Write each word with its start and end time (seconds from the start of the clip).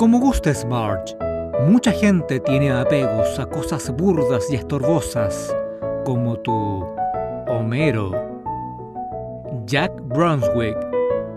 Como 0.00 0.18
gustes, 0.18 0.64
Marge. 0.64 1.14
Mucha 1.68 1.92
gente 1.92 2.40
tiene 2.40 2.72
apegos 2.72 3.38
a 3.38 3.44
cosas 3.44 3.94
burdas 3.94 4.50
y 4.50 4.54
estorbosas, 4.54 5.54
como 6.06 6.38
tu 6.38 6.86
Homero. 7.46 8.10
Jack 9.66 9.92
Brunswick, 10.00 10.78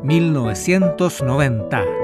1990. 0.04 2.03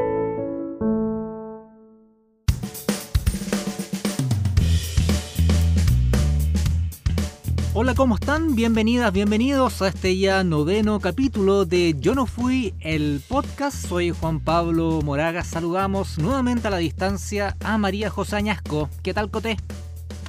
¿Cómo 8.00 8.16
están? 8.16 8.55
Bienvenidas, 8.55 9.11
bienvenidos 9.11 9.81
a 9.81 9.89
este 9.89 10.18
ya 10.18 10.41
noveno 10.45 11.02
capítulo 11.02 11.66
de 11.66 11.98
Yo 11.99 12.16
no 12.16 12.27
fui 12.27 12.73
el 12.79 13.21
podcast. 13.27 13.88
Soy 13.88 14.11
Juan 14.11 14.39
Pablo 14.39 15.02
Moraga. 15.04 15.43
Saludamos 15.43 16.17
nuevamente 16.17 16.70
a 16.70 16.72
la 16.72 16.77
distancia 16.77 17.58
a 17.62 17.77
María 17.77 18.09
José 18.09 18.38
Añasco. 18.38 18.89
¿Qué 19.03 19.13
tal, 19.13 19.30
Coté? 19.30 19.58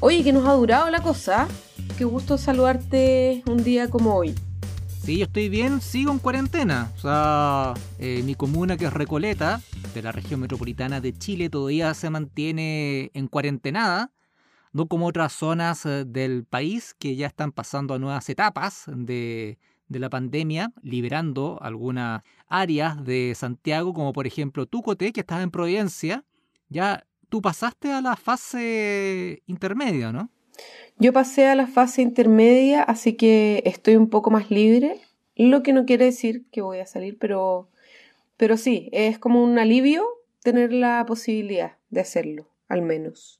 Oye, 0.00 0.24
que 0.24 0.32
nos 0.32 0.48
ha 0.48 0.52
durado 0.54 0.90
la 0.90 1.00
cosa. 1.00 1.46
Qué 1.96 2.04
gusto 2.04 2.38
saludarte 2.38 3.44
un 3.46 3.62
día 3.62 3.88
como 3.88 4.16
hoy. 4.16 4.34
Sí, 5.04 5.18
yo 5.18 5.26
estoy 5.26 5.48
bien, 5.48 5.80
sigo 5.80 6.10
en 6.10 6.18
cuarentena. 6.18 6.90
O 6.96 7.00
sea, 7.00 7.74
eh, 8.00 8.24
mi 8.24 8.34
comuna 8.34 8.76
que 8.76 8.86
es 8.86 8.92
Recoleta, 8.92 9.60
de 9.94 10.02
la 10.02 10.10
región 10.10 10.40
metropolitana 10.40 11.00
de 11.00 11.16
Chile, 11.16 11.48
todavía 11.50 11.94
se 11.94 12.10
mantiene 12.10 13.12
en 13.14 13.28
cuarentenada 13.28 14.10
no 14.72 14.86
como 14.86 15.06
otras 15.06 15.32
zonas 15.32 15.84
eh, 15.86 16.04
del 16.06 16.44
país 16.44 16.94
que 16.98 17.16
ya 17.16 17.26
están 17.26 17.52
pasando 17.52 17.94
a 17.94 17.98
nuevas 17.98 18.28
etapas 18.28 18.84
de, 18.86 19.58
la 19.88 20.08
pandemia, 20.08 20.72
liberando 20.82 21.58
algunas 21.60 22.22
áreas 22.46 23.04
de 23.04 23.34
Santiago, 23.34 23.92
como 23.92 24.12
por 24.12 24.26
ejemplo 24.26 24.66
Tucote, 24.66 25.12
que 25.12 25.20
estás 25.20 25.42
en 25.42 25.50
Providencia, 25.50 26.24
ya 26.68 27.04
tú 27.28 27.42
pasaste 27.42 27.90
a 27.90 28.00
la 28.00 28.14
fase 28.14 29.42
intermedia, 29.46 30.12
¿no? 30.12 30.30
Yo 30.98 31.12
pasé 31.12 31.46
a 31.46 31.56
la 31.56 31.66
fase 31.66 32.02
intermedia, 32.02 32.82
así 32.82 33.14
que 33.14 33.62
estoy 33.64 33.96
un 33.96 34.10
poco 34.10 34.30
más 34.30 34.50
libre, 34.50 35.00
lo 35.34 35.62
que 35.62 35.72
no 35.72 35.86
quiere 35.86 36.04
decir 36.04 36.44
que 36.52 36.60
voy 36.60 36.78
a 36.78 36.86
salir, 36.86 37.18
pero 37.18 37.68
sí, 38.56 38.90
es 38.92 39.18
como 39.18 39.42
un 39.42 39.58
alivio 39.58 40.04
tener 40.42 40.72
la 40.72 41.04
posibilidad 41.06 41.78
de 41.88 42.00
hacerlo, 42.00 42.48
al 42.68 42.82
menos. 42.82 43.39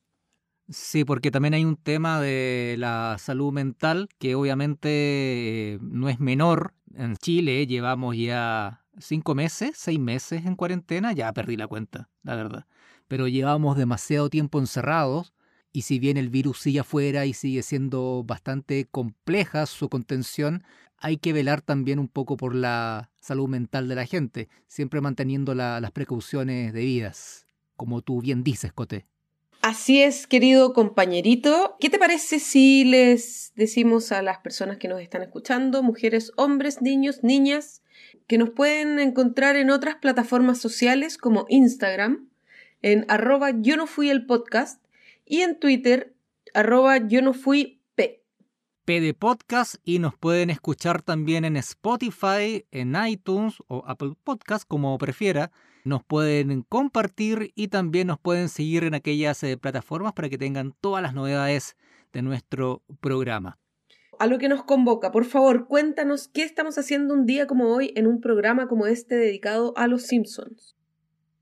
Sí, 0.70 1.04
porque 1.04 1.32
también 1.32 1.54
hay 1.54 1.64
un 1.64 1.76
tema 1.76 2.20
de 2.20 2.76
la 2.78 3.16
salud 3.18 3.52
mental 3.52 4.08
que 4.18 4.36
obviamente 4.36 5.74
eh, 5.74 5.78
no 5.80 6.08
es 6.08 6.20
menor. 6.20 6.74
En 6.94 7.16
Chile 7.16 7.66
llevamos 7.66 8.16
ya 8.16 8.84
cinco 8.96 9.34
meses, 9.34 9.72
seis 9.74 9.98
meses 9.98 10.46
en 10.46 10.54
cuarentena, 10.54 11.12
ya 11.12 11.32
perdí 11.32 11.56
la 11.56 11.66
cuenta, 11.66 12.08
la 12.22 12.36
verdad. 12.36 12.66
Pero 13.08 13.26
llevamos 13.26 13.76
demasiado 13.76 14.30
tiempo 14.30 14.60
encerrados 14.60 15.32
y 15.72 15.82
si 15.82 15.98
bien 15.98 16.16
el 16.16 16.30
virus 16.30 16.60
sigue 16.60 16.80
afuera 16.80 17.26
y 17.26 17.32
sigue 17.32 17.64
siendo 17.64 18.22
bastante 18.24 18.86
compleja 18.86 19.66
su 19.66 19.88
contención, 19.88 20.62
hay 20.98 21.16
que 21.16 21.32
velar 21.32 21.62
también 21.62 21.98
un 21.98 22.08
poco 22.08 22.36
por 22.36 22.54
la 22.54 23.10
salud 23.18 23.48
mental 23.48 23.88
de 23.88 23.96
la 23.96 24.06
gente, 24.06 24.48
siempre 24.68 25.00
manteniendo 25.00 25.54
las 25.54 25.90
precauciones 25.90 26.72
debidas, 26.72 27.46
como 27.76 28.02
tú 28.02 28.20
bien 28.20 28.44
dices, 28.44 28.72
Cote. 28.72 29.09
Así 29.62 30.02
es, 30.02 30.26
querido 30.26 30.72
compañerito. 30.72 31.76
¿Qué 31.80 31.90
te 31.90 31.98
parece 31.98 32.38
si 32.38 32.84
les 32.84 33.52
decimos 33.56 34.10
a 34.10 34.22
las 34.22 34.38
personas 34.38 34.78
que 34.78 34.88
nos 34.88 35.02
están 35.02 35.22
escuchando, 35.22 35.82
mujeres, 35.82 36.32
hombres, 36.36 36.80
niños, 36.80 37.22
niñas, 37.22 37.82
que 38.26 38.38
nos 38.38 38.48
pueden 38.48 38.98
encontrar 38.98 39.56
en 39.56 39.68
otras 39.68 39.96
plataformas 39.96 40.58
sociales 40.58 41.18
como 41.18 41.44
Instagram, 41.50 42.30
en 42.80 43.04
arroba 43.08 43.50
yo 43.50 43.76
no 43.76 43.86
fui 43.86 44.08
el 44.08 44.24
podcast, 44.24 44.82
y 45.26 45.42
en 45.42 45.60
Twitter, 45.60 46.14
arroba 46.54 46.96
yo 46.96 47.20
no 47.20 47.34
fui 47.34 47.82
P. 47.96 48.22
P 48.86 49.00
de 49.02 49.12
podcast 49.12 49.74
y 49.84 49.98
nos 49.98 50.16
pueden 50.16 50.48
escuchar 50.48 51.02
también 51.02 51.44
en 51.44 51.58
Spotify, 51.58 52.64
en 52.70 52.96
iTunes 53.06 53.56
o 53.68 53.84
Apple 53.86 54.14
Podcast, 54.24 54.66
como 54.66 54.96
prefiera 54.96 55.52
nos 55.84 56.04
pueden 56.04 56.62
compartir 56.62 57.52
y 57.54 57.68
también 57.68 58.08
nos 58.08 58.18
pueden 58.18 58.48
seguir 58.48 58.84
en 58.84 58.94
aquellas 58.94 59.42
eh, 59.42 59.56
plataformas 59.56 60.12
para 60.12 60.28
que 60.28 60.38
tengan 60.38 60.74
todas 60.80 61.02
las 61.02 61.14
novedades 61.14 61.76
de 62.12 62.22
nuestro 62.22 62.82
programa. 63.00 63.58
A 64.18 64.26
lo 64.26 64.38
que 64.38 64.48
nos 64.48 64.64
convoca, 64.64 65.12
por 65.12 65.24
favor, 65.24 65.66
cuéntanos 65.66 66.28
qué 66.28 66.42
estamos 66.42 66.76
haciendo 66.76 67.14
un 67.14 67.24
día 67.24 67.46
como 67.46 67.68
hoy 67.74 67.92
en 67.96 68.06
un 68.06 68.20
programa 68.20 68.68
como 68.68 68.86
este 68.86 69.14
dedicado 69.14 69.72
a 69.76 69.86
los 69.86 70.02
Simpsons. 70.02 70.76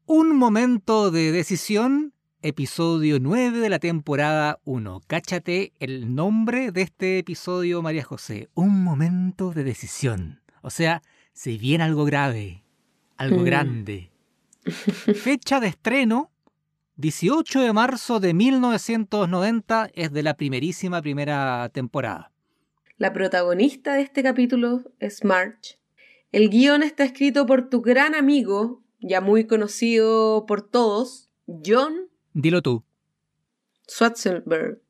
Un 0.07 0.37
momento 0.37 1.11
de 1.11 1.33
decisión, 1.33 2.15
episodio 2.41 3.19
9 3.21 3.59
de 3.59 3.69
la 3.69 3.81
temporada 3.81 4.61
1. 4.65 5.01
Cáchate 5.09 5.73
el 5.81 6.15
nombre 6.15 6.71
de 6.71 6.83
este 6.83 7.19
episodio, 7.19 7.83
María 7.83 8.05
José. 8.05 8.49
Un 8.55 8.85
momento 8.85 9.53
de 9.53 9.65
decisión. 9.65 10.41
O 10.63 10.71
sea, 10.71 11.03
se 11.33 11.59
viene 11.59 11.83
algo 11.85 12.05
grave, 12.05 12.65
algo 13.17 13.41
mm. 13.41 13.45
grande, 13.45 14.13
Fecha 14.65 15.61
de 15.61 15.69
estreno, 15.69 16.31
18 16.97 17.61
de 17.61 17.73
marzo 17.73 18.21
de 18.21 18.35
1990, 18.35 19.91
es 19.95 20.13
de 20.13 20.23
la 20.23 20.35
primerísima 20.37 21.01
primera 21.01 21.69
temporada. 21.73 22.33
La 22.97 23.13
protagonista 23.13 23.95
de 23.95 24.03
este 24.03 24.23
capítulo 24.23 24.83
es 24.99 25.25
Marge. 25.25 25.79
El 26.33 26.51
guion 26.51 26.83
está 26.83 27.05
escrito 27.05 27.47
por 27.47 27.71
tu 27.71 27.81
gran 27.81 28.15
amigo, 28.15 28.83
ya 29.01 29.21
muy 29.21 29.47
conocido 29.47 30.45
por 30.47 30.69
todos, 30.69 31.31
John. 31.65 32.09
Dilo 32.35 32.61
tú. 32.61 32.85
Schwarzenberg. 33.89 34.81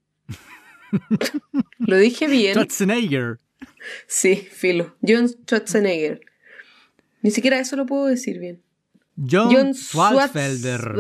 ¿Lo 1.79 1.97
dije 1.97 2.27
bien? 2.27 2.55
Schwarzenegger. 2.55 3.39
Sí, 4.07 4.37
filo. 4.37 4.97
John 5.07 5.29
Schwarzenegger. 5.29 6.21
Ni 7.23 7.31
siquiera 7.31 7.59
eso 7.59 7.77
lo 7.77 7.87
puedo 7.87 8.07
decir 8.07 8.39
bien. 8.39 8.63
John, 9.19 9.75
Swartzfelder. 9.75 10.95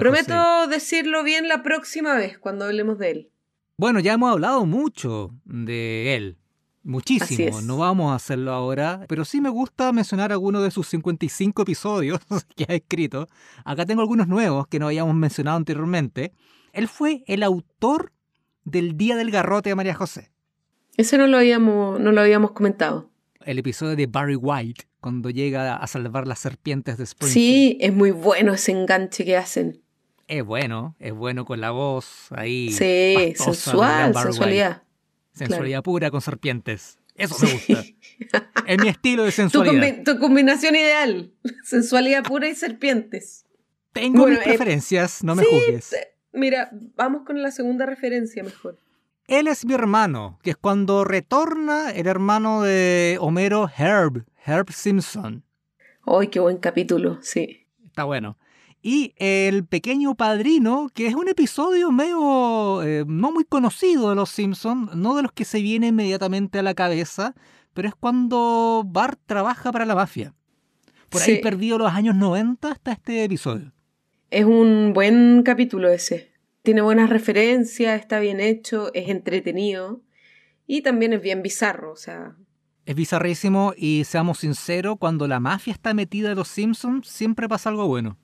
Prometo 0.00 0.66
decirlo 0.68 1.22
bien 1.22 1.48
la 1.48 1.62
próxima 1.62 2.16
vez 2.16 2.38
cuando 2.38 2.64
hablemos 2.64 2.98
de 2.98 3.10
él. 3.10 3.30
Bueno, 3.76 4.00
ya 4.00 4.14
hemos 4.14 4.30
hablado 4.30 4.66
mucho 4.66 5.30
de 5.44 6.16
él. 6.16 6.36
Muchísimo. 6.82 7.60
No 7.60 7.76
vamos 7.76 8.10
a 8.10 8.16
hacerlo 8.16 8.52
ahora, 8.52 9.04
pero 9.08 9.24
sí 9.24 9.40
me 9.40 9.50
gusta 9.50 9.92
mencionar 9.92 10.32
algunos 10.32 10.62
de 10.62 10.70
sus 10.70 10.88
55 10.88 11.62
episodios 11.62 12.20
que 12.56 12.66
ha 12.68 12.74
escrito. 12.74 13.28
Acá 13.64 13.84
tengo 13.86 14.00
algunos 14.00 14.28
nuevos 14.28 14.66
que 14.66 14.78
no 14.78 14.86
habíamos 14.86 15.14
mencionado 15.14 15.56
anteriormente. 15.56 16.32
Él 16.72 16.88
fue 16.88 17.22
el 17.26 17.42
autor 17.42 18.12
del 18.64 18.96
Día 18.96 19.16
del 19.16 19.30
Garrote 19.30 19.70
de 19.70 19.74
María 19.74 19.94
José. 19.94 20.30
Ese 20.96 21.18
no 21.18 21.26
lo 21.26 21.38
habíamos, 21.38 22.00
no 22.00 22.12
lo 22.12 22.20
habíamos 22.20 22.52
comentado. 22.52 23.09
El 23.44 23.58
episodio 23.58 23.96
de 23.96 24.06
Barry 24.06 24.36
White, 24.36 24.84
cuando 25.00 25.30
llega 25.30 25.76
a 25.76 25.86
salvar 25.86 26.26
las 26.26 26.40
serpientes 26.40 26.98
de 26.98 27.04
Springfield. 27.04 27.32
Sí, 27.32 27.78
es 27.80 27.92
muy 27.92 28.10
bueno 28.10 28.52
ese 28.52 28.72
enganche 28.72 29.24
que 29.24 29.36
hacen. 29.36 29.82
Es 30.28 30.44
bueno, 30.44 30.94
es 30.98 31.12
bueno 31.12 31.44
con 31.44 31.60
la 31.60 31.70
voz 31.70 32.28
ahí. 32.30 32.70
Sí, 32.70 33.34
sensual, 33.36 34.14
sensualidad. 34.14 34.82
Sensualidad 35.32 35.82
pura 35.82 36.10
con 36.10 36.20
serpientes. 36.20 36.98
Eso 37.16 37.36
me 37.44 37.52
gusta. 37.52 37.84
es 38.66 38.80
mi 38.80 38.88
estilo 38.88 39.24
de 39.24 39.32
sensualidad. 39.32 40.04
Tu, 40.04 40.18
combinación 40.18 40.76
ideal. 40.76 41.32
Sensualidad 41.64 42.22
pura 42.22 42.48
y 42.48 42.54
serpientes. 42.54 43.44
Tengo 43.92 44.26
mis 44.26 44.38
eh, 44.38 44.42
preferencias, 44.44 45.24
no 45.24 45.34
me 45.34 45.44
juzgues. 45.44 45.96
Mira, 46.32 46.70
vamos 46.94 47.22
con 47.26 47.42
la 47.42 47.50
segunda 47.50 47.86
referencia 47.86 48.42
mejor. 48.42 48.78
Él 49.30 49.46
es 49.46 49.64
mi 49.64 49.74
hermano, 49.74 50.40
que 50.42 50.50
es 50.50 50.56
cuando 50.56 51.04
retorna 51.04 51.92
el 51.92 52.08
hermano 52.08 52.62
de 52.62 53.16
Homero 53.20 53.70
Herb, 53.78 54.24
Herb 54.44 54.72
Simpson. 54.72 55.44
¡Ay, 56.04 56.26
qué 56.26 56.40
buen 56.40 56.56
capítulo! 56.56 57.16
Sí. 57.22 57.68
Está 57.86 58.02
bueno. 58.02 58.36
Y 58.82 59.14
el 59.18 59.64
pequeño 59.64 60.16
padrino, 60.16 60.88
que 60.92 61.06
es 61.06 61.14
un 61.14 61.28
episodio 61.28 61.92
medio 61.92 62.82
eh, 62.82 63.04
no 63.06 63.30
muy 63.30 63.44
conocido 63.44 64.08
de 64.08 64.16
los 64.16 64.30
Simpsons, 64.30 64.96
no 64.96 65.14
de 65.14 65.22
los 65.22 65.30
que 65.30 65.44
se 65.44 65.62
viene 65.62 65.86
inmediatamente 65.86 66.58
a 66.58 66.64
la 66.64 66.74
cabeza, 66.74 67.36
pero 67.72 67.86
es 67.86 67.94
cuando 67.94 68.82
Bart 68.84 69.20
trabaja 69.26 69.70
para 69.70 69.86
la 69.86 69.94
mafia. 69.94 70.34
Por 71.08 71.22
ahí 71.22 71.40
perdido 71.40 71.78
los 71.78 71.92
años 71.92 72.16
90 72.16 72.68
hasta 72.68 72.90
este 72.90 73.22
episodio. 73.22 73.72
Es 74.28 74.44
un 74.44 74.90
buen 74.92 75.44
capítulo 75.44 75.88
ese. 75.88 76.29
Tiene 76.70 76.82
buenas 76.82 77.10
referencias, 77.10 78.00
está 78.00 78.20
bien 78.20 78.38
hecho, 78.38 78.94
es 78.94 79.08
entretenido 79.08 80.02
y 80.68 80.82
también 80.82 81.12
es 81.12 81.20
bien 81.20 81.42
bizarro, 81.42 81.90
o 81.90 81.96
sea, 81.96 82.36
es 82.86 82.94
bizarrísimo 82.94 83.74
y 83.76 84.04
seamos 84.04 84.38
sinceros, 84.38 84.96
cuando 84.96 85.26
la 85.26 85.40
mafia 85.40 85.72
está 85.72 85.94
metida 85.94 86.30
en 86.30 86.36
los 86.36 86.46
Simpsons, 86.46 87.08
siempre 87.08 87.48
pasa 87.48 87.70
algo 87.70 87.88
bueno. 87.88 88.18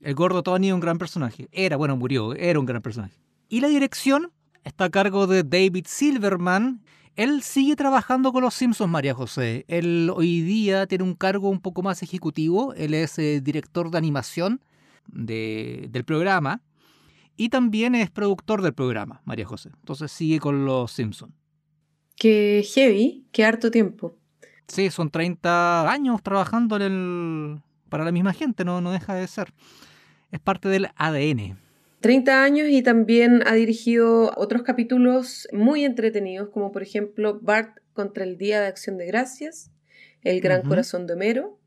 El 0.00 0.14
gordo 0.14 0.44
Tony 0.44 0.68
es 0.68 0.74
un 0.74 0.78
gran 0.78 0.98
personaje. 0.98 1.48
Era, 1.50 1.76
bueno, 1.76 1.96
murió, 1.96 2.32
era 2.36 2.60
un 2.60 2.66
gran 2.66 2.80
personaje. 2.80 3.18
Y 3.48 3.60
la 3.60 3.66
dirección 3.66 4.30
está 4.62 4.84
a 4.84 4.90
cargo 4.90 5.26
de 5.26 5.42
David 5.42 5.86
Silverman. 5.88 6.84
Él 7.16 7.42
sigue 7.42 7.74
trabajando 7.74 8.32
con 8.32 8.44
los 8.44 8.54
Simpsons, 8.54 8.88
María 8.88 9.14
José. 9.14 9.64
Él 9.66 10.12
hoy 10.14 10.42
día 10.42 10.86
tiene 10.86 11.02
un 11.02 11.16
cargo 11.16 11.50
un 11.50 11.60
poco 11.60 11.82
más 11.82 12.04
ejecutivo. 12.04 12.72
Él 12.74 12.94
es 12.94 13.18
eh, 13.18 13.40
director 13.40 13.90
de 13.90 13.98
animación 13.98 14.60
del 15.08 16.04
programa 16.04 16.62
y 17.40 17.48
también 17.48 17.94
es 17.94 18.10
productor 18.10 18.60
del 18.60 18.74
programa, 18.74 19.22
María 19.24 19.46
José. 19.46 19.70
Entonces 19.74 20.12
sigue 20.12 20.38
con 20.38 20.66
los 20.66 20.92
Simpsons. 20.92 21.32
Qué 22.14 22.62
heavy, 22.74 23.28
qué 23.32 23.46
harto 23.46 23.70
tiempo. 23.70 24.18
Sí, 24.68 24.90
son 24.90 25.08
30 25.08 25.90
años 25.90 26.22
trabajando 26.22 26.76
en 26.76 26.82
el, 26.82 27.62
para 27.88 28.04
la 28.04 28.12
misma 28.12 28.34
gente, 28.34 28.62
no, 28.66 28.82
no 28.82 28.92
deja 28.92 29.14
de 29.14 29.26
ser. 29.26 29.54
Es 30.30 30.38
parte 30.38 30.68
del 30.68 30.88
ADN. 30.96 31.58
30 32.02 32.44
años 32.44 32.68
y 32.68 32.82
también 32.82 33.42
ha 33.46 33.54
dirigido 33.54 34.34
otros 34.36 34.60
capítulos 34.60 35.48
muy 35.50 35.86
entretenidos, 35.86 36.50
como 36.50 36.72
por 36.72 36.82
ejemplo 36.82 37.40
Bart 37.40 37.78
contra 37.94 38.24
el 38.24 38.36
Día 38.36 38.60
de 38.60 38.66
Acción 38.66 38.98
de 38.98 39.06
Gracias, 39.06 39.70
El 40.20 40.42
Gran 40.42 40.60
Corazón 40.60 41.06
de 41.06 41.14
Homero, 41.14 41.58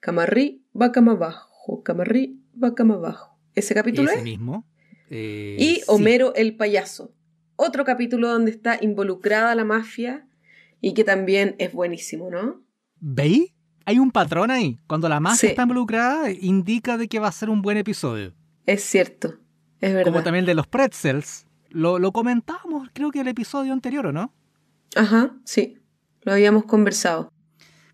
Camarrí, 0.00 0.64
va 0.74 0.92
cama 0.92 1.12
abajo, 1.12 1.82
Camarrí, 1.82 2.40
va 2.52 2.74
cama 2.74 2.94
abajo. 2.94 3.38
¿Ese 3.54 3.74
capítulo 3.74 4.08
Ese 4.08 4.20
es? 4.20 4.24
mismo. 4.24 4.64
Eh, 5.10 5.56
y 5.58 5.80
Homero 5.88 6.34
el 6.34 6.56
payaso. 6.56 7.12
Otro 7.56 7.84
capítulo 7.84 8.28
donde 8.28 8.52
está 8.52 8.78
involucrada 8.80 9.54
la 9.54 9.64
mafia 9.64 10.26
y 10.80 10.94
que 10.94 11.04
también 11.04 11.56
es 11.58 11.72
buenísimo, 11.72 12.30
¿no? 12.30 12.62
¿Veis? 13.00 13.52
Hay 13.84 13.98
un 13.98 14.12
patrón 14.12 14.50
ahí. 14.50 14.78
Cuando 14.86 15.08
la 15.08 15.20
mafia 15.20 15.50
está 15.50 15.62
involucrada, 15.62 16.30
indica 16.30 16.96
de 16.96 17.08
que 17.08 17.18
va 17.18 17.28
a 17.28 17.32
ser 17.32 17.50
un 17.50 17.60
buen 17.60 17.76
episodio. 17.76 18.32
Es 18.66 18.82
cierto, 18.82 19.38
es 19.80 19.92
verdad. 19.92 20.12
Como 20.12 20.22
también 20.22 20.44
el 20.44 20.46
de 20.46 20.54
los 20.54 20.66
pretzels. 20.66 21.46
Lo, 21.70 21.98
lo 21.98 22.12
comentábamos, 22.12 22.88
creo 22.92 23.10
que 23.10 23.18
en 23.18 23.26
el 23.26 23.32
episodio 23.32 23.72
anterior, 23.72 24.06
¿o 24.06 24.12
no? 24.12 24.32
Ajá, 24.96 25.36
sí. 25.44 25.78
Lo 26.22 26.32
habíamos 26.32 26.64
conversado. 26.64 27.32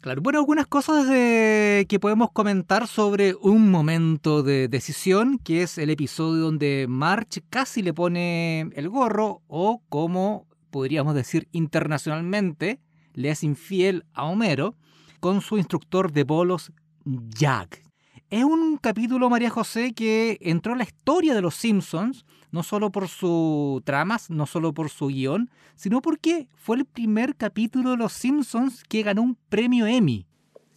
Claro, 0.06 0.22
bueno, 0.22 0.38
algunas 0.38 0.68
cosas 0.68 1.04
que 1.08 1.98
podemos 2.00 2.30
comentar 2.30 2.86
sobre 2.86 3.34
un 3.40 3.72
momento 3.72 4.44
de 4.44 4.68
decisión, 4.68 5.36
que 5.38 5.62
es 5.62 5.78
el 5.78 5.90
episodio 5.90 6.42
donde 6.42 6.86
March 6.88 7.42
casi 7.50 7.82
le 7.82 7.92
pone 7.92 8.70
el 8.76 8.88
gorro, 8.88 9.42
o 9.48 9.82
como 9.88 10.46
podríamos 10.70 11.16
decir 11.16 11.48
internacionalmente, 11.50 12.78
le 13.14 13.30
es 13.30 13.42
infiel 13.42 14.06
a 14.14 14.26
Homero 14.26 14.76
con 15.18 15.40
su 15.40 15.58
instructor 15.58 16.12
de 16.12 16.22
bolos, 16.22 16.70
Jack. 17.04 17.85
Es 18.28 18.44
un 18.44 18.76
capítulo, 18.78 19.30
María 19.30 19.50
José, 19.50 19.92
que 19.92 20.38
entró 20.40 20.72
en 20.72 20.78
la 20.78 20.84
historia 20.84 21.34
de 21.34 21.42
los 21.42 21.54
Simpsons 21.54 22.24
no 22.50 22.62
solo 22.62 22.90
por 22.90 23.08
sus 23.08 23.84
tramas, 23.84 24.30
no 24.30 24.46
solo 24.46 24.72
por 24.72 24.88
su 24.88 25.08
guion, 25.08 25.50
sino 25.74 26.00
porque 26.00 26.48
fue 26.54 26.76
el 26.76 26.84
primer 26.86 27.36
capítulo 27.36 27.90
de 27.90 27.96
Los 27.98 28.14
Simpsons 28.14 28.82
que 28.88 29.02
ganó 29.02 29.22
un 29.22 29.36
premio 29.48 29.86
Emmy. 29.86 30.26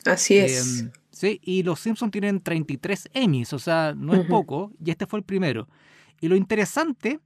Así 0.05 0.37
es. 0.37 0.81
Em, 0.81 0.91
sí, 1.09 1.39
y 1.41 1.63
Los 1.63 1.79
Simpsons 1.79 2.11
tienen 2.11 2.41
33 2.41 3.09
Emmys, 3.13 3.53
o 3.53 3.59
sea, 3.59 3.93
no 3.95 4.13
es 4.13 4.27
poco, 4.27 4.71
y 4.83 4.91
este 4.91 5.05
fue 5.05 5.19
el 5.19 5.25
primero. 5.25 5.69
Y 6.19 6.27
lo 6.27 6.35
interesante, 6.35 7.19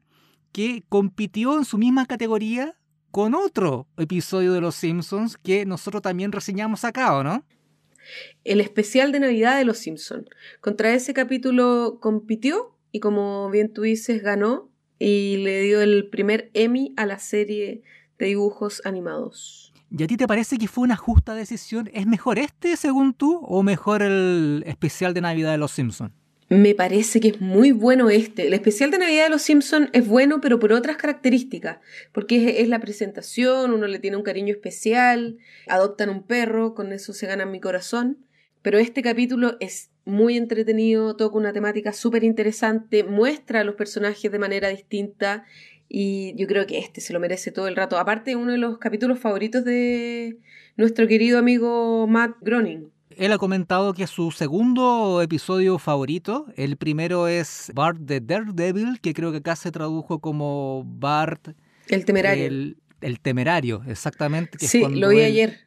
que 0.52 0.84
compitió 0.88 1.58
en 1.58 1.66
su 1.66 1.80
misma 1.80 2.06
categoría 2.06 2.78
con 3.10 3.34
otro 3.34 3.88
episodio 3.98 4.54
de 4.54 4.62
Los 4.62 4.76
Simpsons 4.76 5.38
que 5.38 5.66
nosotros 5.66 6.04
también 6.04 6.32
reseñamos 6.32 6.84
acá, 6.84 7.16
¿o 7.18 7.24
no? 7.24 7.44
El 8.44 8.62
especial 8.62 9.12
de 9.12 9.20
Navidad 9.20 9.58
de 9.58 9.66
Los 9.66 9.80
Simpsons. 9.80 10.28
Contra 10.62 10.94
ese 10.94 11.14
capítulo 11.14 12.00
compitió 12.02 12.76
y 12.92 13.00
como 13.00 13.50
bien 13.50 13.74
tú 13.74 13.82
dices, 13.82 14.22
ganó 14.22 14.70
y 15.00 15.38
le 15.38 15.62
dio 15.62 15.82
el 15.82 16.10
primer 16.10 16.50
Emmy 16.54 16.94
a 16.96 17.06
la 17.06 17.20
serie 17.20 17.82
de 18.20 18.26
dibujos 18.28 18.82
animados. 18.86 19.74
¿Y 19.96 20.04
a 20.04 20.08
ti 20.08 20.18
te 20.18 20.28
parece 20.28 20.58
que 20.58 20.68
fue 20.68 20.84
una 20.84 20.96
justa 20.96 21.36
decisión? 21.36 21.90
¿Es 21.94 22.08
mejor 22.08 22.40
este, 22.40 22.78
según 22.78 23.14
tú, 23.14 23.38
o 23.44 23.62
mejor 23.62 24.02
el 24.02 24.64
especial 24.66 25.14
de 25.14 25.22
Navidad 25.22 25.52
de 25.52 25.58
Los 25.58 25.72
Simpsons? 25.72 26.12
Me 26.54 26.76
parece 26.76 27.20
que 27.20 27.30
es 27.30 27.42
muy 27.42 27.72
bueno 27.72 28.12
este. 28.12 28.46
El 28.46 28.54
especial 28.54 28.92
de 28.92 29.00
Navidad 29.00 29.24
de 29.24 29.32
Los 29.32 29.42
Simpsons 29.42 29.90
es 29.92 30.08
bueno, 30.08 30.40
pero 30.40 30.60
por 30.60 30.72
otras 30.72 30.98
características. 30.98 31.80
Porque 32.12 32.62
es, 32.62 32.70
la 32.70 32.80
presentación, 32.80 33.74
uno 33.74 33.88
le 33.88 33.98
tiene 33.98 34.18
un 34.18 34.24
cariño 34.24 34.54
especial, 34.54 35.40
adoptan 35.68 36.10
un 36.12 36.22
perro, 36.22 36.76
con 36.76 36.94
eso 36.94 37.12
se 37.12 37.26
gana 37.26 37.48
mi 37.48 37.60
corazón. 37.60 38.20
Pero 38.62 38.78
este 38.78 39.02
capítulo 39.02 39.58
es 39.62 39.90
muy 40.06 40.38
entretenido, 40.38 41.16
toca 41.16 41.38
una 41.38 41.54
temática 41.54 41.92
súper 41.92 42.24
interesante, 42.24 43.04
muestra 43.04 43.62
a 43.62 43.64
los 43.64 43.74
personajes 43.74 44.32
de 44.32 44.38
manera 44.38 44.70
distinta 44.70 45.46
y 45.90 46.36
yo 46.36 46.46
creo 46.46 46.68
que 46.68 46.78
este 46.78 47.02
se 47.02 47.14
lo 47.14 47.20
merece 47.20 47.52
todo 47.52 47.68
el 47.68 47.76
rato. 47.76 47.98
Aparte, 47.98 48.36
uno 48.36 48.52
de 48.52 48.60
los 48.60 48.78
capítulos 48.78 49.18
favoritos 49.18 49.66
de 49.66 50.38
nuestro 50.78 51.08
querido 51.08 51.40
amigo 51.40 52.06
Matt 52.06 52.36
Groening. 52.42 52.93
Él 53.18 53.32
ha 53.32 53.38
comentado 53.38 53.94
que 53.94 54.04
es 54.04 54.10
su 54.10 54.32
segundo 54.32 55.22
episodio 55.22 55.78
favorito. 55.80 56.46
El 56.56 56.78
primero 56.78 57.28
es 57.28 57.72
Bart 57.74 58.00
the 58.06 58.22
Daredevil, 58.22 59.00
que 59.02 59.14
creo 59.14 59.32
que 59.32 59.38
acá 59.38 59.56
se 59.56 59.72
tradujo 59.72 60.20
como 60.20 60.84
Bart... 60.86 61.50
El 61.88 62.06
temerario. 62.06 62.76
El, 63.02 63.20
temerario, 63.20 63.84
exactamente. 63.88 64.58
sí, 64.66 64.84
lo 64.88 65.10
vi 65.10 65.22
ayer. 65.22 65.60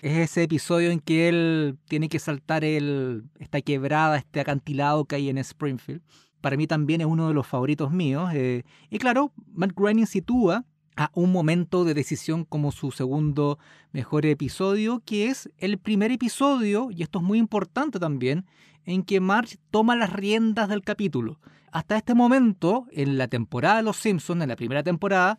Es 0.00 0.18
ese 0.18 0.44
episodio 0.44 0.90
en 0.90 1.00
que 1.00 1.28
él 1.28 1.76
tiene 1.88 2.08
que 2.08 2.18
saltar 2.18 2.64
el, 2.64 3.24
esta 3.38 3.60
quebrada, 3.60 4.18
este 4.18 4.40
acantilado 4.40 5.04
que 5.04 5.16
hay 5.16 5.28
en 5.28 5.38
Springfield. 5.38 6.02
Para 6.40 6.56
mí 6.56 6.66
también 6.66 7.00
es 7.00 7.06
uno 7.06 7.28
de 7.28 7.34
los 7.34 7.46
favoritos 7.46 7.90
míos. 7.90 8.30
Eh, 8.34 8.62
y 8.90 8.98
claro, 8.98 9.32
Matt 9.54 9.72
Groening 9.74 10.06
sitúa 10.06 10.64
a 10.96 11.10
un 11.14 11.32
momento 11.32 11.84
de 11.84 11.94
decisión 11.94 12.44
como 12.44 12.72
su 12.72 12.90
segundo 12.90 13.58
mejor 13.92 14.26
episodio, 14.26 15.02
que 15.04 15.28
es 15.28 15.50
el 15.58 15.78
primer 15.78 16.12
episodio, 16.12 16.88
y 16.90 17.02
esto 17.02 17.18
es 17.18 17.24
muy 17.24 17.38
importante 17.38 17.98
también, 17.98 18.46
en 18.84 19.02
que 19.02 19.20
Marge 19.20 19.58
toma 19.70 19.96
las 19.96 20.12
riendas 20.12 20.68
del 20.68 20.82
capítulo 20.82 21.38
hasta 21.72 21.96
este 21.96 22.14
momento, 22.14 22.86
en 22.92 23.16
la 23.16 23.28
temporada 23.28 23.76
de 23.76 23.82
Los 23.82 23.96
Simpsons, 23.96 24.42
en 24.42 24.48
la 24.50 24.56
primera 24.56 24.82
temporada, 24.82 25.38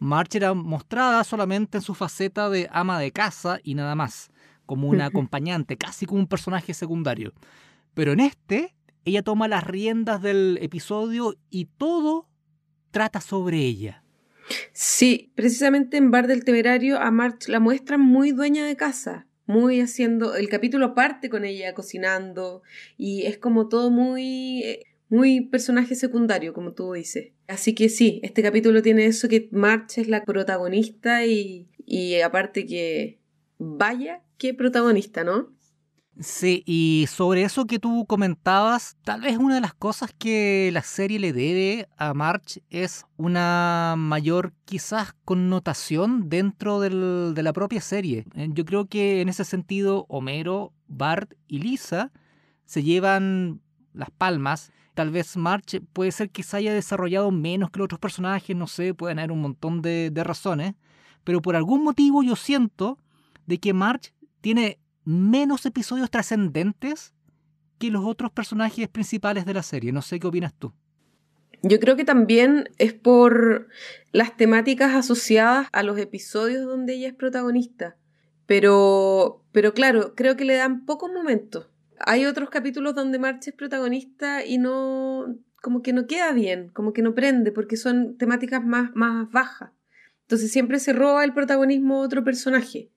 March 0.00 0.34
era 0.34 0.54
mostrada 0.54 1.22
solamente 1.22 1.76
en 1.76 1.82
su 1.82 1.94
faceta 1.94 2.48
de 2.48 2.66
ama 2.72 2.98
de 2.98 3.12
casa 3.12 3.60
y 3.62 3.74
nada 3.74 3.94
más, 3.94 4.30
como 4.64 4.88
una 4.88 5.04
acompañante, 5.04 5.76
casi 5.76 6.06
como 6.06 6.20
un 6.20 6.28
personaje 6.28 6.72
secundario. 6.72 7.34
Pero 7.92 8.12
en 8.12 8.20
este, 8.20 8.74
ella 9.04 9.22
toma 9.22 9.48
las 9.48 9.64
riendas 9.64 10.22
del 10.22 10.58
episodio 10.62 11.36
y 11.50 11.66
todo 11.66 12.26
trata 12.90 13.20
sobre 13.20 13.58
ella. 13.58 14.02
Sí, 14.72 15.32
precisamente 15.34 15.96
en 15.96 16.10
Bar 16.10 16.26
del 16.26 16.44
Temerario 16.44 16.98
a 16.98 17.10
March 17.10 17.48
la 17.48 17.60
muestran 17.60 18.00
muy 18.00 18.32
dueña 18.32 18.64
de 18.66 18.76
casa, 18.76 19.26
muy 19.46 19.80
haciendo, 19.80 20.34
el 20.34 20.48
capítulo 20.48 20.94
parte 20.94 21.28
con 21.30 21.44
ella 21.44 21.74
cocinando 21.74 22.62
y 22.96 23.26
es 23.26 23.38
como 23.38 23.68
todo 23.68 23.90
muy 23.90 24.62
eh, 24.62 24.82
muy 25.08 25.40
personaje 25.40 25.94
secundario, 25.94 26.52
como 26.52 26.72
tú 26.72 26.92
dices. 26.92 27.32
Así 27.46 27.74
que 27.74 27.88
sí, 27.88 28.20
este 28.22 28.42
capítulo 28.42 28.82
tiene 28.82 29.06
eso 29.06 29.28
que 29.28 29.48
March 29.52 29.98
es 29.98 30.08
la 30.08 30.24
protagonista 30.24 31.24
y, 31.24 31.68
y 31.84 32.20
aparte 32.20 32.66
que 32.66 33.18
vaya 33.58 34.22
qué 34.38 34.52
protagonista, 34.52 35.24
¿no? 35.24 35.55
Sí, 36.18 36.62
y 36.64 37.06
sobre 37.08 37.42
eso 37.42 37.66
que 37.66 37.78
tú 37.78 38.06
comentabas, 38.06 38.96
tal 39.04 39.20
vez 39.20 39.36
una 39.36 39.56
de 39.56 39.60
las 39.60 39.74
cosas 39.74 40.14
que 40.16 40.70
la 40.72 40.82
serie 40.82 41.18
le 41.18 41.34
debe 41.34 41.88
a 41.98 42.14
March 42.14 42.62
es 42.70 43.04
una 43.18 43.96
mayor 43.98 44.54
quizás 44.64 45.14
connotación 45.26 46.30
dentro 46.30 46.80
del, 46.80 47.34
de 47.34 47.42
la 47.42 47.52
propia 47.52 47.82
serie. 47.82 48.24
Eh, 48.34 48.48
yo 48.50 48.64
creo 48.64 48.86
que 48.86 49.20
en 49.20 49.28
ese 49.28 49.44
sentido 49.44 50.06
Homero, 50.08 50.72
Bart 50.88 51.34
y 51.48 51.58
Lisa 51.58 52.12
se 52.64 52.82
llevan 52.82 53.60
las 53.92 54.10
palmas 54.10 54.72
Tal 54.96 55.10
vez 55.10 55.36
March 55.36 55.82
puede 55.92 56.10
ser 56.10 56.30
que 56.30 56.42
se 56.42 56.56
haya 56.56 56.72
desarrollado 56.72 57.30
menos 57.30 57.70
que 57.70 57.80
los 57.80 57.84
otros 57.84 58.00
personajes, 58.00 58.56
no 58.56 58.66
sé, 58.66 58.94
pueden 58.94 59.18
haber 59.18 59.30
un 59.30 59.42
montón 59.42 59.82
de, 59.82 60.10
razones, 60.24 60.74
pero 61.22 61.42
por 61.42 61.54
algún 61.54 61.84
motivo 61.84 62.22
yo 62.22 62.34
siento 62.34 62.98
de 63.44 63.58
que 63.58 63.74
March 63.74 64.14
tiene 64.40 64.78
menos 65.06 65.64
episodios 65.64 66.10
trascendentes 66.10 67.14
que 67.78 67.90
los 67.90 68.04
otros 68.04 68.30
personajes 68.30 68.88
principales 68.88 69.46
de 69.46 69.54
la 69.54 69.62
serie. 69.62 69.92
No 69.92 70.02
sé 70.02 70.20
qué 70.20 70.26
opinas 70.26 70.52
tú. 70.52 70.74
Yo 71.62 71.80
creo 71.80 71.96
que 71.96 72.04
también 72.04 72.68
es 72.76 72.92
por 72.92 73.68
las 74.12 74.36
temáticas 74.36 74.94
asociadas 74.94 75.68
a 75.72 75.82
los 75.82 75.98
episodios 75.98 76.66
donde 76.66 76.94
ella 76.94 77.08
es 77.08 77.14
protagonista. 77.14 77.96
Pero, 78.44 79.42
pero 79.52 79.72
claro, 79.72 80.14
creo 80.14 80.36
que 80.36 80.44
le 80.44 80.56
dan 80.56 80.84
pocos 80.84 81.10
momentos 81.10 81.68
hay 81.98 82.26
otros 82.26 82.50
capítulos 82.50 82.94
donde 82.94 83.18
March 83.18 83.48
es 83.48 83.54
protagonista 83.54 84.44
y 84.44 84.58
no, 84.58 85.36
como 85.62 85.82
que 85.82 85.92
no 85.92 86.06
queda 86.06 86.32
bien, 86.32 86.68
como 86.68 86.92
que 86.92 87.02
no 87.02 87.14
prende, 87.14 87.52
porque 87.52 87.76
son 87.76 88.16
temáticas 88.16 88.64
más, 88.64 88.90
más 88.94 89.30
bajas. 89.30 89.70
Entonces 90.22 90.50
siempre 90.50 90.78
se 90.78 90.92
roba 90.92 91.24
el 91.24 91.32
protagonismo 91.32 92.00
otro 92.00 92.24
personaje. 92.24 92.90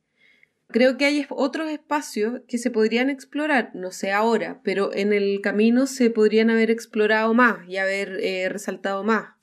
Creo 0.70 0.98
que 0.98 1.06
hay 1.06 1.26
otros 1.30 1.70
espacios 1.70 2.42
que 2.48 2.58
se 2.58 2.72
podrían 2.72 3.10
explorar, 3.10 3.72
no 3.74 3.92
sé 3.92 4.12
ahora, 4.12 4.62
pero 4.64 4.94
en 4.94 5.14
el 5.14 5.42
camino 5.42 5.88
se 5.88 6.10
podrían 6.10 6.50
haber 6.50 6.70
explorado 6.70 7.34
más 7.34 7.68
y 7.68 7.78
haber 7.78 8.20
eh, 8.22 8.50
resaltado 8.50 9.04
más. 9.04 9.34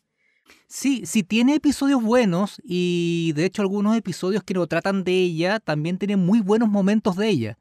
Sí, 0.68 1.02
sí 1.04 1.22
tiene 1.22 1.56
episodios 1.56 2.02
buenos 2.02 2.60
y 2.62 3.32
de 3.34 3.44
hecho 3.44 3.62
algunos 3.62 3.96
episodios 3.96 4.44
que 4.44 4.54
no 4.54 4.66
tratan 4.66 5.02
de 5.04 5.12
ella 5.12 5.58
también 5.58 5.98
tienen 5.98 6.20
muy 6.20 6.40
buenos 6.40 6.68
momentos 6.68 7.16
de 7.16 7.28
ella 7.28 7.58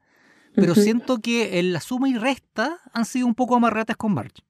pero 0.56 0.74
siento 0.74 1.18
que 1.20 1.58
en 1.58 1.72
la 1.72 1.80
suma 1.80 2.08
y 2.08 2.16
resta 2.16 2.78
han 2.92 3.04
sido 3.04 3.26
un 3.26 3.34
poco 3.34 3.56
amarratas 3.56 3.96
con 3.96 4.12
March. 4.14 4.42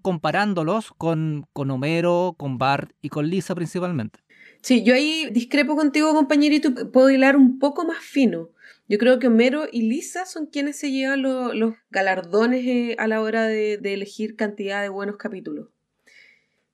comparándolos 0.00 0.92
con, 0.96 1.46
con 1.52 1.70
Homero, 1.70 2.34
con 2.38 2.56
Bart 2.56 2.92
y 3.02 3.08
con 3.08 3.28
Lisa 3.28 3.54
principalmente. 3.54 4.20
Sí, 4.62 4.84
yo 4.84 4.94
ahí 4.94 5.28
discrepo 5.32 5.76
contigo, 5.76 6.14
compañerito, 6.14 6.72
puedo 6.92 7.10
hilar 7.10 7.36
un 7.36 7.58
poco 7.58 7.84
más 7.84 7.98
fino. 7.98 8.50
Yo 8.88 8.96
creo 8.96 9.18
que 9.18 9.26
Homero 9.26 9.66
y 9.70 9.82
Lisa 9.82 10.24
son 10.24 10.46
quienes 10.46 10.76
se 10.76 10.90
llevan 10.90 11.22
los 11.22 11.74
galardones 11.90 12.64
eh, 12.66 12.96
a 12.98 13.06
la 13.06 13.20
hora 13.20 13.46
de, 13.46 13.74
elegir 13.74 14.34
cantidad 14.34 14.80
de 14.80 14.88
buenos 14.88 15.18
capítulos. 15.18 15.68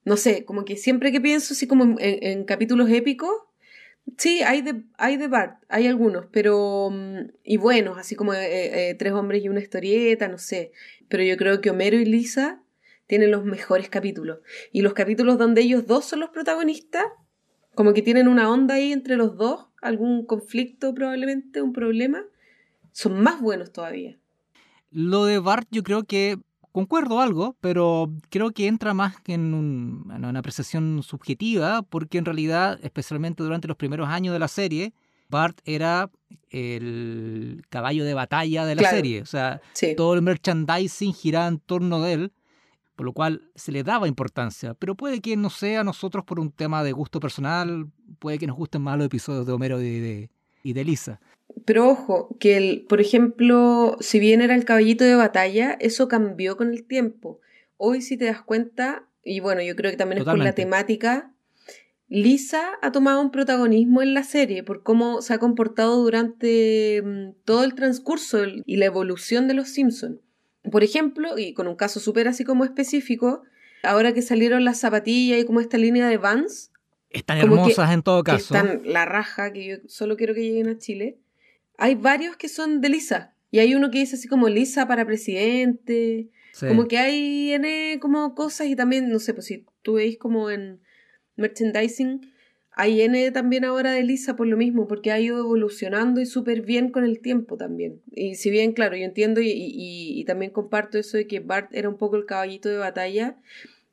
No 0.05 0.17
sé, 0.17 0.45
como 0.45 0.65
que 0.65 0.77
siempre 0.77 1.11
que 1.11 1.21
pienso 1.21 1.55
así 1.55 1.67
como 1.67 1.97
en, 1.99 2.45
capítulos 2.45 2.89
épicos, 2.91 3.33
sí, 4.17 4.43
hay 4.43 4.63
de, 4.63 4.85
hay 4.97 5.17
de 5.17 5.29
Bart, 5.29 5.65
hay 5.69 5.89
algunos, 5.89 6.27
pero... 6.31 6.91
Mm, 6.93 7.33
y 7.43 7.57
buenos, 7.57 7.99
así 7.99 8.15
como 8.15 8.33
eh, 8.33 8.91
eh, 8.91 8.95
Tres 8.95 9.13
hombres 9.13 9.43
y 9.43 9.49
una 9.49 9.61
historieta, 9.61 10.29
no 10.29 10.39
sé. 10.39 10.71
Pero 11.09 11.25
yo 11.25 11.37
creo 11.37 11.61
que 11.61 11.71
Homero 11.71 11.99
y 11.99 12.05
Lisa 12.05 12.63
tienen 13.07 13.33
los 13.33 13.45
mejores 13.45 13.89
capítulos. 13.89 14.39
Y 14.71 14.83
los 14.83 14.95
capítulos 14.95 15.37
donde 15.37 15.63
ellos 15.63 15.87
dos 15.87 16.05
son 16.05 16.21
los 16.21 16.31
protagonistas, 16.31 17.07
como 17.75 17.93
que 17.93 18.03
tienen 18.03 18.29
una 18.29 18.51
onda 18.51 18.75
ahí 18.75 18.93
entre 18.93 19.17
los 19.17 19.37
dos, 19.37 19.67
algún 19.85 20.25
conflicto 20.25 20.95
probablemente, 20.95 21.63
un 21.63 21.73
problema, 21.73 22.23
son 22.93 23.21
más 23.21 23.41
buenos 23.41 23.71
todavía. 23.73 24.17
Lo 24.91 25.27
de 25.27 25.39
Bart 25.39 25.69
yo 25.71 25.83
creo 25.83 26.05
que 26.05 26.39
concuerdo 26.73 27.21
algo, 27.21 27.57
pero 27.61 28.11
creo 28.31 28.51
que 28.51 28.67
entra 28.67 28.95
más 28.95 29.15
en, 29.27 29.55
una 29.55 30.39
apreciación 30.39 31.03
subjetiva, 31.03 31.83
porque 31.83 32.19
en 32.19 32.25
realidad, 32.25 32.81
especialmente 32.83 33.43
durante 33.43 33.69
los 33.69 33.77
primeros 33.77 34.09
años 34.09 34.33
de 34.33 34.39
la 34.39 34.49
serie, 34.49 34.93
Bart 35.29 35.61
era 35.65 36.11
el 36.51 37.63
caballo 37.69 38.05
de 38.05 38.15
batalla 38.15 38.65
de 38.65 38.75
la 38.77 38.91
serie. 38.91 39.23
O 39.23 39.27
sea, 39.27 39.61
todo 39.97 40.15
el 40.15 40.23
merchandising 40.23 41.13
giraba 41.13 41.49
en 41.49 41.59
torno 41.59 42.03
de 42.03 42.13
él 42.13 42.33
por 42.97 43.07
lo 43.07 43.13
cual 43.13 43.51
se 43.55 43.73
le 43.73 43.83
daba 43.83 44.09
importancia. 44.09 44.75
Pero 44.75 44.95
puede 44.95 45.21
que 45.21 45.37
no 45.37 45.51
sea 45.51 45.81
a 45.81 45.85
nosotros 45.85 46.25
por 46.25 46.41
un 46.41 46.53
tema 46.53 46.85
de 46.85 46.93
gusto 46.93 47.21
personal, 47.21 47.87
puede 48.19 48.39
que 48.39 48.47
nos 48.47 48.57
gusten 48.57 48.83
más 48.83 48.97
los 48.97 49.07
episodios 49.07 49.47
de 49.47 49.53
Homero 49.53 49.81
y 49.81 50.01
de, 50.01 50.31
y 50.63 50.73
de 50.73 50.85
Lisa. 50.85 51.21
Pero 51.65 51.89
ojo, 51.89 52.37
que 52.39 52.57
el, 52.57 52.87
por 52.89 53.01
ejemplo, 53.01 53.97
si 54.01 54.19
bien 54.19 54.41
era 54.41 54.55
el 54.55 54.65
caballito 54.65 55.05
de 55.05 55.15
batalla, 55.15 55.77
eso 55.81 56.09
cambió 56.09 56.57
con 56.57 56.73
el 56.73 56.85
tiempo. 56.85 57.41
Hoy 57.77 58.03
si 58.03 58.17
te 58.17 58.27
das 58.27 58.43
cuenta, 58.43 59.05
y 59.23 59.41
bueno, 59.41 59.63
yo 59.63 59.77
creo 59.77 59.91
que 59.91 59.97
también 59.97 60.19
es 60.19 60.25
por 60.25 60.39
la 60.39 60.55
temática, 60.55 61.31
Lisa 62.09 62.79
ha 62.83 62.93
tomado 62.93 63.21
un 63.21 63.31
protagonismo 63.31 64.03
en 64.03 64.15
la 64.15 64.25
serie 64.25 64.63
por 64.63 64.83
cómo 64.83 65.23
se 65.23 65.35
ha 65.35 65.39
comportado 65.39 66.03
durante 66.03 67.03
mm, 67.03 67.43
todo 67.45 67.65
el 67.65 67.75
transcurso 67.75 68.39
y 68.65 68.77
la 68.77 68.87
evolución 68.87 69.49
de 69.49 69.55
los 69.55 69.69
Simpsons. 69.69 70.19
Por 70.71 70.83
ejemplo, 70.83 71.39
y 71.39 71.55
con 71.55 71.69
un 71.69 71.77
caso 71.77 72.01
súper 72.01 72.29
así 72.29 72.45
como 72.45 72.65
específico, 72.65 73.43
ahora 73.83 74.13
que 74.13 74.23
salieron 74.23 74.65
las 74.65 74.79
zapatillas 74.81 75.41
y 75.41 75.45
como 75.45 75.61
esta 75.61 75.79
línea 75.79 76.09
de 76.09 76.17
Vans. 76.17 76.73
Están 77.11 77.39
hermosas 77.39 77.93
en 77.93 78.03
todo 78.03 78.25
caso. 78.25 78.55
están 78.55 78.81
la 78.85 79.05
raja, 79.05 79.53
que 79.53 79.65
yo 79.67 79.77
solo 79.87 80.17
quiero 80.17 80.35
que 80.35 80.43
lleguen 80.43 80.69
a 80.69 80.79
Chile. 80.79 81.19
Hay 81.79 81.95
varios 81.95 82.37
que 82.37 82.49
son 82.49 82.81
de 82.81 82.89
Lisa. 82.89 83.35
Y 83.51 83.61
hay 83.61 83.75
uno 83.75 83.91
que 83.91 83.99
dice 83.99 84.17
así 84.17 84.27
como 84.27 84.49
Lisa 84.49 84.89
para 84.89 85.05
presidente. 85.05 86.29
Como 86.59 86.87
que 86.89 86.99
hay 86.99 87.53
N 87.53 87.99
como 88.01 88.35
cosas 88.35 88.69
y 88.69 88.77
también, 88.77 89.11
no 89.11 89.19
sé, 89.19 89.35
pues 89.35 89.47
si 89.47 89.67
tú 89.83 89.95
veis 89.95 90.19
como 90.19 90.51
en 90.51 90.81
merchandising, 91.37 92.33
hay 92.77 93.03
N 93.03 93.31
también 93.31 93.65
ahora 93.65 93.93
de 93.93 94.03
Lisa 94.03 94.35
por 94.35 94.49
lo 94.49 94.57
mismo, 94.57 94.89
porque 94.89 95.13
ha 95.13 95.21
ido 95.21 95.39
evolucionando 95.39 96.21
y 96.21 96.27
súper 96.27 96.63
bien 96.63 96.91
con 96.91 97.05
el 97.05 97.21
tiempo 97.21 97.57
también. 97.57 98.03
Y 98.11 98.35
si 98.35 98.51
bien, 98.51 98.73
claro, 98.73 98.97
yo 98.97 99.05
entiendo 99.05 99.41
y, 99.43 100.25
también 100.27 100.51
comparto 100.51 100.99
eso 100.99 101.17
de 101.17 101.27
que 101.27 101.41
Bart 101.41 101.69
era 101.73 101.89
un 101.89 101.97
poco 101.97 102.17
el 102.17 102.27
caballito 102.27 102.69
de 102.69 102.79
batalla. 102.79 103.39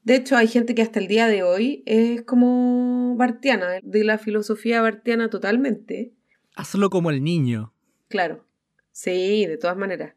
De 0.04 0.16
hecho, 0.16 0.36
hay 0.36 0.48
gente 0.48 0.74
que 0.74 0.82
hasta 0.82 1.00
el 1.00 1.08
día 1.08 1.28
de 1.28 1.44
hoy 1.44 1.84
es 1.86 2.24
como 2.24 3.16
bartiana, 3.18 3.80
de 3.84 4.04
la 4.04 4.18
filosofía 4.18 4.82
bartiana 4.82 5.30
totalmente. 5.30 6.14
Hazlo 6.56 6.90
como 6.90 7.12
el 7.12 7.24
niño. 7.24 7.74
Claro. 8.08 8.46
Sí, 8.92 9.46
de 9.46 9.58
todas 9.58 9.78
maneras. 9.78 10.16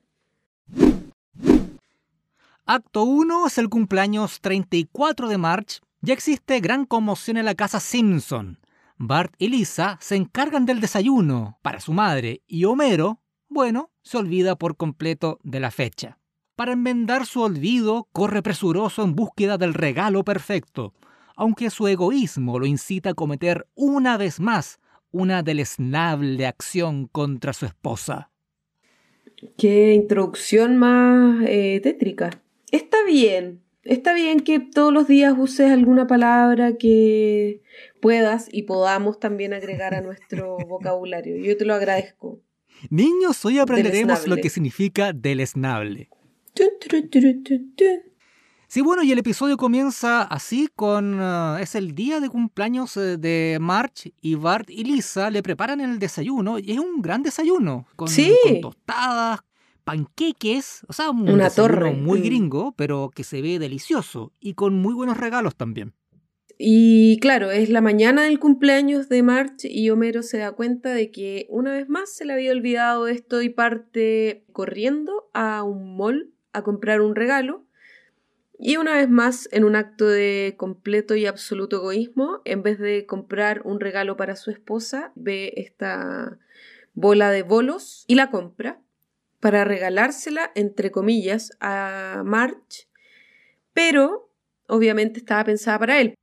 Acto 2.64 3.02
1 3.04 3.46
es 3.46 3.58
el 3.58 3.68
cumpleaños 3.68 4.40
34 4.40 5.28
de 5.28 5.36
March 5.36 5.82
ya 6.04 6.12
existe 6.12 6.60
gran 6.60 6.84
conmoción 6.84 7.38
en 7.38 7.46
la 7.46 7.54
casa 7.54 7.80
Simpson. 7.80 8.58
Bart 8.98 9.34
y 9.38 9.48
Lisa 9.48 9.98
se 10.00 10.16
encargan 10.16 10.66
del 10.66 10.80
desayuno 10.80 11.58
para 11.62 11.80
su 11.80 11.92
madre 11.92 12.42
y 12.46 12.66
Homero, 12.66 13.22
bueno, 13.48 13.90
se 14.02 14.18
olvida 14.18 14.56
por 14.56 14.76
completo 14.76 15.38
de 15.42 15.60
la 15.60 15.70
fecha. 15.70 16.18
Para 16.56 16.72
enmendar 16.72 17.24
su 17.24 17.40
olvido, 17.40 18.08
corre 18.12 18.42
presuroso 18.42 19.02
en 19.02 19.14
búsqueda 19.14 19.56
del 19.56 19.72
regalo 19.72 20.24
perfecto, 20.24 20.92
aunque 21.36 21.70
su 21.70 21.88
egoísmo 21.88 22.58
lo 22.58 22.66
incita 22.66 23.10
a 23.10 23.14
cometer 23.14 23.66
una 23.74 24.18
vez 24.18 24.40
más 24.40 24.78
una 25.10 25.42
deleznable 25.42 26.46
acción 26.46 27.06
contra 27.06 27.54
su 27.54 27.64
esposa. 27.64 28.30
Qué 29.56 29.94
introducción 29.94 30.76
más 30.76 31.44
eh, 31.46 31.80
tétrica. 31.82 32.42
Está 32.70 32.98
bien, 33.06 33.63
está 33.84 34.14
bien 34.14 34.40
que 34.40 34.60
todos 34.60 34.92
los 34.92 35.06
días 35.06 35.34
uses 35.36 35.70
alguna 35.70 36.06
palabra 36.06 36.76
que 36.76 37.62
puedas 38.00 38.48
y 38.50 38.62
podamos 38.62 39.18
también 39.18 39.52
agregar 39.52 39.94
a 39.94 40.00
nuestro 40.00 40.56
vocabulario. 40.68 41.36
Yo 41.36 41.56
te 41.56 41.64
lo 41.64 41.74
agradezco. 41.74 42.40
Niños, 42.90 43.44
hoy 43.44 43.58
aprenderemos 43.58 44.26
lo 44.26 44.36
que 44.36 44.50
significa 44.50 45.12
deleznable. 45.12 46.10
Sí, 48.68 48.80
bueno, 48.80 49.04
y 49.04 49.12
el 49.12 49.18
episodio 49.18 49.56
comienza 49.56 50.22
así 50.22 50.68
con... 50.74 51.20
Uh, 51.20 51.58
es 51.58 51.76
el 51.76 51.94
día 51.94 52.18
de 52.18 52.28
cumpleaños 52.28 52.96
eh, 52.96 53.16
de 53.16 53.58
March 53.60 54.12
y 54.20 54.34
Bart 54.34 54.68
y 54.68 54.82
Lisa 54.82 55.30
le 55.30 55.42
preparan 55.42 55.80
el 55.80 55.98
desayuno 55.98 56.58
y 56.58 56.72
es 56.72 56.78
un 56.78 57.00
gran 57.00 57.22
desayuno. 57.22 57.86
Con, 57.94 58.08
con 58.08 58.60
tostadas, 58.60 59.40
panqueques, 59.84 60.84
o 60.88 60.92
sea, 60.92 61.10
un 61.10 61.28
Una 61.28 61.50
torre 61.50 61.92
muy 61.92 62.20
gringo, 62.20 62.74
pero 62.76 63.10
que 63.14 63.22
se 63.22 63.42
ve 63.42 63.58
delicioso 63.58 64.32
y 64.40 64.54
con 64.54 64.74
muy 64.74 64.94
buenos 64.94 65.18
regalos 65.18 65.56
también. 65.56 65.94
Y 66.56 67.18
claro, 67.20 67.50
es 67.50 67.68
la 67.68 67.80
mañana 67.80 68.24
del 68.24 68.38
cumpleaños 68.38 69.08
de 69.08 69.22
March 69.22 69.64
y 69.64 69.90
Homero 69.90 70.22
se 70.22 70.38
da 70.38 70.52
cuenta 70.52 70.94
de 70.94 71.10
que 71.10 71.46
una 71.50 71.72
vez 71.72 71.88
más 71.88 72.14
se 72.14 72.24
le 72.24 72.32
había 72.32 72.52
olvidado 72.52 73.08
esto 73.08 73.42
y 73.42 73.48
parte 73.48 74.44
corriendo 74.52 75.28
a 75.34 75.64
un 75.64 75.96
mall 75.96 76.32
a 76.52 76.62
comprar 76.62 77.00
un 77.00 77.16
regalo. 77.16 77.64
Y 78.56 78.76
una 78.76 78.94
vez 78.94 79.10
más, 79.10 79.48
en 79.50 79.64
un 79.64 79.74
acto 79.74 80.06
de 80.06 80.54
completo 80.56 81.16
y 81.16 81.26
absoluto 81.26 81.78
egoísmo, 81.78 82.40
en 82.44 82.62
vez 82.62 82.78
de 82.78 83.04
comprar 83.04 83.62
un 83.64 83.80
regalo 83.80 84.16
para 84.16 84.36
su 84.36 84.52
esposa, 84.52 85.10
ve 85.16 85.52
esta 85.56 86.38
bola 86.94 87.32
de 87.32 87.42
bolos 87.42 88.04
y 88.06 88.14
la 88.14 88.30
compra 88.30 88.80
para 89.44 89.62
regalársela, 89.62 90.52
entre 90.54 90.90
comillas, 90.90 91.50
a 91.60 92.22
March, 92.24 92.88
pero 93.74 94.32
obviamente 94.68 95.18
estaba 95.18 95.44
pensada 95.44 95.78
para 95.78 96.00
él. 96.00 96.14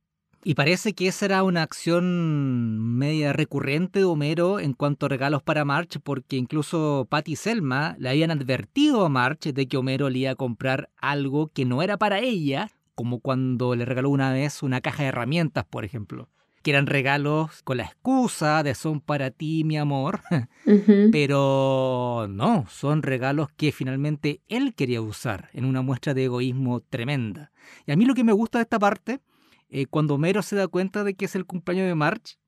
Y 0.42 0.56
parece 0.56 0.92
que 0.92 1.06
esa 1.06 1.26
era 1.26 1.44
una 1.44 1.62
acción 1.62 2.98
media 2.98 3.32
recurrente 3.32 4.00
de 4.00 4.06
Homero 4.06 4.58
en 4.58 4.72
cuanto 4.72 5.06
a 5.06 5.08
regalos 5.08 5.40
para 5.40 5.64
March, 5.64 6.00
porque 6.02 6.34
incluso 6.34 7.06
Patty 7.08 7.34
y 7.34 7.36
Selma 7.36 7.94
le 8.00 8.08
habían 8.08 8.32
advertido 8.32 9.04
a 9.04 9.08
March 9.08 9.52
de 9.54 9.68
que 9.68 9.76
Homero 9.76 10.10
le 10.10 10.18
iba 10.18 10.32
a 10.32 10.34
comprar 10.34 10.90
algo 10.96 11.46
que 11.46 11.64
no 11.64 11.80
era 11.80 11.98
para 11.98 12.18
ella, 12.18 12.72
como 12.96 13.20
cuando 13.20 13.76
le 13.76 13.84
regaló 13.84 14.10
una 14.10 14.32
vez 14.32 14.64
una 14.64 14.80
caja 14.80 15.04
de 15.04 15.10
herramientas, 15.10 15.64
por 15.64 15.84
ejemplo 15.84 16.28
que 16.62 16.70
eran 16.70 16.86
regalos 16.86 17.62
con 17.62 17.76
la 17.76 17.84
excusa 17.84 18.62
de 18.62 18.74
son 18.74 19.00
para 19.00 19.30
ti, 19.30 19.64
mi 19.64 19.76
amor, 19.76 20.20
pero 21.12 22.26
no, 22.30 22.66
son 22.70 23.02
regalos 23.02 23.48
que 23.56 23.72
finalmente 23.72 24.40
él 24.48 24.74
quería 24.74 25.02
usar 25.02 25.50
en 25.52 25.64
una 25.64 25.82
muestra 25.82 26.14
de 26.14 26.24
egoísmo 26.24 26.80
tremenda. 26.80 27.52
Y 27.86 27.92
a 27.92 27.96
mí 27.96 28.04
lo 28.04 28.14
que 28.14 28.24
me 28.24 28.32
gusta 28.32 28.58
de 28.58 28.62
esta 28.62 28.78
parte, 28.78 29.20
eh, 29.68 29.86
cuando 29.86 30.14
Homero 30.14 30.42
se 30.42 30.56
da 30.56 30.68
cuenta 30.68 31.04
de 31.04 31.14
que 31.14 31.24
es 31.24 31.34
el 31.34 31.46
cumpleaños 31.46 31.88
de 31.88 31.94
March 31.94 32.38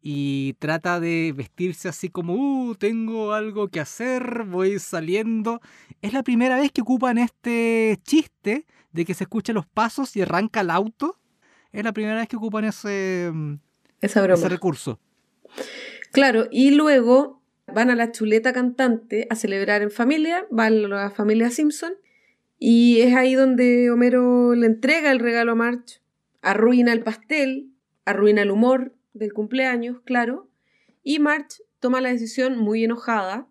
y 0.00 0.52
trata 0.58 1.00
de 1.00 1.32
vestirse 1.34 1.88
así 1.88 2.10
como, 2.10 2.34
uh, 2.34 2.74
tengo 2.74 3.32
algo 3.32 3.68
que 3.68 3.80
hacer, 3.80 4.44
voy 4.44 4.78
saliendo, 4.78 5.60
es 6.02 6.12
la 6.12 6.22
primera 6.22 6.56
vez 6.56 6.70
que 6.70 6.82
ocupan 6.82 7.16
este 7.16 7.98
chiste 8.02 8.66
de 8.92 9.04
que 9.04 9.14
se 9.14 9.24
escuchan 9.24 9.54
los 9.54 9.66
pasos 9.66 10.14
y 10.16 10.22
arranca 10.22 10.60
el 10.60 10.70
auto 10.70 11.18
es 11.74 11.84
la 11.84 11.92
primera 11.92 12.16
vez 12.16 12.28
que 12.28 12.36
ocupan 12.36 12.64
ese, 12.64 13.30
mm, 13.32 13.54
ese 14.00 14.48
recurso. 14.48 15.00
Claro, 16.12 16.46
y 16.50 16.70
luego 16.70 17.42
van 17.66 17.90
a 17.90 17.96
la 17.96 18.12
chuleta 18.12 18.52
cantante 18.52 19.26
a 19.28 19.34
celebrar 19.34 19.82
en 19.82 19.90
familia, 19.90 20.46
van 20.50 20.84
a 20.84 20.88
la 20.88 21.10
familia 21.10 21.50
Simpson, 21.50 21.94
y 22.58 23.00
es 23.00 23.14
ahí 23.16 23.34
donde 23.34 23.90
Homero 23.90 24.54
le 24.54 24.66
entrega 24.66 25.10
el 25.10 25.18
regalo 25.18 25.52
a 25.52 25.56
March, 25.56 26.00
arruina 26.42 26.92
el 26.92 27.02
pastel, 27.02 27.70
arruina 28.04 28.42
el 28.42 28.52
humor 28.52 28.94
del 29.12 29.32
cumpleaños, 29.32 30.00
claro, 30.04 30.48
y 31.02 31.18
March 31.18 31.62
toma 31.80 32.00
la 32.00 32.10
decisión 32.10 32.56
muy 32.56 32.84
enojada, 32.84 33.48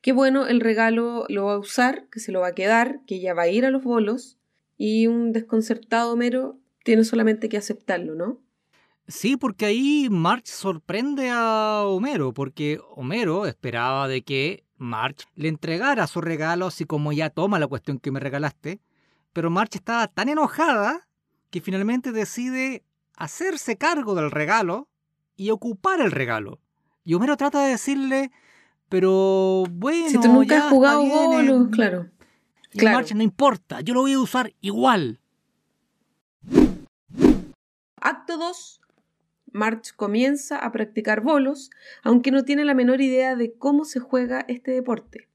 que 0.00 0.12
bueno, 0.12 0.48
el 0.48 0.60
regalo 0.60 1.26
lo 1.28 1.44
va 1.44 1.54
a 1.54 1.58
usar, 1.58 2.08
que 2.10 2.18
se 2.18 2.32
lo 2.32 2.40
va 2.40 2.48
a 2.48 2.54
quedar, 2.54 3.00
que 3.06 3.16
ella 3.16 3.34
va 3.34 3.42
a 3.42 3.48
ir 3.48 3.64
a 3.64 3.70
los 3.70 3.84
bolos, 3.84 4.36
y 4.76 5.06
un 5.06 5.32
desconcertado 5.32 6.12
Homero 6.12 6.58
tiene 6.84 7.04
solamente 7.04 7.48
que 7.48 7.56
aceptarlo, 7.56 8.14
¿no? 8.14 8.40
Sí, 9.08 9.36
porque 9.36 9.66
ahí 9.66 10.08
March 10.10 10.46
sorprende 10.46 11.30
a 11.30 11.82
Homero, 11.84 12.32
porque 12.32 12.80
Homero 12.94 13.46
esperaba 13.46 14.08
de 14.08 14.22
que 14.22 14.64
March 14.76 15.26
le 15.34 15.48
entregara 15.48 16.06
su 16.06 16.20
regalo, 16.20 16.66
así 16.66 16.84
como 16.84 17.12
ya 17.12 17.30
toma 17.30 17.58
la 17.58 17.66
cuestión 17.66 17.98
que 17.98 18.10
me 18.10 18.20
regalaste, 18.20 18.80
pero 19.32 19.50
March 19.50 19.74
estaba 19.74 20.06
tan 20.08 20.28
enojada 20.28 21.08
que 21.50 21.60
finalmente 21.60 22.12
decide 22.12 22.84
hacerse 23.16 23.76
cargo 23.76 24.14
del 24.14 24.30
regalo 24.30 24.88
y 25.36 25.50
ocupar 25.50 26.00
el 26.00 26.10
regalo. 26.10 26.60
Y 27.04 27.14
Homero 27.14 27.36
trata 27.36 27.64
de 27.64 27.70
decirle, 27.70 28.30
pero 28.88 29.64
bueno. 29.70 30.08
Si 30.08 30.20
tú 30.20 30.28
nunca 30.28 30.54
ya 30.54 30.64
has 30.66 30.70
jugado 30.70 31.04
bolos, 31.04 31.66
eh". 31.66 31.70
claro. 31.72 32.10
Y 32.72 32.78
claro. 32.78 32.98
March, 32.98 33.14
no 33.14 33.22
importa, 33.22 33.80
yo 33.80 33.94
lo 33.94 34.00
voy 34.02 34.12
a 34.12 34.20
usar 34.20 34.52
igual. 34.60 35.20
Acto 38.12 38.36
2. 38.36 38.82
March 39.52 39.94
comienza 39.96 40.58
a 40.58 40.70
practicar 40.70 41.22
bolos, 41.22 41.70
aunque 42.02 42.30
no 42.30 42.44
tiene 42.44 42.66
la 42.66 42.74
menor 42.74 43.00
idea 43.00 43.36
de 43.36 43.54
cómo 43.54 43.86
se 43.86 44.00
juega 44.00 44.44
este 44.48 44.70
deporte. 44.70 45.30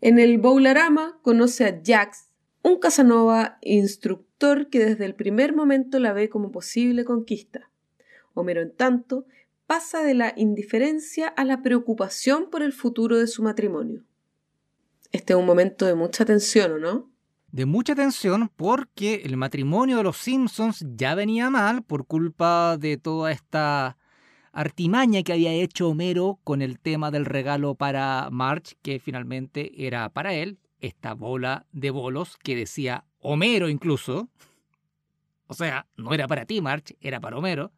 En 0.00 0.20
el 0.20 0.38
Bowlarama 0.38 1.18
conoce 1.22 1.64
a 1.64 1.80
Jax, 1.84 2.28
un 2.62 2.78
Casanova 2.78 3.58
instructor 3.60 4.70
que 4.70 4.78
desde 4.78 5.04
el 5.04 5.16
primer 5.16 5.52
momento 5.52 5.98
la 5.98 6.12
ve 6.12 6.28
como 6.28 6.52
posible 6.52 7.04
conquista. 7.04 7.72
Homero, 8.34 8.62
en 8.62 8.70
tanto, 8.70 9.26
pasa 9.66 10.04
de 10.04 10.14
la 10.14 10.32
indiferencia 10.36 11.26
a 11.26 11.44
la 11.44 11.60
preocupación 11.60 12.50
por 12.50 12.62
el 12.62 12.72
futuro 12.72 13.18
de 13.18 13.26
su 13.26 13.42
matrimonio. 13.42 14.04
Este 15.10 15.32
es 15.32 15.38
un 15.40 15.46
momento 15.46 15.86
de 15.86 15.96
mucha 15.96 16.24
tensión, 16.24 16.70
¿o 16.70 16.78
no? 16.78 17.11
De 17.52 17.66
mucha 17.66 17.94
tensión 17.94 18.50
porque 18.56 19.22
el 19.24 19.36
matrimonio 19.36 19.98
de 19.98 20.02
los 20.02 20.16
Simpsons 20.16 20.84
ya 20.96 21.14
venía 21.14 21.50
mal 21.50 21.82
por 21.82 22.06
culpa 22.06 22.78
de 22.78 22.96
toda 22.96 23.30
esta 23.30 23.98
artimaña 24.52 25.22
que 25.22 25.34
había 25.34 25.52
hecho 25.52 25.88
Homero 25.88 26.40
con 26.44 26.62
el 26.62 26.78
tema 26.80 27.10
del 27.10 27.26
regalo 27.26 27.74
para 27.74 28.28
March, 28.30 28.76
que 28.82 28.98
finalmente 28.98 29.86
era 29.86 30.08
para 30.08 30.32
él, 30.34 30.58
esta 30.80 31.12
bola 31.14 31.66
de 31.72 31.90
bolos 31.90 32.38
que 32.42 32.56
decía 32.56 33.04
Homero 33.20 33.68
incluso. 33.68 34.28
O 35.46 35.54
sea, 35.54 35.86
no 35.96 36.14
era 36.14 36.26
para 36.26 36.46
ti, 36.46 36.62
March, 36.62 36.96
era 37.00 37.20
para 37.20 37.36
Homero. 37.36 37.70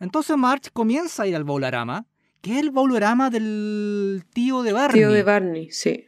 Entonces 0.00 0.36
March 0.36 0.70
comienza 0.72 1.22
a 1.22 1.26
ir 1.28 1.36
al 1.36 1.44
bowlarama, 1.44 2.06
que 2.40 2.54
es 2.54 2.58
el 2.58 2.70
bowlarama 2.72 3.30
del 3.30 4.24
tío 4.32 4.62
de 4.62 4.72
Barney. 4.72 5.00
Tío 5.00 5.12
de 5.12 5.22
Barney, 5.22 5.70
sí. 5.70 6.06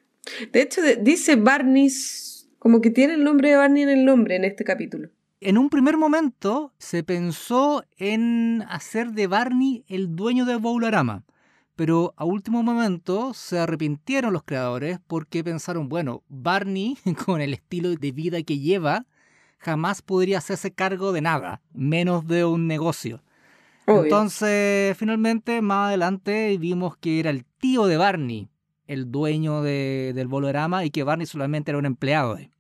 De 0.51 0.63
hecho, 0.63 0.81
dice 1.01 1.37
Barney, 1.37 1.91
como 2.63 2.81
que 2.81 2.91
tiene 2.91 3.15
el 3.15 3.25
nombre 3.25 3.51
de 3.51 3.57
Barney 3.57 3.83
en 3.83 3.89
el 3.89 4.05
nombre 4.05 4.37
en 4.37 4.45
este 4.45 4.63
capítulo. 4.63 5.09
En 5.41 5.59
un 5.59 5.69
primer 5.69 5.97
momento 5.97 6.73
se 6.79 7.03
pensó 7.03 7.83
en 7.99 8.63
hacer 8.69 9.11
de 9.11 9.27
Barney 9.27 9.85
el 9.89 10.15
dueño 10.15 10.45
del 10.45 10.59
Bowlarama, 10.61 11.25
pero 11.75 12.15
a 12.17 12.25
último 12.25 12.63
momento 12.63 13.35
se 13.35 13.59
arrepintieron 13.59 14.33
los 14.33 14.45
creadores 14.45 15.01
porque 15.09 15.43
pensaron, 15.43 15.89
bueno, 15.89 16.23
Barney, 16.29 16.97
con 17.27 17.41
el 17.41 17.53
estilo 17.53 17.97
de 17.97 18.13
vida 18.13 18.41
que 18.45 18.61
lleva, 18.61 19.07
jamás 19.59 20.01
podría 20.01 20.39
hacerse 20.39 20.71
cargo 20.73 21.11
de 21.11 21.21
nada, 21.21 21.63
menos 21.73 22.29
de 22.29 22.45
un 22.45 22.69
negocio. 22.69 23.25
Obvio. 23.87 24.05
Entonces, 24.05 24.97
finalmente, 24.97 25.61
más 25.63 25.89
adelante 25.89 26.57
vimos 26.59 26.97
que 26.97 27.19
era 27.19 27.31
el 27.31 27.45
tío 27.59 27.87
de 27.87 27.97
Barney, 27.97 28.49
el 28.87 29.11
dueño 29.11 29.63
de- 29.63 30.13
del 30.15 30.29
Bolorama, 30.29 30.85
y 30.85 30.91
que 30.91 31.03
Barney 31.03 31.27
solamente 31.27 31.73
era 31.73 31.79
un 31.79 31.87
empleado. 31.87 32.37
de- 32.37 32.52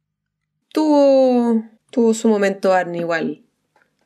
tuvo, 0.72 1.62
tuvo 1.90 2.14
su 2.14 2.28
momento 2.28 2.70
Barney 2.70 3.00
igual, 3.00 3.42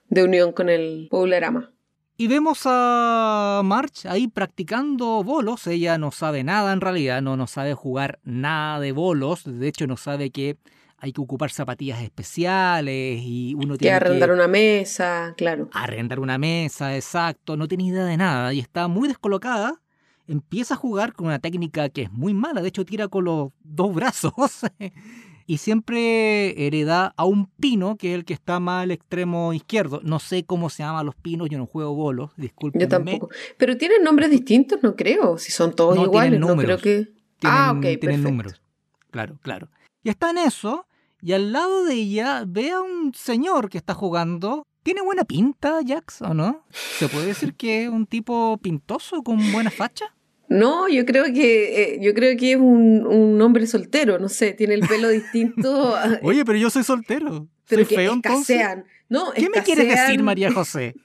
de 0.08 0.24
unión 0.24 0.52
con 0.52 0.68
el 0.68 1.08
Bowlerama. 1.10 1.72
Y 2.18 2.28
vemos 2.28 2.62
a 2.64 3.60
March 3.62 4.06
ahí 4.06 4.26
practicando 4.26 5.22
bolos. 5.22 5.66
Ella 5.66 5.98
no 5.98 6.10
sabe 6.10 6.44
nada 6.44 6.72
en 6.72 6.80
realidad, 6.80 7.20
no, 7.20 7.36
no 7.36 7.46
sabe 7.46 7.74
jugar 7.74 8.20
nada 8.24 8.80
de 8.80 8.92
bolos. 8.92 9.44
De 9.44 9.68
hecho, 9.68 9.86
no 9.86 9.98
sabe 9.98 10.30
que 10.30 10.56
hay 10.96 11.12
que 11.12 11.20
ocupar 11.20 11.50
zapatillas 11.50 12.00
especiales 12.00 13.20
y 13.22 13.54
uno 13.54 13.74
Que 13.74 13.80
tiene 13.80 13.96
arrendar 13.96 14.30
que 14.30 14.34
una 14.34 14.48
mesa, 14.48 15.34
claro. 15.36 15.68
arrendar 15.74 16.18
una 16.20 16.38
mesa, 16.38 16.96
exacto. 16.96 17.54
No 17.54 17.68
tiene 17.68 17.84
idea 17.84 18.06
de 18.06 18.16
nada 18.16 18.54
y 18.54 18.60
está 18.60 18.88
muy 18.88 19.08
descolocada. 19.08 19.82
Empieza 20.26 20.72
a 20.72 20.78
jugar 20.78 21.12
con 21.12 21.26
una 21.26 21.38
técnica 21.38 21.90
que 21.90 22.02
es 22.02 22.10
muy 22.10 22.32
mala. 22.32 22.62
De 22.62 22.68
hecho, 22.68 22.86
tira 22.86 23.08
con 23.08 23.26
los 23.26 23.50
dos 23.62 23.94
brazos. 23.94 24.32
y 25.46 25.58
siempre 25.58 26.66
hereda 26.66 27.14
a 27.16 27.24
un 27.24 27.46
pino, 27.46 27.96
que 27.96 28.12
es 28.12 28.14
el 28.18 28.24
que 28.24 28.34
está 28.34 28.58
más 28.60 28.82
al 28.82 28.90
extremo 28.90 29.52
izquierdo. 29.52 30.00
No 30.02 30.18
sé 30.18 30.44
cómo 30.44 30.70
se 30.70 30.82
llaman 30.82 31.06
los 31.06 31.14
pinos, 31.14 31.48
yo 31.48 31.58
no 31.58 31.66
juego 31.66 31.94
bolos, 31.94 32.30
disculpen. 32.36 32.80
Yo 32.80 32.88
tampoco. 32.88 33.28
Pero 33.56 33.76
tienen 33.76 34.02
nombres 34.02 34.30
distintos, 34.30 34.82
no 34.82 34.96
creo. 34.96 35.38
Si 35.38 35.52
son 35.52 35.74
todos 35.74 35.94
No, 35.96 36.04
iguales, 36.04 36.30
tienen 36.32 36.40
no 36.40 36.46
creo 36.48 36.56
números. 36.56 36.82
que. 36.82 37.12
Tienen, 37.38 37.58
ah, 37.58 37.72
ok, 37.72 37.80
tienen 37.80 38.00
perfecto. 38.00 38.28
números. 38.30 38.62
Claro, 39.10 39.38
claro. 39.42 39.68
Y 40.02 40.08
está 40.08 40.30
en 40.30 40.38
eso, 40.38 40.86
y 41.22 41.32
al 41.32 41.52
lado 41.52 41.84
de 41.84 41.94
ella 41.94 42.44
ve 42.46 42.70
a 42.72 42.80
un 42.80 43.12
señor 43.14 43.68
que 43.70 43.78
está 43.78 43.94
jugando. 43.94 44.64
¿Tiene 44.82 45.00
buena 45.02 45.24
pinta, 45.24 45.80
Jax, 45.84 46.22
o 46.22 46.32
no? 46.32 46.64
¿Se 46.70 47.08
puede 47.08 47.26
decir 47.26 47.54
que 47.54 47.84
es 47.84 47.88
un 47.90 48.06
tipo 48.06 48.56
pintoso 48.58 49.22
con 49.24 49.50
buena 49.50 49.70
facha? 49.70 50.14
No, 50.48 50.88
yo 50.88 51.04
creo 51.06 51.24
que 51.24 51.82
eh, 51.94 51.98
yo 52.00 52.14
creo 52.14 52.36
que 52.36 52.52
es 52.52 52.56
un, 52.58 53.06
un 53.06 53.40
hombre 53.42 53.66
soltero, 53.66 54.18
no 54.18 54.28
sé, 54.28 54.52
tiene 54.52 54.74
el 54.74 54.86
pelo 54.86 55.08
distinto. 55.08 55.94
a- 55.96 56.20
Oye, 56.22 56.44
pero 56.44 56.58
yo 56.58 56.70
soy 56.70 56.84
soltero. 56.84 57.48
pero 57.68 57.82
¿Soy 57.82 57.88
que 57.88 57.94
feo 57.96 58.12
entonces? 58.12 58.56
escasean. 58.56 58.84
No, 59.08 59.32
¿Qué 59.32 59.48
me 59.50 59.62
quieres 59.62 59.88
decir, 59.88 60.22
María 60.22 60.52
José? 60.52 60.94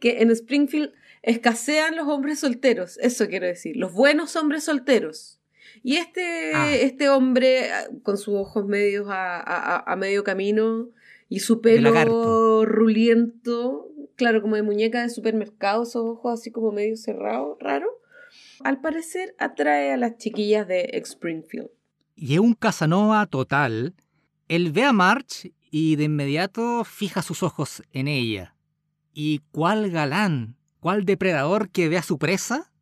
Que 0.00 0.22
en 0.22 0.30
Springfield 0.30 0.92
escasean 1.22 1.96
los 1.96 2.06
hombres 2.06 2.38
solteros, 2.40 2.98
eso 2.98 3.26
quiero 3.26 3.46
decir, 3.46 3.76
los 3.76 3.92
buenos 3.92 4.36
hombres 4.36 4.62
solteros. 4.64 5.40
Y 5.82 5.96
este, 5.96 6.52
Ah. 6.54 6.72
este 6.74 7.08
hombre, 7.08 7.70
ah, 7.72 7.84
con 8.04 8.16
sus 8.16 8.34
ojos 8.34 8.64
medios 8.66 9.08
a, 9.08 9.36
a- 9.40 9.92
a- 9.92 9.96
medio 9.96 10.22
camino 10.24 10.88
y 11.28 11.40
su 11.40 11.60
pelo 11.60 12.64
ruliento, 12.64 13.90
claro, 14.14 14.40
como 14.42 14.56
de 14.56 14.62
muñeca 14.62 15.02
de 15.02 15.10
supermercado, 15.10 15.82
esos 15.82 16.04
ojos 16.04 16.38
así 16.40 16.50
como 16.50 16.70
medio 16.72 16.96
cerrados, 16.96 17.56
raro, 17.60 17.88
al 18.64 18.80
parecer 18.80 19.34
atrae 19.38 19.92
a 19.92 19.96
las 19.96 20.16
chiquillas 20.16 20.66
de 20.66 20.90
Springfield. 20.94 21.70
Y 22.14 22.34
es 22.34 22.40
un 22.40 22.54
Casanova 22.54 23.26
total. 23.26 23.94
Él 24.48 24.72
ve 24.72 24.84
a 24.84 24.92
March 24.92 25.52
y 25.70 25.96
de 25.96 26.04
inmediato 26.04 26.84
fija 26.84 27.22
sus 27.22 27.42
ojos 27.42 27.82
en 27.92 28.08
ella. 28.08 28.54
¿Y 29.12 29.40
cuál 29.50 29.90
galán, 29.90 30.56
cuál 30.80 31.04
depredador 31.04 31.70
que 31.70 31.88
ve 31.88 31.98
a 31.98 32.02
su 32.02 32.18
presa? 32.18 32.72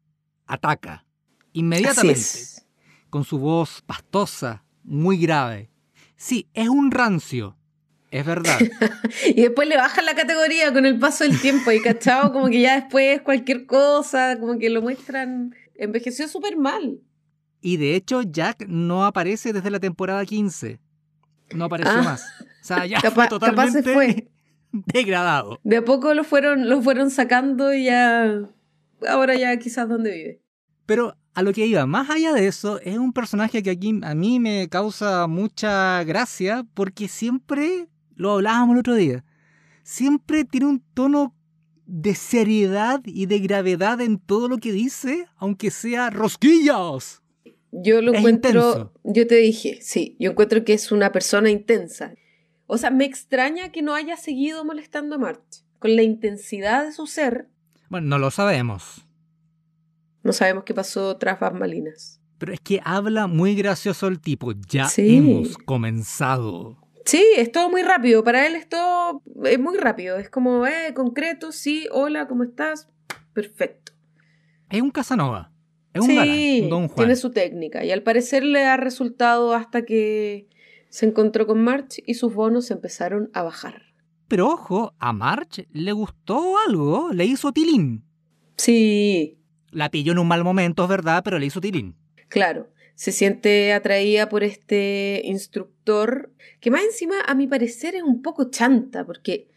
Ataca. 0.46 1.04
Inmediatamente. 1.52 2.22
Con 3.10 3.24
su 3.24 3.38
voz 3.38 3.82
pastosa, 3.82 4.64
muy 4.82 5.18
grave. 5.18 5.70
Sí, 6.16 6.48
es 6.54 6.68
un 6.68 6.90
rancio. 6.90 7.56
Es 8.10 8.24
verdad. 8.24 8.58
Y 9.26 9.42
después 9.42 9.66
le 9.68 9.76
bajan 9.76 10.06
la 10.06 10.14
categoría 10.14 10.72
con 10.72 10.86
el 10.86 10.98
paso 10.98 11.24
del 11.24 11.40
tiempo 11.40 11.72
y 11.72 11.80
cachado 11.80 12.32
como 12.32 12.48
que 12.48 12.60
ya 12.60 12.80
después 12.80 13.22
cualquier 13.22 13.66
cosa, 13.66 14.38
como 14.38 14.58
que 14.58 14.70
lo 14.70 14.82
muestran, 14.82 15.54
envejeció 15.76 16.28
súper 16.28 16.56
mal. 16.56 17.00
Y 17.60 17.76
de 17.78 17.96
hecho, 17.96 18.22
Jack 18.22 18.66
no 18.68 19.04
aparece 19.04 19.52
desde 19.52 19.70
la 19.70 19.80
temporada 19.80 20.24
15. 20.24 20.78
No 21.54 21.64
apareció 21.64 21.92
Ah. 21.98 22.02
más. 22.02 22.22
O 22.40 22.44
sea, 22.66 22.86
ya 22.86 22.98
Capa- 23.02 23.28
fue 23.28 23.38
capaz 23.40 23.70
se 23.70 23.82
totalmente 23.82 23.92
fue. 23.94 24.30
degradado. 24.72 25.60
De 25.62 25.76
a 25.78 25.84
poco 25.84 26.12
lo 26.14 26.24
fueron, 26.24 26.68
lo 26.68 26.82
fueron 26.82 27.10
sacando 27.10 27.72
y 27.72 27.84
ya, 27.84 28.40
ahora 29.08 29.34
ya 29.36 29.56
quizás 29.58 29.88
donde 29.88 30.10
vive. 30.12 30.40
Pero 30.86 31.16
a 31.34 31.42
lo 31.42 31.52
que 31.52 31.66
iba, 31.66 31.86
más 31.86 32.10
allá 32.10 32.32
de 32.32 32.46
eso, 32.46 32.80
es 32.80 32.98
un 32.98 33.12
personaje 33.12 33.62
que 33.62 33.70
aquí 33.70 33.98
a 34.02 34.14
mí 34.14 34.40
me 34.40 34.68
causa 34.68 35.26
mucha 35.26 36.02
gracia 36.04 36.66
porque 36.74 37.08
siempre, 37.08 37.88
lo 38.14 38.32
hablábamos 38.32 38.74
el 38.74 38.80
otro 38.80 38.94
día, 38.94 39.24
siempre 39.82 40.44
tiene 40.44 40.66
un 40.66 40.80
tono 40.94 41.34
de 41.86 42.14
seriedad 42.14 43.00
y 43.04 43.26
de 43.26 43.38
gravedad 43.40 44.00
en 44.00 44.18
todo 44.18 44.48
lo 44.48 44.58
que 44.58 44.72
dice, 44.72 45.26
aunque 45.36 45.70
sea 45.70 46.10
rosquillas. 46.10 47.22
Yo 47.72 48.00
lo 48.02 48.12
Es 48.12 48.18
encuentro, 48.18 48.50
intenso. 48.50 48.92
yo 49.04 49.26
te 49.26 49.34
dije, 49.36 49.78
sí, 49.82 50.16
yo 50.20 50.30
encuentro 50.30 50.64
que 50.64 50.74
es 50.74 50.92
una 50.92 51.10
persona 51.12 51.50
intensa. 51.50 52.14
O 52.66 52.78
sea, 52.78 52.90
me 52.90 53.04
extraña 53.04 53.70
que 53.72 53.82
no 53.82 53.94
haya 53.94 54.16
seguido 54.16 54.64
molestando 54.64 55.16
a 55.16 55.18
March. 55.18 55.64
Con 55.80 55.96
la 55.96 56.02
intensidad 56.02 56.84
de 56.86 56.92
su 56.92 57.06
ser, 57.06 57.48
Bueno, 57.90 58.06
no 58.08 58.18
lo 58.18 58.30
sabemos, 58.30 59.06
no 60.22 60.32
sabemos 60.32 60.64
qué 60.64 60.72
pasó 60.72 61.16
tras 61.18 61.38
bambalinas. 61.38 62.20
pero 62.38 62.52
es 62.54 62.60
que 62.60 62.80
habla 62.84 63.26
muy 63.26 63.54
gracioso 63.54 64.06
el 64.06 64.20
tipo. 64.20 64.52
Ya 64.68 64.88
Sí. 64.88 65.16
hemos 65.18 65.56
comenzado. 65.58 66.78
Sí, 67.04 67.24
es 67.36 67.52
todo 67.52 67.70
muy 67.70 67.82
rápido. 67.82 68.24
Para 68.24 68.46
él 68.46 68.54
es 68.54 68.68
todo 68.68 69.22
es 69.44 69.58
muy 69.58 69.76
rápido. 69.78 70.16
Es 70.16 70.30
como, 70.30 70.66
eh, 70.66 70.94
concreto, 70.94 71.52
sí, 71.52 71.86
hola, 71.92 72.26
¿cómo 72.26 72.44
estás? 72.44 72.88
Perfecto. 73.32 73.92
Es 74.70 74.80
un 74.80 74.90
Casanova. 74.90 75.52
Es 75.92 76.00
un 76.00 76.08
sí, 76.08 76.16
galán, 76.16 76.38
un 76.64 76.70
Don 76.70 76.88
Juan. 76.88 76.96
tiene 76.96 77.16
su 77.16 77.30
técnica. 77.30 77.84
Y 77.84 77.92
al 77.92 78.02
parecer 78.02 78.42
le 78.44 78.64
ha 78.64 78.76
resultado 78.76 79.54
hasta 79.54 79.84
que 79.84 80.48
se 80.88 81.06
encontró 81.06 81.46
con 81.46 81.62
March 81.62 82.02
y 82.06 82.14
sus 82.14 82.34
bonos 82.34 82.70
empezaron 82.70 83.30
a 83.34 83.42
bajar. 83.42 83.82
Pero 84.28 84.48
ojo, 84.48 84.94
a 84.98 85.12
March 85.12 85.66
le 85.70 85.92
gustó 85.92 86.56
algo, 86.66 87.12
le 87.12 87.26
hizo 87.26 87.52
tilín. 87.52 88.04
Sí. 88.56 89.38
La 89.70 89.90
pilló 89.90 90.12
en 90.12 90.18
un 90.18 90.28
mal 90.28 90.42
momento, 90.42 90.84
es 90.84 90.88
verdad, 90.88 91.22
pero 91.24 91.38
le 91.38 91.46
hizo 91.46 91.60
tilín. 91.60 91.96
Claro, 92.28 92.68
se 92.94 93.12
siente 93.12 93.72
atraída 93.72 94.28
por 94.28 94.44
este 94.44 95.22
instructor, 95.24 96.30
que 96.60 96.70
más 96.70 96.82
encima, 96.84 97.20
a 97.26 97.34
mi 97.34 97.46
parecer, 97.46 97.94
es 97.94 98.02
un 98.02 98.22
poco 98.22 98.50
chanta, 98.50 99.04
porque, 99.04 99.48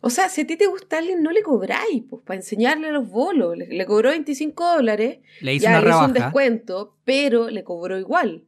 o 0.00 0.10
sea, 0.10 0.28
si 0.28 0.42
a 0.42 0.46
ti 0.46 0.56
te 0.56 0.66
gusta 0.66 0.98
alguien, 0.98 1.22
no 1.22 1.30
le 1.30 1.42
cobráis, 1.42 2.02
pues, 2.08 2.22
para 2.24 2.38
enseñarle 2.38 2.90
los 2.90 3.08
bolos. 3.08 3.56
Le, 3.56 3.86
cobró 3.86 4.10
25 4.10 4.76
dólares, 4.76 5.18
le 5.40 5.54
hizo, 5.54 5.64
ya 5.64 5.80
le 5.80 5.88
hizo 5.88 6.04
un 6.04 6.12
descuento, 6.12 6.96
pero 7.04 7.48
le 7.48 7.64
cobró 7.64 7.98
igual. 7.98 8.44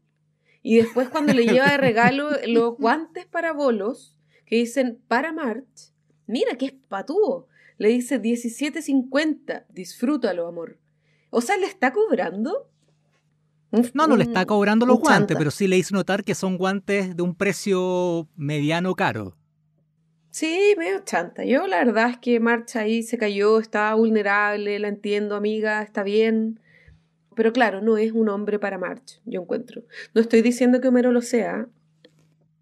Y 0.63 0.77
después 0.77 1.09
cuando 1.09 1.33
le 1.33 1.47
lleva 1.47 1.71
de 1.71 1.77
regalo 1.79 2.31
los 2.47 2.77
guantes 2.77 3.27
para 3.27 3.53
bolos, 3.53 4.17
que 4.45 4.57
dicen 4.57 5.01
para 5.09 5.33
March, 5.33 5.93
mira 6.27 6.57
que 6.57 6.67
es 6.67 6.73
patúo. 6.73 7.47
Le 7.77 7.91
dice 7.91 8.21
17.50, 8.21 9.67
disfrútalo, 9.69 10.49
amor. 10.49 10.79
O 11.31 11.41
sea, 11.41 11.57
¿le 11.57 11.67
está 11.67 11.93
cobrando? 11.93 12.69
No, 13.71 14.07
no 14.07 14.17
le 14.17 14.25
está 14.25 14.47
cobrando 14.47 14.87
los 14.87 14.99
guantes, 14.99 15.37
pero 15.37 15.51
sí 15.51 15.67
le 15.67 15.77
hizo 15.77 15.95
notar 15.95 16.25
que 16.25 16.35
son 16.35 16.57
guantes 16.57 17.15
de 17.17 17.23
un 17.23 17.35
precio 17.35 18.27
mediano 18.37 18.95
caro. 18.95 19.37
Sí, 20.31 20.75
medio 20.79 21.01
chanta. 21.05 21.45
Yo 21.45 21.67
la 21.67 21.79
verdad 21.85 22.11
es 22.11 22.19
que 22.19 22.41
March 22.41 22.77
ahí 22.77 23.03
se 23.03 23.19
cayó, 23.19 23.59
estaba 23.59 23.95
vulnerable, 23.95 24.79
la 24.79 24.89
entiendo, 24.89 25.37
amiga, 25.37 25.83
está 25.83 26.03
bien. 26.03 26.61
Pero 27.35 27.53
claro, 27.53 27.83
no 27.83 27.99
es 27.99 28.13
un 28.13 28.29
hombre 28.29 28.59
para 28.59 28.79
March, 28.79 29.21
yo 29.25 29.43
encuentro. 29.43 29.83
No 30.15 30.21
estoy 30.21 30.43
diciendo 30.43 30.81
que 30.81 30.89
Homero 30.89 31.13
lo 31.13 31.23
sea. 31.23 31.67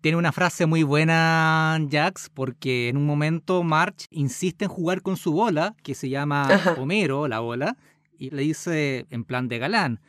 Tiene 0.01 0.19
una 0.19 0.33
frase 0.33 0.67
muy 0.67 0.83
buena, 0.83 1.79
Jax, 1.91 2.31
porque 2.33 2.89
en 2.89 2.97
un 2.97 3.07
momento 3.07 3.63
March 3.63 4.07
insiste 4.11 4.67
en 4.67 4.71
jugar 4.71 5.03
con 5.03 5.17
su 5.17 5.33
bola, 5.33 5.75
que 5.83 5.95
se 5.95 6.09
llama 6.09 6.49
Homero, 6.79 7.27
la 7.27 7.41
bola, 7.41 7.77
y 8.19 8.31
le 8.31 8.43
dice 8.43 9.07
en 9.11 9.25
plan 9.25 9.49
de 9.49 9.59
galán, 9.59 10.01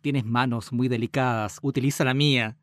tienes 0.00 0.24
manos 0.24 0.72
muy 0.72 0.88
delicadas, 0.88 1.58
utiliza 1.62 2.04
la 2.04 2.14
mía. 2.14 2.56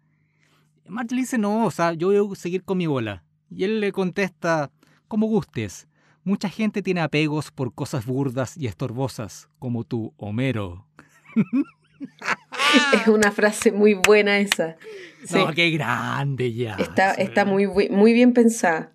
March 0.87 1.11
le 1.11 1.21
dice, 1.21 1.37
no, 1.37 1.65
o 1.65 1.71
sea, 1.71 1.93
yo 1.93 2.07
voy 2.07 2.33
a 2.33 2.35
seguir 2.35 2.63
con 2.63 2.77
mi 2.77 2.87
bola. 2.87 3.23
Y 3.49 3.63
él 3.63 3.79
le 3.79 3.91
contesta, 3.91 4.71
como 5.07 5.27
gustes. 5.27 5.87
Mucha 6.23 6.49
gente 6.49 6.81
tiene 6.81 7.01
apegos 7.01 7.51
por 7.51 7.73
cosas 7.73 8.05
burdas 8.05 8.57
y 8.57 8.67
estorbosas, 8.67 9.47
como 9.59 9.83
tú, 9.83 10.13
Homero. 10.17 10.87
es 12.93 13.07
una 13.07 13.31
frase 13.31 13.71
muy 13.71 13.93
buena 13.93 14.39
esa. 14.39 14.75
No, 15.31 15.53
qué 15.53 15.69
grande 15.71 16.53
ya. 16.53 16.75
Está, 16.75 17.13
está 17.13 17.45
muy, 17.45 17.67
muy 17.67 18.13
bien 18.13 18.33
pensada. 18.33 18.91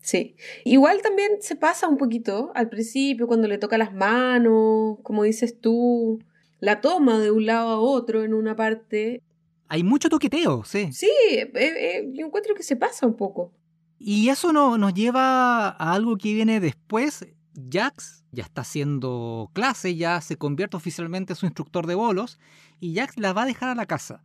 Sí. 0.00 0.36
Igual 0.64 1.02
también 1.02 1.32
se 1.40 1.56
pasa 1.56 1.88
un 1.88 1.96
poquito 1.96 2.52
al 2.54 2.68
principio, 2.68 3.26
cuando 3.26 3.48
le 3.48 3.58
toca 3.58 3.76
las 3.78 3.92
manos, 3.92 4.98
como 5.02 5.24
dices 5.24 5.60
tú, 5.60 6.20
la 6.60 6.80
toma 6.80 7.18
de 7.18 7.30
un 7.30 7.46
lado 7.46 7.68
a 7.68 7.78
otro 7.78 8.24
en 8.24 8.34
una 8.34 8.56
parte. 8.56 9.22
Hay 9.68 9.82
mucho 9.82 10.08
toqueteo, 10.08 10.64
sí. 10.64 10.92
Sí, 10.92 11.10
eh, 11.30 11.50
eh, 11.54 12.10
yo 12.12 12.26
encuentro 12.26 12.54
que 12.54 12.62
se 12.62 12.76
pasa 12.76 13.06
un 13.06 13.16
poco. 13.16 13.52
Y 13.98 14.28
eso 14.28 14.52
no, 14.52 14.78
nos 14.78 14.94
lleva 14.94 15.68
a 15.68 15.92
algo 15.94 16.16
que 16.16 16.34
viene 16.34 16.60
después. 16.60 17.26
Jax 17.70 18.24
ya 18.32 18.44
está 18.44 18.60
haciendo 18.60 19.50
clase, 19.54 19.96
ya 19.96 20.20
se 20.20 20.36
convierte 20.36 20.76
oficialmente 20.76 21.32
en 21.32 21.36
su 21.36 21.46
instructor 21.46 21.86
de 21.86 21.94
bolos, 21.94 22.38
y 22.80 22.94
Jax 22.94 23.18
la 23.18 23.32
va 23.32 23.42
a 23.42 23.46
dejar 23.46 23.70
a 23.70 23.74
la 23.74 23.86
casa, 23.86 24.22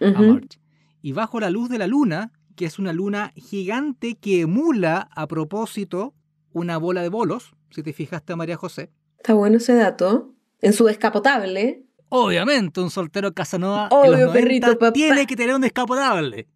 a 0.00 0.22
March. 0.22 0.60
Y 1.02 1.12
bajo 1.12 1.40
la 1.40 1.50
luz 1.50 1.68
de 1.68 1.78
la 1.78 1.88
luna, 1.88 2.32
que 2.54 2.66
es 2.66 2.78
una 2.78 2.92
luna 2.92 3.32
gigante 3.34 4.14
que 4.14 4.42
emula 4.42 5.08
a 5.14 5.26
propósito 5.26 6.14
una 6.52 6.78
bola 6.78 7.02
de 7.02 7.08
bolos, 7.08 7.54
si 7.70 7.82
te 7.82 7.92
fijaste 7.92 8.36
María 8.36 8.56
José. 8.56 8.92
Está 9.16 9.34
bueno 9.34 9.56
ese 9.56 9.74
dato. 9.74 10.32
En 10.62 10.72
su 10.72 10.84
descapotable. 10.84 11.84
Obviamente, 12.08 12.80
un 12.80 12.90
soltero 12.90 13.32
Casanova 13.32 13.88
Obvio, 13.90 14.32
perrito, 14.32 14.76
tiene 14.92 15.26
que 15.26 15.36
tener 15.36 15.54
un 15.54 15.60
descapotable. 15.60 16.48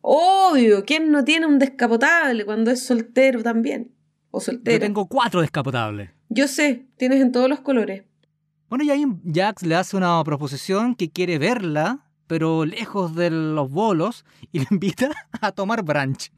Obvio, 0.00 0.84
¿quién 0.84 1.10
no 1.12 1.22
tiene 1.22 1.46
un 1.46 1.58
descapotable 1.58 2.44
cuando 2.44 2.70
es 2.70 2.84
soltero 2.84 3.42
también? 3.42 3.92
O 4.30 4.40
soltero. 4.40 4.76
Yo 4.76 4.80
tengo 4.80 5.06
cuatro 5.06 5.40
descapotables. 5.40 6.10
Yo 6.28 6.48
sé, 6.48 6.86
tienes 6.96 7.20
en 7.20 7.30
todos 7.30 7.48
los 7.48 7.60
colores. 7.60 8.04
Bueno, 8.68 8.84
y 8.84 8.90
ahí 8.90 9.04
Jax 9.32 9.64
le 9.64 9.74
hace 9.74 9.96
una 9.98 10.22
proposición 10.24 10.94
que 10.94 11.10
quiere 11.10 11.38
verla, 11.38 12.10
pero 12.26 12.64
lejos 12.64 13.14
de 13.14 13.30
los 13.30 13.70
bolos, 13.70 14.24
y 14.50 14.60
le 14.60 14.66
invita 14.70 15.10
a 15.40 15.52
tomar 15.52 15.84
brunch. 15.84 16.32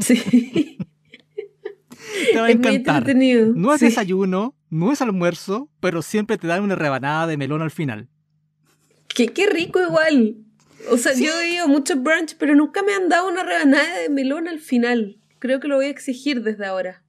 Sí. 0.00 0.78
te 2.32 2.40
va 2.40 2.46
a 2.46 2.50
encantar. 2.50 3.14
no 3.54 3.74
es 3.74 3.80
desayuno, 3.80 4.54
no 4.76 4.92
es 4.92 5.00
almuerzo, 5.00 5.70
pero 5.80 6.02
siempre 6.02 6.38
te 6.38 6.46
dan 6.46 6.62
una 6.62 6.74
rebanada 6.74 7.26
de 7.26 7.36
melón 7.36 7.62
al 7.62 7.70
final. 7.70 8.08
Qué, 9.08 9.28
qué 9.28 9.46
rico 9.46 9.80
igual. 9.80 10.36
O 10.90 10.98
sea, 10.98 11.14
yo 11.14 11.40
he 11.40 11.54
ido 11.54 11.68
mucho 11.68 11.96
brunch, 11.96 12.36
pero 12.38 12.54
nunca 12.54 12.82
me 12.82 12.94
han 12.94 13.08
dado 13.08 13.28
una 13.28 13.42
rebanada 13.42 13.98
de 13.98 14.08
melón 14.08 14.46
al 14.46 14.58
final. 14.58 15.18
Creo 15.38 15.60
que 15.60 15.68
lo 15.68 15.76
voy 15.76 15.86
a 15.86 15.90
exigir 15.90 16.42
desde 16.42 16.66
ahora. 16.66 17.02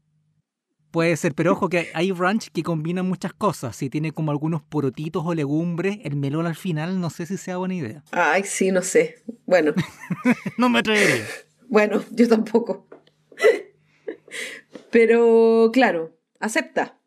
Puede 0.92 1.16
ser, 1.18 1.36
pero 1.36 1.52
ojo 1.52 1.68
que 1.68 1.90
hay 1.94 2.12
brunch 2.12 2.50
que 2.52 2.64
combina 2.64 3.04
muchas 3.04 3.34
cosas. 3.34 3.76
Si 3.76 3.90
tiene 3.90 4.14
como 4.14 4.32
algunos 4.32 4.62
porotitos 4.64 5.24
o 5.26 5.34
legumbres, 5.34 6.00
el 6.04 6.16
melón 6.16 6.48
al 6.48 6.56
final 6.56 7.02
no 7.02 7.10
sé 7.10 7.26
si 7.26 7.38
sea 7.38 7.58
buena 7.58 7.76
idea. 7.76 8.04
Ay, 8.12 8.44
sí, 8.46 8.72
no 8.72 8.82
sé. 8.82 9.22
Bueno. 9.46 9.74
no 10.58 10.70
me 10.70 10.80
atrevería. 10.80 11.26
Bueno, 11.68 12.02
yo 12.12 12.28
tampoco. 12.30 12.88
pero 14.92 15.70
claro, 15.74 16.18
acepta. 16.40 16.98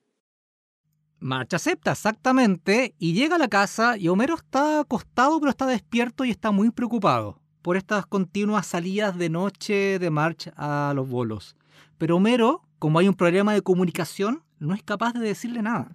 March 1.20 1.54
acepta, 1.54 1.92
exactamente, 1.92 2.94
y 2.98 3.12
llega 3.12 3.36
a 3.36 3.38
la 3.38 3.48
casa 3.48 3.96
y 3.96 4.08
Homero 4.08 4.34
está 4.34 4.80
acostado 4.80 5.38
pero 5.38 5.50
está 5.50 5.66
despierto 5.66 6.24
y 6.24 6.30
está 6.30 6.50
muy 6.50 6.70
preocupado 6.70 7.40
por 7.62 7.76
estas 7.76 8.06
continuas 8.06 8.66
salidas 8.66 9.18
de 9.18 9.28
noche 9.28 9.98
de 9.98 10.10
March 10.10 10.50
a 10.56 10.92
los 10.96 11.08
bolos. 11.08 11.56
Pero 11.98 12.16
Homero, 12.16 12.62
como 12.78 12.98
hay 12.98 13.08
un 13.08 13.14
problema 13.14 13.52
de 13.52 13.62
comunicación, 13.62 14.42
no 14.58 14.74
es 14.74 14.82
capaz 14.82 15.12
de 15.12 15.20
decirle 15.20 15.62
nada. 15.62 15.94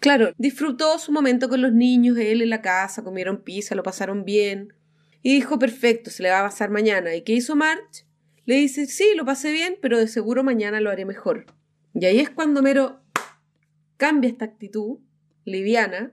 Claro, 0.00 0.32
disfrutó 0.38 0.98
su 0.98 1.12
momento 1.12 1.48
con 1.48 1.60
los 1.60 1.72
niños, 1.72 2.16
él 2.16 2.42
en 2.42 2.50
la 2.50 2.62
casa, 2.62 3.04
comieron 3.04 3.42
pizza, 3.42 3.74
lo 3.74 3.82
pasaron 3.82 4.24
bien. 4.24 4.72
Y 5.22 5.34
dijo, 5.34 5.58
perfecto, 5.58 6.10
se 6.10 6.22
le 6.22 6.30
va 6.30 6.40
a 6.40 6.44
pasar 6.44 6.70
mañana. 6.70 7.14
¿Y 7.14 7.22
qué 7.22 7.32
hizo 7.32 7.56
March? 7.56 8.06
Le 8.46 8.56
dice, 8.56 8.86
sí, 8.86 9.06
lo 9.16 9.24
pasé 9.24 9.52
bien, 9.52 9.76
pero 9.80 9.98
de 9.98 10.06
seguro 10.06 10.44
mañana 10.44 10.80
lo 10.80 10.90
haré 10.90 11.06
mejor. 11.06 11.46
Y 11.94 12.04
ahí 12.04 12.20
es 12.20 12.28
cuando 12.28 12.60
Homero 12.60 13.03
cambia 13.96 14.30
esta 14.30 14.44
actitud 14.44 14.98
liviana 15.44 16.12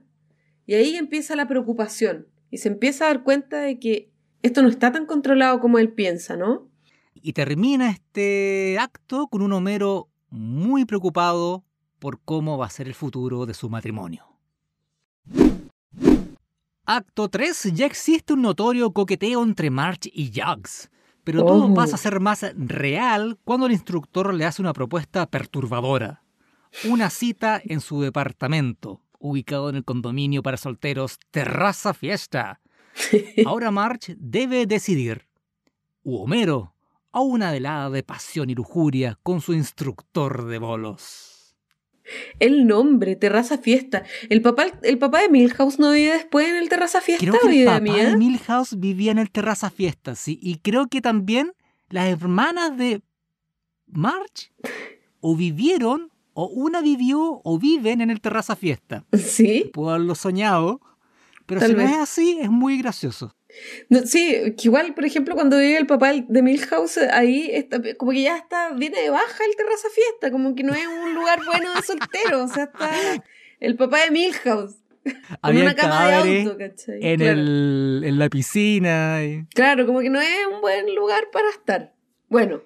y 0.66 0.74
ahí 0.74 0.96
empieza 0.96 1.36
la 1.36 1.48
preocupación 1.48 2.28
y 2.50 2.58
se 2.58 2.68
empieza 2.68 3.04
a 3.04 3.08
dar 3.08 3.24
cuenta 3.24 3.58
de 3.58 3.78
que 3.78 4.10
esto 4.42 4.62
no 4.62 4.68
está 4.68 4.92
tan 4.92 5.06
controlado 5.06 5.60
como 5.60 5.78
él 5.78 5.92
piensa, 5.92 6.36
¿no? 6.36 6.68
Y 7.14 7.32
termina 7.32 7.90
este 7.90 8.76
acto 8.80 9.28
con 9.28 9.42
un 9.42 9.52
Homero 9.52 10.08
muy 10.30 10.84
preocupado 10.84 11.64
por 11.98 12.20
cómo 12.24 12.58
va 12.58 12.66
a 12.66 12.70
ser 12.70 12.88
el 12.88 12.94
futuro 12.94 13.46
de 13.46 13.54
su 13.54 13.68
matrimonio. 13.68 14.26
Acto 16.84 17.28
3. 17.28 17.72
Ya 17.74 17.86
existe 17.86 18.32
un 18.32 18.42
notorio 18.42 18.92
coqueteo 18.92 19.42
entre 19.44 19.70
March 19.70 20.10
y 20.12 20.32
Jugs, 20.34 20.90
pero 21.22 21.44
todo 21.44 21.66
oh. 21.66 21.74
pasa 21.74 21.94
a 21.94 21.98
ser 21.98 22.18
más 22.18 22.44
real 22.56 23.38
cuando 23.44 23.66
el 23.66 23.72
instructor 23.72 24.34
le 24.34 24.44
hace 24.44 24.60
una 24.60 24.72
propuesta 24.72 25.26
perturbadora 25.26 26.22
una 26.84 27.10
cita 27.10 27.60
en 27.64 27.80
su 27.80 28.00
departamento, 28.02 29.02
ubicado 29.18 29.70
en 29.70 29.76
el 29.76 29.84
condominio 29.84 30.42
para 30.42 30.56
solteros 30.56 31.18
Terraza 31.30 31.94
Fiesta. 31.94 32.60
Ahora 33.46 33.70
March 33.70 34.14
debe 34.18 34.66
decidir, 34.66 35.26
u 36.02 36.16
Homero, 36.16 36.74
o 37.12 37.22
una 37.22 37.52
velada 37.52 37.90
de 37.90 38.02
pasión 38.02 38.50
y 38.50 38.54
lujuria 38.54 39.18
con 39.22 39.40
su 39.40 39.52
instructor 39.52 40.46
de 40.46 40.58
bolos. 40.58 41.56
El 42.40 42.66
nombre, 42.66 43.14
Terraza 43.16 43.58
Fiesta. 43.58 44.02
¿El 44.28 44.42
papá, 44.42 44.66
el 44.82 44.98
papá 44.98 45.22
de 45.22 45.28
Milhouse 45.28 45.78
no 45.78 45.92
vivía 45.92 46.14
después 46.14 46.48
en 46.48 46.56
el 46.56 46.68
Terraza 46.68 47.00
Fiesta? 47.00 47.24
Creo 47.24 47.38
que 47.40 47.60
el 47.60 47.66
papá 47.66 47.96
de 47.96 48.16
Milhouse 48.16 48.78
vivía 48.78 49.12
en 49.12 49.18
el 49.18 49.30
Terraza 49.30 49.70
Fiesta, 49.70 50.14
sí. 50.14 50.38
Y 50.42 50.58
creo 50.58 50.88
que 50.88 51.00
también 51.00 51.52
las 51.88 52.08
hermanas 52.08 52.76
de 52.76 53.02
March 53.86 54.52
o 55.20 55.36
vivieron 55.36 56.11
o 56.34 56.46
una 56.46 56.80
vivió 56.80 57.40
o 57.44 57.58
viven 57.58 58.00
en 58.00 58.10
el 58.10 58.20
terraza 58.20 58.56
fiesta. 58.56 59.04
Sí. 59.16 59.70
Puedo 59.72 59.90
haberlo 59.90 60.14
soñado, 60.14 60.80
pero 61.46 61.60
si 61.60 61.72
no 61.74 61.82
es 61.82 61.92
así, 61.96 62.38
es 62.40 62.50
muy 62.50 62.78
gracioso. 62.78 63.34
sí, 64.06 64.54
que 64.56 64.68
igual, 64.68 64.94
por 64.94 65.04
ejemplo, 65.04 65.34
cuando 65.34 65.58
vive 65.58 65.76
el 65.76 65.86
papá 65.86 66.12
de 66.12 66.42
Milhouse, 66.42 66.98
ahí 67.12 67.50
está, 67.52 67.80
como 67.96 68.12
que 68.12 68.22
ya 68.22 68.36
está, 68.36 68.70
viene 68.72 69.00
de 69.00 69.10
baja 69.10 69.44
el 69.48 69.56
terraza 69.56 69.88
fiesta, 69.94 70.30
como 70.30 70.54
que 70.54 70.62
no 70.62 70.72
es 70.74 70.86
un 70.86 71.14
lugar 71.14 71.40
bueno 71.44 71.74
de 71.74 71.82
soltero, 71.82 72.44
o 72.44 72.48
sea, 72.48 72.64
está 72.64 72.90
el 73.60 73.76
papá 73.76 74.04
de 74.04 74.10
Milhouse. 74.10 74.76
Había 75.42 75.62
una 75.64 75.74
cama 75.74 76.06
de 76.06 76.38
auto, 76.44 76.56
¿cachai? 76.56 76.98
en, 77.02 77.18
claro. 77.18 77.32
el, 77.40 78.02
en 78.04 78.18
la 78.20 78.28
piscina. 78.28 79.24
y- 79.24 79.44
Claro, 79.52 79.84
como 79.84 80.00
que 80.00 80.10
no 80.10 80.20
es 80.20 80.46
un 80.52 80.60
buen 80.60 80.94
lugar 80.94 81.24
para 81.32 81.50
estar. 81.50 81.92
Bueno, 82.28 82.62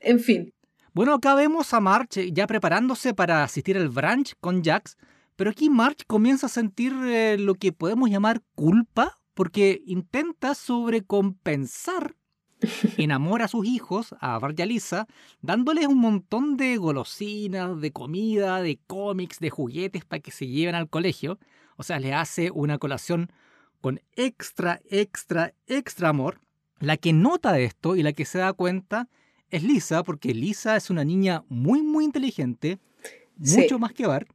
en 0.00 0.18
fin. 0.18 0.52
Bueno, 0.98 1.14
acá 1.14 1.36
vemos 1.36 1.72
a 1.74 1.78
March 1.78 2.16
eh, 2.16 2.32
ya 2.32 2.48
preparándose 2.48 3.14
para 3.14 3.44
asistir 3.44 3.76
al 3.76 3.88
brunch 3.88 4.34
con 4.40 4.64
Jax, 4.64 4.96
pero 5.36 5.50
aquí 5.50 5.70
March 5.70 6.02
comienza 6.08 6.46
a 6.46 6.48
sentir 6.48 6.92
eh, 7.04 7.36
lo 7.38 7.54
que 7.54 7.70
podemos 7.70 8.10
llamar 8.10 8.42
culpa, 8.56 9.16
porque 9.32 9.80
intenta 9.86 10.56
sobrecompensar, 10.56 12.16
enamora 12.96 13.44
a 13.44 13.48
sus 13.48 13.64
hijos, 13.64 14.16
a 14.18 14.40
Bart 14.40 14.58
y 14.58 14.62
a 14.62 14.66
Lisa, 14.66 15.06
dándoles 15.40 15.86
un 15.86 15.98
montón 15.98 16.56
de 16.56 16.76
golosinas, 16.78 17.80
de 17.80 17.92
comida, 17.92 18.60
de 18.60 18.80
cómics, 18.88 19.38
de 19.38 19.50
juguetes 19.50 20.04
para 20.04 20.18
que 20.18 20.32
se 20.32 20.48
lleven 20.48 20.74
al 20.74 20.88
colegio. 20.88 21.38
O 21.76 21.84
sea, 21.84 22.00
le 22.00 22.12
hace 22.12 22.50
una 22.50 22.78
colación 22.78 23.30
con 23.80 24.00
extra, 24.16 24.80
extra, 24.90 25.54
extra 25.68 26.08
amor. 26.08 26.40
La 26.80 26.96
que 26.96 27.12
nota 27.12 27.56
esto 27.60 27.94
y 27.94 28.02
la 28.02 28.12
que 28.12 28.24
se 28.24 28.38
da 28.38 28.52
cuenta 28.52 29.08
es 29.50 29.62
Lisa, 29.62 30.02
porque 30.02 30.34
Lisa 30.34 30.76
es 30.76 30.90
una 30.90 31.04
niña 31.04 31.44
muy, 31.48 31.82
muy 31.82 32.04
inteligente, 32.04 32.78
Sí. 33.42 33.60
mucho 33.60 33.78
más 33.78 33.92
que 33.92 34.06
Bart. 34.06 34.28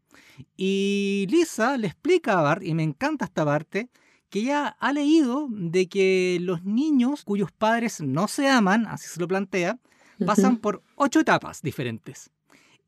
Y 0.55 1.27
Lisa 1.29 1.77
le 1.77 1.87
explica 1.87 2.39
a 2.39 2.41
Bart, 2.41 2.63
y 2.63 2.73
me 2.73 2.83
encanta 2.83 3.25
esta 3.25 3.43
parte, 3.45 3.89
que 4.29 4.39
ella 4.39 4.67
ha 4.79 4.93
leído 4.93 5.47
de 5.51 5.87
que 5.87 6.37
los 6.41 6.63
niños 6.63 7.23
cuyos 7.23 7.51
padres 7.51 8.01
no 8.01 8.27
se 8.27 8.49
aman, 8.49 8.87
así 8.87 9.07
se 9.07 9.19
lo 9.19 9.27
plantea, 9.27 9.77
pasan 10.25 10.57
por 10.57 10.81
ocho 10.95 11.19
etapas 11.19 11.61
diferentes. 11.61 12.31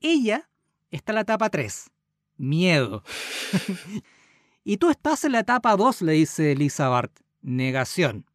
Ella 0.02 0.50
está 0.90 1.12
en 1.12 1.16
la 1.16 1.22
etapa 1.22 1.50
3, 1.50 1.92
miedo. 2.38 3.04
y 4.64 4.78
tú 4.78 4.90
estás 4.90 5.24
en 5.26 5.34
la 5.34 5.40
etapa 5.40 5.76
2, 5.76 6.02
le 6.02 6.14
dice 6.14 6.56
Lisa 6.56 6.88
a 6.88 6.90
Bart, 6.90 7.12
negación. 7.42 8.26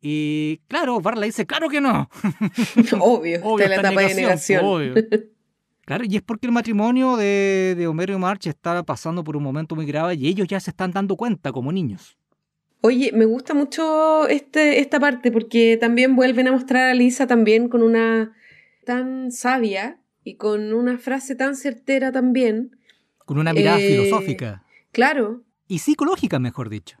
Y 0.00 0.58
claro, 0.68 1.00
Bart 1.00 1.18
le 1.18 1.26
dice, 1.26 1.46
claro 1.46 1.68
que 1.68 1.80
no. 1.80 2.08
Obvio, 3.00 3.40
Obvio, 3.42 3.64
está 3.64 3.64
en 3.64 3.70
la 3.70 3.76
etapa 3.76 4.00
de 4.02 4.14
negación, 4.14 4.62
negación. 4.62 4.64
obvio. 4.64 4.94
Claro, 5.86 6.02
y 6.04 6.16
es 6.16 6.22
porque 6.22 6.48
el 6.48 6.52
matrimonio 6.52 7.16
de, 7.16 7.76
de 7.78 7.86
Homero 7.86 8.12
y 8.12 8.18
March 8.18 8.48
está 8.48 8.82
pasando 8.82 9.22
por 9.22 9.36
un 9.36 9.44
momento 9.44 9.76
muy 9.76 9.86
grave 9.86 10.16
y 10.16 10.26
ellos 10.26 10.48
ya 10.48 10.58
se 10.58 10.70
están 10.70 10.90
dando 10.90 11.14
cuenta 11.16 11.52
como 11.52 11.70
niños. 11.70 12.18
Oye, 12.80 13.12
me 13.12 13.24
gusta 13.24 13.54
mucho 13.54 14.26
este, 14.26 14.80
esta 14.80 14.98
parte 14.98 15.30
porque 15.30 15.76
también 15.80 16.16
vuelven 16.16 16.48
a 16.48 16.50
mostrar 16.52 16.90
a 16.90 16.94
Lisa 16.94 17.28
también 17.28 17.68
con 17.68 17.84
una 17.84 18.34
tan 18.84 19.30
sabia 19.30 20.00
y 20.24 20.34
con 20.34 20.72
una 20.74 20.98
frase 20.98 21.36
tan 21.36 21.54
certera 21.54 22.10
también. 22.10 22.76
Con 23.24 23.38
una 23.38 23.52
mirada 23.52 23.78
Eh, 23.78 23.88
filosófica 23.88 24.64
Claro, 24.90 25.44
y 25.68 25.78
psicológica, 25.78 26.40
mejor 26.40 26.68
dicho. 26.68 26.98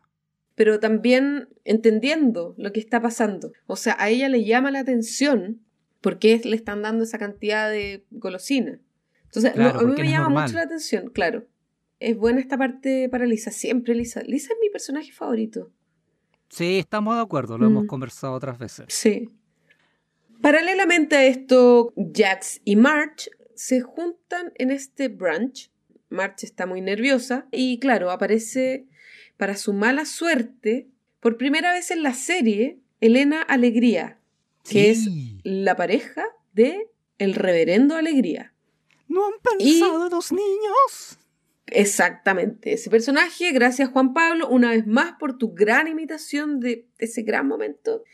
Pero 0.56 0.80
también 0.80 1.48
entendiendo 1.64 2.54
lo 2.58 2.72
que 2.72 2.80
está 2.80 3.00
pasando. 3.00 3.52
O 3.66 3.76
sea, 3.76 3.94
a 4.00 4.08
ella 4.10 4.28
le 4.28 4.44
llama 4.44 4.72
la 4.72 4.80
atención 4.80 5.60
porque 6.00 6.40
le 6.44 6.56
están 6.56 6.82
dando 6.82 7.04
esa 7.04 7.18
cantidad 7.18 7.70
de 7.70 8.04
golosina. 8.10 8.80
Entonces, 9.26 9.52
Claro, 9.52 9.74
no, 9.74 9.80
a 9.80 9.90
mí 9.94 10.02
me 10.02 10.08
llama 10.10 10.24
normal. 10.24 10.44
mucho 10.44 10.56
la 10.56 10.62
atención, 10.64 11.10
claro. 11.10 11.46
Es 12.00 12.16
buena 12.16 12.40
esta 12.40 12.58
parte 12.58 13.08
para 13.08 13.24
Lisa, 13.26 13.50
siempre 13.52 13.94
Lisa. 13.94 14.22
Lisa 14.22 14.52
es 14.52 14.58
mi 14.60 14.68
personaje 14.70 15.12
favorito. 15.12 15.70
Sí, 16.48 16.78
estamos 16.78 17.16
de 17.16 17.22
acuerdo, 17.22 17.56
lo 17.58 17.66
hemos 17.66 17.84
Mm. 17.84 17.88
conversado 17.88 18.32
otras 18.34 18.58
veces. 18.58 18.86
Sí. 18.88 19.30
Paralelamente 20.40 21.16
a 21.16 21.24
esto, 21.24 21.92
Jax 21.96 22.60
y 22.64 22.76
March 22.76 23.30
se 23.54 23.80
juntan 23.80 24.52
en 24.56 24.70
este 24.70 25.08
brunch. 25.08 25.70
March 26.08 26.44
está 26.44 26.66
muy 26.66 26.80
nerviosa 26.80 27.46
y 27.50 27.78
claro, 27.78 28.10
aparece 28.10 28.86
para 29.36 29.56
su 29.56 29.72
mala 29.72 30.04
suerte, 30.06 30.88
por 31.20 31.36
primera 31.36 31.72
vez 31.72 31.90
en 31.90 32.02
la 32.02 32.14
serie, 32.14 32.78
Elena 33.00 33.42
Alegría, 33.42 34.18
que 34.68 34.90
es 34.90 35.08
la 35.42 35.76
pareja 35.76 36.24
de 36.52 36.88
el 37.18 37.34
reverendo 37.34 37.96
Alegría. 37.96 38.52
¿No 39.08 39.26
han 39.26 39.32
Y- 39.58 39.80
pensado 39.80 40.08
los 40.08 40.32
niños? 40.32 41.18
Exactamente, 41.68 42.72
ese 42.74 42.90
personaje, 42.90 43.50
gracias 43.52 43.88
Juan 43.90 44.14
Pablo, 44.14 44.48
una 44.48 44.70
vez 44.70 44.86
más 44.86 45.14
por 45.18 45.36
tu 45.36 45.52
gran 45.52 45.88
imitación 45.88 46.60
de 46.60 46.86
ese 46.98 47.22
gran 47.22 47.46
momento. 47.48 48.04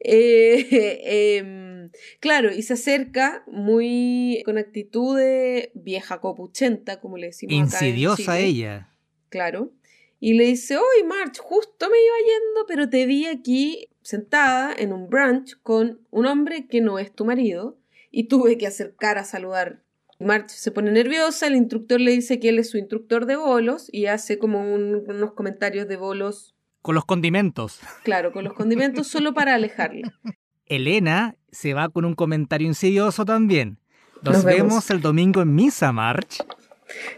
Eh, 0.00 0.66
em, 1.38 1.90
claro, 2.20 2.52
y 2.52 2.62
se 2.62 2.72
acerca 2.74 3.44
muy 3.46 4.42
con 4.44 4.58
actitud 4.58 5.16
de 5.18 5.70
vieja 5.74 6.20
copuchenta, 6.20 7.00
como 7.00 7.16
le 7.18 7.26
decimos 7.28 7.52
acá 7.52 7.84
en 7.84 7.86
Insidiosa 7.90 8.36
Chile. 8.36 8.44
ella. 8.46 8.92
Claro. 9.28 9.72
Y 10.20 10.34
le 10.34 10.44
dice, 10.44 10.76
oye 10.76 11.04
March, 11.06 11.38
justo 11.38 11.90
me 11.90 11.96
iba 11.98 12.16
yendo, 12.18 12.66
pero 12.66 12.88
te 12.88 13.04
vi 13.06 13.26
aquí 13.26 13.88
sentada 14.02 14.72
en 14.76 14.92
un 14.92 15.08
brunch 15.10 15.56
con 15.62 16.00
un 16.10 16.26
hombre 16.26 16.66
que 16.68 16.80
no 16.80 16.98
es 16.98 17.12
tu 17.12 17.24
marido 17.24 17.76
y 18.10 18.24
tuve 18.24 18.56
que 18.56 18.66
acercar 18.66 19.18
a 19.18 19.24
saludar. 19.24 19.82
March 20.18 20.48
se 20.48 20.70
pone 20.70 20.90
nerviosa, 20.90 21.46
el 21.46 21.56
instructor 21.56 22.00
le 22.00 22.12
dice 22.12 22.40
que 22.40 22.48
él 22.48 22.58
es 22.58 22.70
su 22.70 22.78
instructor 22.78 23.26
de 23.26 23.36
bolos 23.36 23.88
y 23.92 24.06
hace 24.06 24.38
como 24.38 24.72
un- 24.72 25.04
unos 25.06 25.32
comentarios 25.34 25.86
de 25.88 25.96
bolos, 25.96 26.54
Con 26.80 26.94
los 26.94 27.04
condimentos. 27.04 27.80
claro, 28.02 28.32
con 28.32 28.44
los 28.44 28.54
condimentos 28.54 29.08
solo 29.08 29.34
para 29.34 29.54
alejarla. 29.54 30.14
Elena 30.66 31.36
se 31.52 31.74
va 31.74 31.90
con 31.90 32.04
un 32.06 32.14
comentario 32.14 32.66
insidioso 32.66 33.24
también. 33.26 33.78
Nos, 34.22 34.36
Nos 34.36 34.44
vemos. 34.44 34.68
vemos. 34.68 34.90
el 34.90 35.00
domingo 35.02 35.42
en 35.42 35.54
misa, 35.54 35.92
March. 35.92 36.38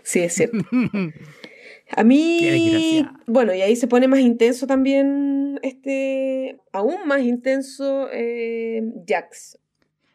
Sí, 0.02 0.18
es 0.20 0.34
cierto. 0.34 0.58
A 1.96 2.04
mí, 2.04 3.02
bueno, 3.26 3.54
y 3.54 3.62
ahí 3.62 3.74
se 3.74 3.88
pone 3.88 4.08
más 4.08 4.20
intenso 4.20 4.66
también, 4.66 5.58
este, 5.62 6.60
aún 6.72 7.06
más 7.06 7.22
intenso 7.22 8.08
eh, 8.12 8.82
Jax. 9.06 9.58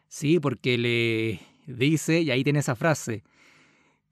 Sí, 0.08 0.38
porque 0.38 0.78
le 0.78 1.40
dice, 1.66 2.20
y 2.20 2.30
ahí 2.30 2.44
tiene 2.44 2.60
esa 2.60 2.76
frase, 2.76 3.24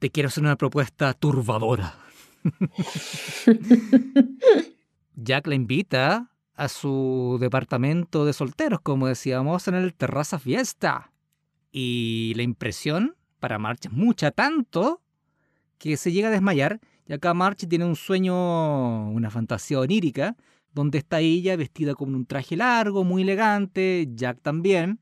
te 0.00 0.10
quiero 0.10 0.28
hacer 0.28 0.42
una 0.42 0.56
propuesta 0.56 1.14
turbadora. 1.14 1.94
Jack 5.14 5.46
la 5.46 5.54
invita 5.54 6.30
a 6.54 6.68
su 6.68 7.38
departamento 7.40 8.24
de 8.24 8.32
solteros, 8.32 8.80
como 8.80 9.06
decíamos, 9.06 9.68
en 9.68 9.74
el 9.74 9.94
Terraza 9.94 10.38
Fiesta. 10.38 11.12
Y 11.70 12.32
la 12.36 12.42
impresión 12.42 13.16
para 13.40 13.58
March 13.58 13.86
es 13.86 13.92
mucha, 13.92 14.30
tanto 14.30 15.00
que 15.78 15.96
se 15.96 16.12
llega 16.12 16.28
a 16.28 16.32
desmayar. 16.32 16.80
Y 17.06 17.12
acá 17.12 17.34
March 17.34 17.66
tiene 17.68 17.84
un 17.84 17.96
sueño, 17.96 19.10
una 19.10 19.30
fantasía 19.30 19.80
onírica, 19.80 20.36
donde 20.72 20.98
está 20.98 21.20
ella 21.20 21.56
vestida 21.56 21.94
con 21.94 22.14
un 22.14 22.26
traje 22.26 22.56
largo, 22.56 23.04
muy 23.04 23.22
elegante, 23.22 24.08
Jack 24.14 24.40
también. 24.40 25.00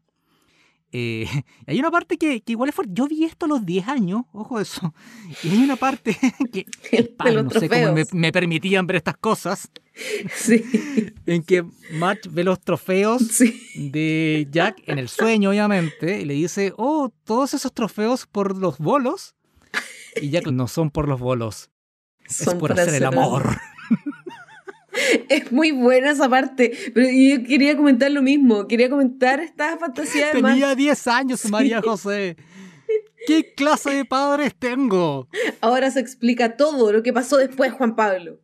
Eh, 0.93 1.27
hay 1.67 1.79
una 1.79 1.91
parte 1.91 2.19
que, 2.19 2.41
que 2.41 2.53
igual 2.53 2.69
es 2.69 2.75
fuerte. 2.75 2.93
Yo 2.95 3.07
vi 3.07 3.25
esto 3.25 3.47
a 3.47 3.49
los 3.49 3.65
10 3.65 3.89
años, 3.89 4.23
ojo 4.33 4.61
eso. 4.61 4.95
Y 5.43 5.51
hay 5.51 5.65
una 5.65 5.77
parte 5.77 6.17
que 6.53 6.67
los 7.33 7.45
no 7.45 7.51
sé 7.51 7.69
cómo 7.69 7.95
me, 8.13 8.33
permitían 8.33 8.87
ver 8.87 8.97
estas 8.97 9.17
cosas, 9.17 9.71
Sí, 10.35 10.65
en 11.27 11.43
que 11.43 11.63
March 11.93 12.31
ve 12.31 12.43
los 12.43 12.59
trofeos 12.59 13.21
sí. 13.21 13.61
de 13.91 14.49
Jack 14.51 14.83
en 14.87 14.99
el 14.99 15.11
sueño, 15.11 15.51
obviamente, 15.51 16.23
y 16.23 16.25
le 16.25 16.33
dice, 16.33 16.73
oh, 16.79 17.13
todos 17.25 17.53
esos 17.53 17.75
trofeos 17.75 18.27
por 18.27 18.57
los 18.57 18.79
bolos. 18.79 19.35
Y 20.17 20.31
Jack 20.31 20.47
no 20.47 20.69
son 20.69 20.91
por 20.91 21.07
los 21.07 21.21
bolos, 21.21 21.71
es 22.31 22.37
Son 22.37 22.59
por 22.59 22.73
hacer 22.73 22.95
el 22.95 23.05
amor. 23.05 23.61
Es 25.29 25.51
muy 25.53 25.71
buena 25.71 26.11
esa 26.11 26.29
parte. 26.29 26.73
Pero 26.93 27.07
yo 27.09 27.45
quería 27.45 27.77
comentar 27.77 28.11
lo 28.11 28.23
mismo. 28.23 28.66
Quería 28.66 28.90
comentar 28.90 29.40
esta 29.40 29.79
fantasía 29.79 30.27
de. 30.27 30.43
Tenía 30.43 30.75
10 30.75 31.07
años, 31.07 31.40
Sí. 31.40 31.49
María 31.51 31.81
José. 31.81 32.37
¿Qué 33.27 33.55
clase 33.55 33.90
de 33.90 34.05
padres 34.05 34.55
tengo? 34.59 35.29
Ahora 35.61 35.90
se 35.90 36.01
explica 36.01 36.57
todo 36.57 36.93
lo 36.93 37.03
que 37.03 37.12
pasó 37.12 37.37
después, 37.37 37.73
Juan 37.73 37.95
Pablo. 37.95 38.40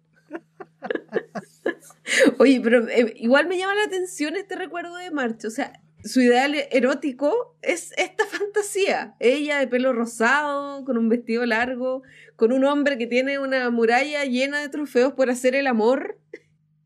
Oye, 2.38 2.61
pero 2.62 2.87
eh, 2.88 3.14
igual 3.16 3.49
me 3.49 3.59
llama 3.59 3.75
la 3.75 3.85
atención 3.85 4.37
este 4.37 4.55
recuerdo 4.55 4.94
de 4.96 5.11
March. 5.11 5.44
O 5.46 5.51
sea, 5.51 5.72
su 6.05 6.20
ideal 6.20 6.55
erótico 6.70 7.57
es 7.62 7.92
esta 7.96 8.25
fantasía. 8.27 9.16
Ella 9.18 9.59
de 9.59 9.66
pelo 9.66 9.92
rosado, 9.92 10.85
con 10.85 10.99
un 10.99 11.09
vestido 11.09 11.44
largo, 11.46 12.03
con 12.37 12.53
un 12.53 12.64
hombre 12.64 12.99
que 12.99 13.07
tiene 13.07 13.38
una 13.38 13.70
muralla 13.70 14.25
llena 14.25 14.61
de 14.61 14.68
trofeos 14.68 15.12
por 15.14 15.31
hacer 15.31 15.55
el 15.55 15.66
amor. 15.66 16.18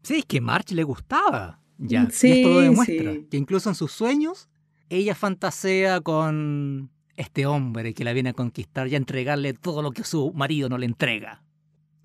Sí, 0.03 0.19
es 0.19 0.25
que 0.25 0.41
March 0.41 0.71
le 0.73 0.83
gustaba. 0.85 1.61
Ya, 1.79 2.07
y 2.09 2.13
Sí, 2.13 2.33
esto 2.33 2.49
lo 2.51 2.61
demuestra. 2.61 3.13
sí. 3.13 3.27
Que 3.31 3.37
incluso 3.37 3.69
en 3.69 3.75
sus 3.75 3.93
sueños, 3.93 4.49
ella 4.89 5.15
fantasea 5.15 6.01
con 6.01 6.91
este 7.17 7.47
hombre 7.47 7.93
que 7.95 8.05
la 8.05 8.13
viene 8.13 8.31
a 8.31 8.33
conquistar 8.33 8.89
y 8.89 8.95
a 8.95 8.97
entregarle 8.99 9.53
todo 9.55 9.83
lo 9.83 9.91
que 9.91 10.05
su 10.05 10.33
marido 10.33 10.69
no 10.69 10.79
le 10.79 10.87
entrega. 10.87 11.43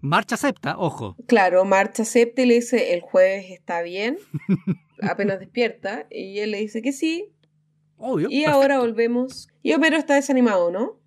March 0.02 0.34
acepta, 0.34 0.78
ojo. 0.78 1.16
Claro, 1.26 1.66
March 1.66 2.00
acepta 2.00 2.42
y 2.42 2.46
le 2.46 2.56
dice, 2.56 2.94
el 2.94 3.02
jueves 3.02 3.46
está 3.50 3.82
bien, 3.82 4.18
apenas 5.02 5.40
despierta, 5.40 6.06
y 6.12 6.40
él 6.40 6.52
le 6.52 6.60
dice 6.60 6.82
que 6.82 6.92
sí, 6.92 7.32
Obvio. 7.98 8.28
y 8.30 8.42
perfecto. 8.42 8.52
ahora 8.52 8.80
volvemos. 8.80 9.48
Y 9.64 9.74
Homero 9.74 9.98
está 9.98 10.16
desanimado, 10.16 10.70
¿no? 10.70 11.00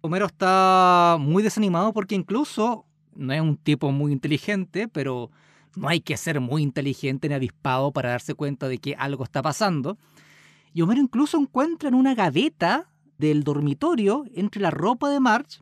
Homero 0.00 0.26
está 0.26 1.16
muy 1.18 1.42
desanimado 1.42 1.92
porque 1.92 2.14
incluso 2.14 2.86
no 3.14 3.32
es 3.32 3.40
un 3.40 3.56
tipo 3.56 3.90
muy 3.92 4.12
inteligente, 4.12 4.88
pero 4.88 5.30
no 5.74 5.88
hay 5.88 6.00
que 6.00 6.16
ser 6.16 6.40
muy 6.40 6.62
inteligente 6.62 7.28
ni 7.28 7.34
avispado 7.34 7.92
para 7.92 8.10
darse 8.10 8.34
cuenta 8.34 8.68
de 8.68 8.78
que 8.78 8.94
algo 8.94 9.24
está 9.24 9.42
pasando. 9.42 9.98
Y 10.72 10.82
Homero 10.82 11.00
incluso 11.00 11.38
encuentra 11.38 11.88
en 11.88 11.94
una 11.94 12.14
gaveta 12.14 12.90
del 13.18 13.44
dormitorio, 13.44 14.24
entre 14.34 14.60
la 14.60 14.70
ropa 14.70 15.10
de 15.10 15.20
Marge, 15.20 15.60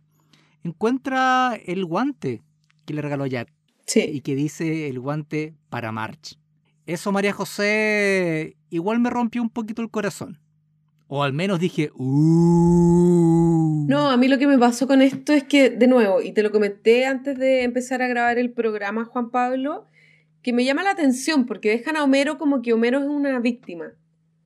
encuentra 0.64 1.58
el 1.66 1.84
guante 1.84 2.42
que 2.84 2.94
le 2.94 3.02
regaló 3.02 3.26
Jack. 3.26 3.52
Sí. 3.86 4.00
Y 4.00 4.20
que 4.22 4.34
dice 4.34 4.88
el 4.88 4.98
guante 4.98 5.54
para 5.68 5.92
Marge. 5.92 6.36
Eso, 6.86 7.12
María 7.12 7.32
José, 7.32 8.56
igual 8.70 8.98
me 8.98 9.10
rompió 9.10 9.40
un 9.42 9.50
poquito 9.50 9.82
el 9.82 9.90
corazón. 9.90 10.38
O 11.06 11.22
al 11.22 11.32
menos 11.32 11.60
dije, 11.60 11.90
uh. 11.94 13.43
No, 13.86 14.10
a 14.10 14.16
mí 14.16 14.28
lo 14.28 14.38
que 14.38 14.46
me 14.46 14.58
pasó 14.58 14.86
con 14.86 15.02
esto 15.02 15.34
es 15.34 15.44
que, 15.44 15.68
de 15.68 15.86
nuevo, 15.86 16.22
y 16.22 16.32
te 16.32 16.42
lo 16.42 16.50
comenté 16.50 17.04
antes 17.04 17.38
de 17.38 17.64
empezar 17.64 18.00
a 18.00 18.08
grabar 18.08 18.38
el 18.38 18.50
programa, 18.50 19.04
Juan 19.04 19.30
Pablo, 19.30 19.86
que 20.42 20.54
me 20.54 20.64
llama 20.64 20.82
la 20.82 20.92
atención 20.92 21.44
porque 21.44 21.68
dejan 21.70 21.96
a 21.96 22.04
Homero 22.04 22.38
como 22.38 22.62
que 22.62 22.72
Homero 22.72 23.00
es 23.00 23.06
una 23.06 23.38
víctima. 23.40 23.92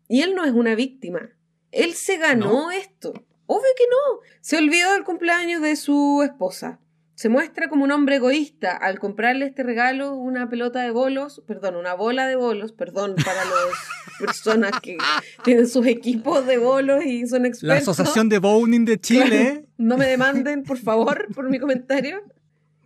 Y 0.08 0.22
él 0.22 0.34
no 0.34 0.44
es 0.44 0.52
una 0.52 0.74
víctima. 0.74 1.30
Él 1.70 1.94
se 1.94 2.16
ganó 2.16 2.72
esto. 2.72 3.12
Obvio 3.46 3.70
que 3.76 3.84
no. 3.84 4.20
Se 4.40 4.56
olvidó 4.56 4.92
del 4.92 5.04
cumpleaños 5.04 5.62
de 5.62 5.76
su 5.76 6.22
esposa. 6.24 6.80
Se 7.18 7.28
muestra 7.28 7.68
como 7.68 7.82
un 7.82 7.90
hombre 7.90 8.14
egoísta 8.14 8.76
al 8.76 9.00
comprarle 9.00 9.46
este 9.46 9.64
regalo 9.64 10.14
una 10.14 10.48
pelota 10.48 10.82
de 10.82 10.92
bolos, 10.92 11.42
perdón, 11.48 11.74
una 11.74 11.94
bola 11.94 12.28
de 12.28 12.36
bolos, 12.36 12.70
perdón 12.70 13.16
para 13.16 13.44
las 13.44 13.74
personas 14.20 14.70
que 14.80 14.96
tienen 15.42 15.66
sus 15.66 15.84
equipos 15.88 16.46
de 16.46 16.58
bolos 16.58 17.04
y 17.04 17.26
son 17.26 17.44
expertos. 17.44 17.86
La 17.86 17.92
Asociación 17.92 18.28
de 18.28 18.38
Bowling 18.38 18.84
de 18.84 19.00
Chile. 19.00 19.66
no 19.78 19.96
me 19.96 20.06
demanden, 20.06 20.62
por 20.62 20.78
favor, 20.78 21.26
por 21.34 21.50
mi 21.50 21.58
comentario. 21.58 22.22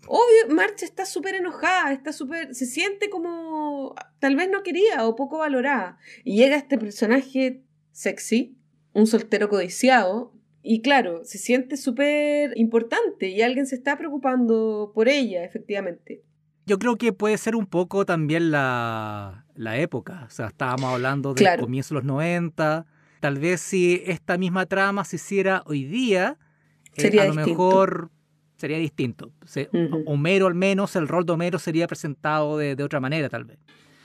Obvio, 0.07 0.55
Marcha 0.55 0.87
está 0.87 1.05
súper 1.05 1.35
enojada, 1.35 1.92
está 1.92 2.11
súper. 2.14 2.55
se 2.55 2.64
siente 2.64 3.11
como. 3.11 3.95
tal 4.18 4.37
vez 4.37 4.49
no 4.49 4.62
quería 4.62 5.07
o 5.07 5.14
poco 5.14 5.37
valorada. 5.37 5.99
Y 6.25 6.38
llega 6.38 6.57
este 6.57 6.79
personaje 6.79 7.64
sexy, 7.90 8.57
un 8.95 9.07
soltero 9.07 9.51
codiciado, 9.51 10.33
y 10.62 10.81
claro, 10.81 11.25
se 11.25 11.38
siente 11.38 11.77
súper 11.77 12.53
importante 12.57 13.29
y 13.29 13.42
alguien 13.42 13.66
se 13.66 13.75
está 13.75 13.98
preocupando 13.98 14.92
por 14.94 15.09
ella, 15.09 15.44
efectivamente. 15.44 16.22
Yo 16.66 16.79
creo 16.79 16.96
que 16.96 17.12
puede 17.12 17.37
ser 17.38 17.57
un 17.57 17.66
poco 17.66 18.07
también 18.07 18.53
la, 18.53 19.44
época. 19.57 20.25
O 20.29 20.31
sea, 20.31 20.46
estábamos 20.46 20.92
hablando 20.92 21.35
del 21.35 21.59
comienzo 21.59 21.94
de 21.94 22.01
los 22.01 22.05
90. 22.05 22.87
Tal 23.18 23.38
vez 23.38 23.61
si 23.61 24.03
esta 24.07 24.38
misma 24.38 24.66
trama 24.66 25.05
se 25.05 25.16
hiciera 25.16 25.64
hoy 25.66 25.85
día, 25.85 26.38
eh, 26.96 27.20
a 27.20 27.25
lo 27.25 27.35
mejor 27.35 28.11
sería 28.57 28.79
distinto. 28.79 29.33
Homero, 30.07 30.46
al 30.46 30.55
menos, 30.55 30.94
el 30.94 31.09
rol 31.09 31.27
de 31.27 31.33
Homero 31.33 31.59
sería 31.59 31.88
presentado 31.88 32.57
de, 32.59 32.81
otra 32.81 33.01
manera, 33.01 33.29
tal 33.29 33.44
vez. 33.44 33.59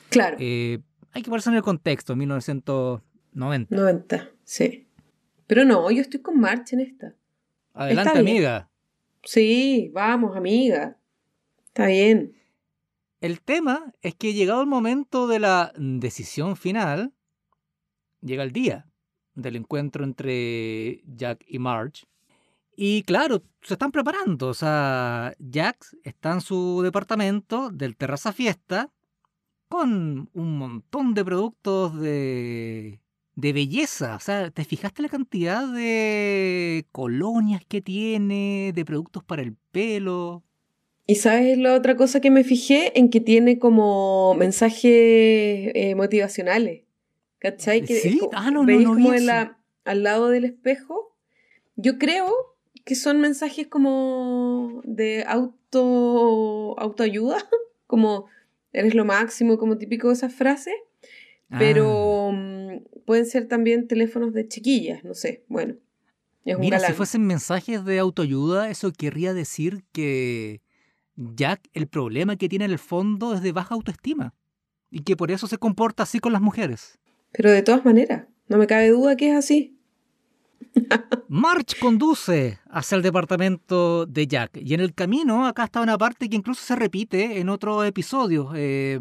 Claro. 0.09 0.37
Eh, 0.39 0.79
hay 1.11 1.21
que 1.21 1.29
ponerse 1.29 1.51
en 1.51 1.57
el 1.57 1.61
contexto, 1.61 2.15
1990. 2.15 3.75
90, 3.75 4.29
sí. 4.43 4.86
Pero 5.47 5.65
no, 5.65 5.89
yo 5.89 6.01
estoy 6.01 6.21
con 6.21 6.39
March 6.39 6.73
en 6.73 6.81
esta. 6.81 7.15
Adelante, 7.73 8.19
amiga. 8.19 8.69
Sí, 9.23 9.89
vamos, 9.93 10.35
amiga. 10.35 10.97
Está 11.65 11.87
bien. 11.87 12.33
El 13.21 13.41
tema 13.41 13.93
es 14.01 14.13
que 14.15 14.33
llegado 14.33 14.61
el 14.61 14.67
momento 14.67 15.27
de 15.27 15.39
la 15.39 15.73
decisión 15.75 16.55
final, 16.55 17.13
llega 18.21 18.43
el 18.43 18.51
día 18.51 18.87
del 19.33 19.55
encuentro 19.55 20.03
entre 20.03 21.01
Jack 21.05 21.43
y 21.47 21.59
Marge. 21.59 22.05
Y 22.75 23.03
claro, 23.03 23.43
se 23.61 23.73
están 23.73 23.91
preparando. 23.91 24.49
O 24.49 24.53
sea, 24.53 25.33
Jack 25.39 25.85
está 26.03 26.33
en 26.33 26.41
su 26.41 26.81
departamento 26.83 27.69
del 27.71 27.95
Terraza 27.95 28.33
Fiesta 28.33 28.91
con 29.67 30.29
un 30.33 30.57
montón 30.57 31.13
de 31.13 31.25
productos 31.25 31.99
de 31.99 32.99
de 33.37 33.53
belleza. 33.53 34.15
O 34.15 34.19
sea, 34.19 34.49
¿te 34.49 34.65
fijaste 34.65 35.03
la 35.03 35.09
cantidad 35.09 35.65
de 35.71 36.85
colonias 36.91 37.61
que 37.65 37.81
tiene, 37.81 38.73
de 38.75 38.83
productos 38.83 39.23
para 39.23 39.43
el 39.43 39.55
pelo? 39.71 40.43
Y 41.05 41.15
sabes 41.15 41.57
la 41.57 41.75
otra 41.75 41.95
cosa 41.95 42.19
que 42.19 42.31
me 42.31 42.43
fijé 42.43 42.99
en 42.99 43.09
que 43.09 43.21
tiene 43.21 43.59
como 43.59 44.33
mensajes 44.33 44.91
eh, 44.91 45.93
motivacionales. 45.95 46.81
¿Cachai? 47.39 47.83
Que 47.83 47.95
¿Sí? 47.95 48.19
ah, 48.33 48.49
no, 48.49 48.65
¿veis 48.65 48.81
no, 48.81 48.95
como 48.95 49.11
al 49.11 50.03
lado 50.03 50.29
del 50.29 50.43
espejo? 50.43 51.15
Yo 51.75 51.99
creo 51.99 52.33
que 52.83 52.95
son 52.95 53.21
mensajes 53.21 53.67
como 53.67 54.81
de 54.83 55.23
auto 55.27 56.73
autoayuda, 56.79 57.37
como 57.85 58.25
eres 58.73 58.95
lo 58.95 59.05
máximo, 59.05 59.59
como 59.59 59.77
típico 59.77 60.07
de 60.07 60.15
esas 60.15 60.33
frases. 60.33 60.73
Pero 61.59 62.31
ah. 62.33 62.56
Pueden 63.07 63.25
ser 63.25 63.47
también 63.47 63.87
teléfonos 63.87 64.33
de 64.33 64.49
chiquillas, 64.49 65.05
no 65.05 65.13
sé, 65.13 65.45
bueno. 65.47 65.75
Mira, 66.43 66.77
si 66.81 66.91
fuesen 66.91 67.25
mensajes 67.25 67.85
de 67.85 67.99
autoayuda, 67.99 68.69
eso 68.69 68.91
querría 68.91 69.33
decir 69.33 69.85
que 69.93 70.61
Jack, 71.15 71.69
el 71.73 71.87
problema 71.87 72.35
que 72.35 72.49
tiene 72.49 72.65
en 72.65 72.71
el 72.71 72.79
fondo 72.79 73.33
es 73.33 73.41
de 73.41 73.53
baja 73.53 73.75
autoestima 73.75 74.33
y 74.91 75.03
que 75.03 75.15
por 75.15 75.31
eso 75.31 75.47
se 75.47 75.57
comporta 75.57 76.03
así 76.03 76.19
con 76.19 76.33
las 76.33 76.41
mujeres. 76.41 76.99
Pero 77.31 77.49
de 77.49 77.63
todas 77.63 77.85
maneras, 77.85 78.25
no 78.49 78.57
me 78.57 78.67
cabe 78.67 78.89
duda 78.89 79.15
que 79.15 79.29
es 79.29 79.35
así. 79.37 79.79
March 81.29 81.79
conduce 81.79 82.59
hacia 82.69 82.97
el 82.97 83.03
departamento 83.03 84.05
de 84.05 84.27
Jack 84.27 84.57
y 84.57 84.73
en 84.73 84.81
el 84.81 84.93
camino 84.93 85.47
acá 85.47 85.63
está 85.63 85.79
una 85.79 85.97
parte 85.97 86.27
que 86.27 86.35
incluso 86.35 86.61
se 86.61 86.75
repite 86.75 87.39
en 87.39 87.47
otros 87.47 87.87
episodios. 87.87 88.51
Eh, 88.53 88.99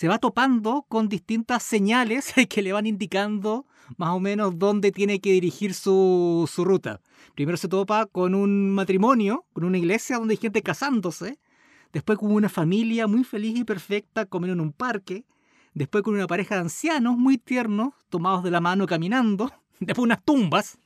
se 0.00 0.08
va 0.08 0.18
topando 0.18 0.86
con 0.88 1.10
distintas 1.10 1.62
señales 1.62 2.32
que 2.48 2.62
le 2.62 2.72
van 2.72 2.86
indicando 2.86 3.66
más 3.98 4.14
o 4.14 4.18
menos 4.18 4.58
dónde 4.58 4.92
tiene 4.92 5.20
que 5.20 5.32
dirigir 5.32 5.74
su, 5.74 6.48
ruta. 6.56 7.02
Primero 7.34 7.58
se 7.58 7.68
topa 7.68 8.06
con 8.06 8.34
un 8.34 8.70
matrimonio, 8.70 9.44
con 9.52 9.64
una 9.64 9.76
iglesia 9.76 10.16
donde 10.16 10.32
hay 10.32 10.38
gente 10.38 10.62
casándose. 10.62 11.38
Después 11.92 12.18
con 12.18 12.32
una 12.32 12.48
familia 12.48 13.06
muy 13.06 13.24
feliz 13.24 13.58
y 13.58 13.64
perfecta 13.64 14.24
comiendo 14.24 14.54
en 14.54 14.60
un 14.68 14.72
parque. 14.72 15.26
Después 15.74 16.02
con 16.02 16.14
una 16.14 16.26
pareja 16.26 16.54
de 16.54 16.62
ancianos 16.62 17.18
muy 17.18 17.36
tiernos, 17.36 17.92
tomados 18.08 18.42
de 18.42 18.52
la 18.52 18.62
mano 18.62 18.86
caminando. 18.86 19.52
Después 19.80 20.04
unas 20.04 20.24
tumbas. 20.24 20.78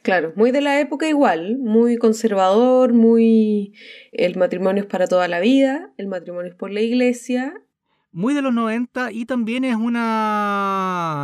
Claro, 0.00 0.32
muy 0.34 0.50
de 0.50 0.62
la 0.62 0.80
época 0.80 1.06
igual, 1.10 1.58
muy 1.58 1.98
conservador, 1.98 2.94
muy 2.94 3.74
el 4.12 4.36
matrimonio 4.36 4.84
es 4.84 4.88
para 4.88 5.06
toda 5.06 5.28
la 5.28 5.40
vida, 5.40 5.92
el 5.98 6.06
matrimonio 6.06 6.50
es 6.50 6.56
por 6.56 6.70
la 6.70 6.80
iglesia 6.80 7.62
muy 8.12 8.34
de 8.34 8.42
los 8.42 8.54
90 8.54 9.12
y 9.12 9.26
también 9.26 9.64
es 9.64 9.76
un 9.76 9.94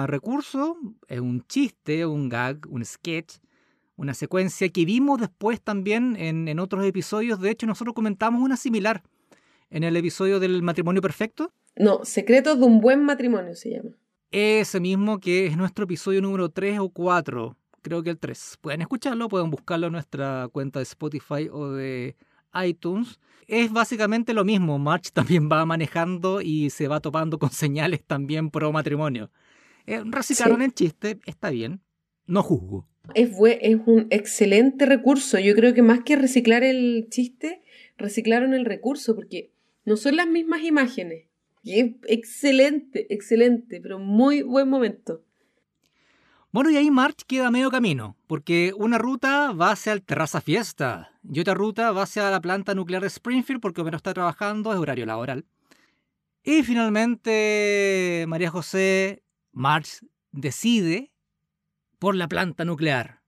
recurso, 0.07 0.77
es 1.09 1.21
un 1.21 1.45
chiste, 1.47 2.07
un 2.07 2.29
gag, 2.29 2.67
un 2.69 2.85
sketch, 2.85 3.37
una 3.97 4.15
secuencia 4.15 4.69
que 4.69 4.85
vimos 4.85 5.21
después 5.21 5.61
también 5.61 6.17
en, 6.19 6.49
en 6.49 6.59
otros 6.59 6.85
episodios. 6.85 7.41
De 7.41 7.51
hecho, 7.51 7.67
nosotros 7.67 7.95
comentamos 7.95 8.43
una 8.43 8.57
similar 8.57 9.03
en 9.71 9.85
el 9.85 9.97
episodio 9.97 10.41
del 10.41 10.63
matrimonio 10.63 11.03
perfecto. 11.03 11.53
No, 11.77 12.05
Secretos 12.05 12.59
de 12.59 12.65
un 12.65 12.81
buen 12.81 13.05
matrimonio 13.05 13.55
se 13.55 13.71
llama. 13.71 13.91
Ese 14.31 14.81
mismo 14.81 15.21
que 15.21 15.47
es 15.47 15.57
nuestro 15.57 15.85
episodio 15.85 16.21
número 16.21 16.49
3 16.49 16.81
o 16.81 16.89
4, 16.89 17.57
creo 17.83 18.03
que 18.03 18.11
el 18.11 18.19
3. 18.19 18.59
Pueden 18.61 18.81
escucharlo, 18.81 19.29
pueden 19.29 19.51
buscarlo 19.51 19.87
en 19.87 19.93
nuestra 19.93 20.49
cuenta 20.53 20.81
de 20.81 20.85
Spotify 20.85 21.49
o 21.51 21.71
de 21.71 22.17
iTunes. 22.63 23.19
Es 23.47 23.73
básicamente 23.73 24.33
lo 24.33 24.45
mismo. 24.45 24.79
March 24.79 25.13
también 25.13 25.49
va 25.51 25.65
manejando 25.67 26.41
y 26.41 26.71
se 26.71 26.89
va 26.89 27.01
topando 27.01 27.39
con 27.39 27.51
señales 27.51 28.03
también 28.05 28.51
pro 28.51 28.73
matrimonio. 28.73 29.31
Eh, 29.87 30.03
reciclaron 30.05 30.63
el 30.63 30.73
chiste, 30.73 31.19
está 31.27 31.51
bien. 31.51 31.81
No 32.27 32.43
juzgo. 32.43 32.89
Es, 33.15 33.31
es 33.61 33.77
un 33.87 34.07
excelente 34.11 34.87
recurso. 34.87 35.39
Yo 35.39 35.55
creo 35.55 35.75
que 35.75 35.83
más 35.83 36.01
que 36.05 36.17
reciclar 36.17 36.65
el 36.65 37.07
chiste, 37.11 37.63
reciclaron 37.99 38.55
el 38.55 38.65
recurso 38.65 39.15
porque 39.15 39.53
no 39.85 39.97
son 39.97 40.17
las 40.17 40.27
mismas 40.27 40.63
imágenes. 40.63 41.27
Y 41.63 41.97
excelente, 42.07 43.13
excelente, 43.13 43.81
pero 43.81 43.99
muy 43.99 44.43
buen 44.43 44.69
momento. 44.69 45.23
Bueno, 46.55 46.71
y 46.71 46.77
ahí 46.77 46.89
March 46.89 47.25
queda 47.27 47.51
medio 47.51 47.69
camino, 47.69 48.17
porque 48.29 48.73
una 48.77 48.97
ruta 48.97 49.51
va 49.51 49.73
hacia 49.73 49.93
el 49.93 50.05
Terraza 50.05 50.41
Fiesta 50.41 51.11
y 51.29 51.41
otra 51.41 51.55
ruta 51.55 51.91
va 51.91 52.05
hacia 52.05 52.31
la 52.31 52.41
planta 52.41 52.77
nuclear 52.77 53.03
de 53.03 53.09
Springfield 53.09 53.61
porque 53.61 53.81
Homero 53.81 53.97
está 53.97 54.15
trabajando, 54.15 54.73
es 54.73 54.79
horario 54.79 55.05
laboral. 55.05 55.47
Y 56.45 56.63
finalmente 56.63 58.25
María 58.29 58.53
José 58.53 59.25
March 59.51 60.07
decide 60.31 61.11
por 61.99 62.15
la 62.15 62.29
planta 62.29 62.65
nuclear 62.65 63.21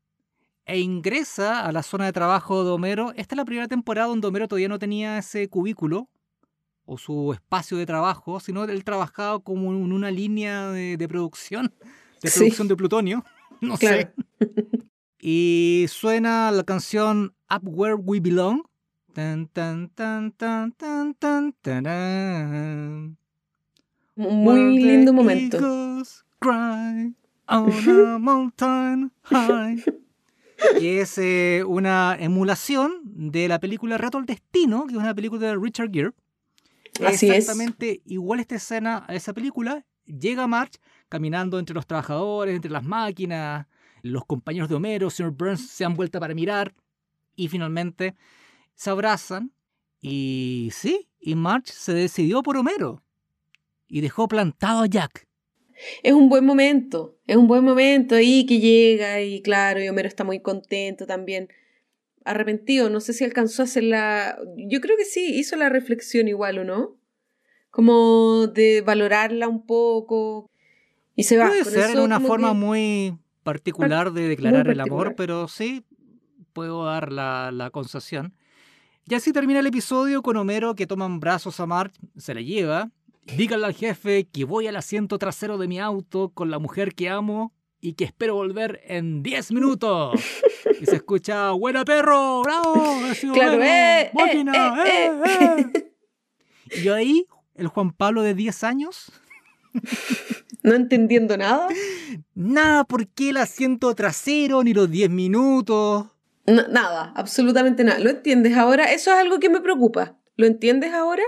e 0.64 0.78
ingresa 0.78 1.66
a 1.66 1.72
la 1.72 1.82
zona 1.82 2.04
de 2.04 2.12
trabajo 2.12 2.62
de 2.62 2.70
Homero. 2.70 3.10
Esta 3.16 3.34
es 3.34 3.38
la 3.38 3.44
primera 3.44 3.66
temporada 3.66 4.06
donde 4.06 4.28
Homero 4.28 4.46
todavía 4.46 4.68
no 4.68 4.78
tenía 4.78 5.18
ese 5.18 5.48
cubículo 5.48 6.08
o 6.84 6.96
su 6.96 7.32
espacio 7.32 7.76
de 7.76 7.86
trabajo, 7.86 8.38
sino 8.38 8.62
él 8.62 8.84
trabajaba 8.84 9.40
como 9.40 9.72
en 9.72 9.92
una 9.92 10.12
línea 10.12 10.70
de 10.70 11.08
producción 11.08 11.74
de 12.22 12.30
producción 12.30 12.68
de 12.68 12.76
plutonio. 12.76 13.24
No 13.60 13.76
sé. 13.76 14.12
Y 15.18 15.86
suena 15.88 16.50
la 16.52 16.62
canción 16.62 17.34
Up 17.50 17.62
Where 17.64 17.94
We 17.94 18.20
Belong 18.20 18.62
Tan, 19.16 19.48
tan, 19.48 19.88
tan, 19.88 20.30
tan, 20.32 20.72
tan, 20.72 21.14
tan, 21.14 21.52
tarán. 21.62 23.16
Muy 24.14 24.78
lindo 24.78 25.14
momento. 25.14 25.58
cry 26.38 27.14
on 27.48 27.70
a 27.88 28.18
mountain 28.18 29.10
high. 29.22 29.82
Que 30.78 31.00
es 31.00 31.16
eh, 31.16 31.64
una 31.66 32.14
emulación 32.20 33.00
de 33.04 33.48
la 33.48 33.58
película 33.58 33.96
Reto 33.96 34.18
al 34.18 34.26
Destino, 34.26 34.86
que 34.86 34.92
es 34.92 34.98
una 34.98 35.14
película 35.14 35.46
de 35.46 35.56
Richard 35.56 35.90
Gere. 35.90 36.12
Así 37.02 37.30
es. 37.30 37.36
Exactamente 37.36 38.02
igual 38.04 38.40
esta 38.40 38.56
escena 38.56 39.06
a 39.08 39.14
esa 39.14 39.32
película. 39.32 39.86
Llega 40.04 40.46
March 40.46 40.78
caminando 41.08 41.58
entre 41.58 41.74
los 41.74 41.86
trabajadores, 41.86 42.56
entre 42.56 42.70
las 42.70 42.84
máquinas, 42.84 43.66
los 44.02 44.24
compañeros 44.24 44.68
de 44.68 44.74
Homero, 44.74 45.10
señor 45.10 45.32
Burns 45.32 45.68
se 45.68 45.84
han 45.84 45.94
vuelto 45.94 46.20
para 46.20 46.34
mirar 46.34 46.74
y 47.34 47.48
finalmente 47.48 48.14
se 48.74 48.90
abrazan 48.90 49.52
y 50.00 50.70
sí, 50.72 51.08
y 51.20 51.34
March 51.34 51.66
se 51.66 51.92
decidió 51.92 52.42
por 52.42 52.56
Homero 52.56 53.02
y 53.88 54.00
dejó 54.00 54.28
plantado 54.28 54.82
a 54.82 54.86
Jack. 54.86 55.26
Es 56.02 56.12
un 56.12 56.28
buen 56.28 56.44
momento, 56.44 57.18
es 57.26 57.36
un 57.36 57.48
buen 57.48 57.64
momento 57.64 58.14
ahí 58.14 58.46
que 58.46 58.60
llega 58.60 59.20
y 59.22 59.42
claro, 59.42 59.82
y 59.82 59.88
Homero 59.88 60.08
está 60.08 60.24
muy 60.24 60.40
contento 60.40 61.06
también. 61.06 61.48
Arrepentido, 62.24 62.90
no 62.90 63.00
sé 63.00 63.12
si 63.12 63.24
alcanzó 63.24 63.62
a 63.62 63.66
hacer 63.66 63.84
la... 63.84 64.38
Yo 64.56 64.80
creo 64.80 64.96
que 64.96 65.04
sí, 65.04 65.38
hizo 65.38 65.54
la 65.56 65.68
reflexión 65.68 66.28
igual, 66.28 66.58
¿o 66.58 66.64
no? 66.64 66.98
Como 67.70 68.46
de 68.48 68.80
valorarla 68.80 69.48
un 69.48 69.66
poco 69.66 70.50
y 71.16 71.24
se 71.24 71.36
va. 71.38 71.48
Puede 71.48 71.64
Con 71.64 71.72
ser 71.72 71.90
eso 71.90 72.04
una 72.04 72.20
forma 72.20 72.48
que- 72.50 72.54
muy 72.54 73.18
particular 73.42 74.12
de 74.12 74.28
declarar 74.28 74.68
el 74.68 74.80
amor, 74.80 75.06
particular. 75.06 75.16
pero 75.16 75.48
sí 75.48 75.84
puedo 76.52 76.84
dar 76.84 77.10
la, 77.12 77.50
la 77.52 77.70
concesión. 77.70 78.34
Y 79.08 79.14
así 79.14 79.32
termina 79.32 79.60
el 79.60 79.66
episodio 79.66 80.20
con 80.22 80.36
Homero 80.36 80.74
que 80.74 80.86
toma 80.86 81.06
en 81.06 81.20
brazos 81.20 81.58
a 81.60 81.66
March, 81.66 81.92
se 82.16 82.34
la 82.34 82.40
lleva. 82.40 82.90
Díganle 83.36 83.66
al 83.66 83.74
jefe 83.74 84.28
que 84.32 84.44
voy 84.44 84.66
al 84.68 84.76
asiento 84.76 85.18
trasero 85.18 85.58
de 85.58 85.66
mi 85.68 85.78
auto 85.80 86.28
con 86.30 86.50
la 86.50 86.58
mujer 86.58 86.94
que 86.94 87.08
amo 87.08 87.52
y 87.80 87.92
que 87.94 88.04
espero 88.04 88.34
volver 88.34 88.80
en 88.84 89.22
10 89.22 89.52
minutos. 89.52 90.20
Y 90.80 90.86
se 90.86 90.96
escucha, 90.96 91.50
¡Buena 91.52 91.84
perro! 91.84 92.42
¡Bravo! 92.42 92.74
¡Ha 93.10 93.14
sido 93.14 93.32
Claro, 93.34 93.58
bueno! 93.58 93.64
eh, 93.64 94.10
¡Máquina! 94.14 94.84
eh, 94.86 94.88
¡Eh, 94.88 95.12
eh, 95.26 95.66
eh! 95.74 96.82
Y 96.84 96.88
ahí, 96.88 97.26
el 97.54 97.68
Juan 97.68 97.92
Pablo 97.92 98.22
de 98.22 98.34
10 98.34 98.64
años, 98.64 99.12
No 100.66 100.74
entendiendo 100.74 101.36
nada. 101.36 101.68
Nada, 102.34 102.82
¿por 102.82 103.06
qué 103.06 103.30
el 103.30 103.36
asiento 103.36 103.94
trasero 103.94 104.64
ni 104.64 104.74
los 104.74 104.90
10 104.90 105.10
minutos? 105.10 106.08
No, 106.44 106.66
nada, 106.66 107.12
absolutamente 107.14 107.84
nada. 107.84 108.00
¿Lo 108.00 108.10
entiendes 108.10 108.56
ahora? 108.56 108.92
Eso 108.92 109.12
es 109.12 109.16
algo 109.16 109.38
que 109.38 109.48
me 109.48 109.60
preocupa. 109.60 110.18
¿Lo 110.34 110.44
entiendes 110.44 110.92
ahora? 110.92 111.22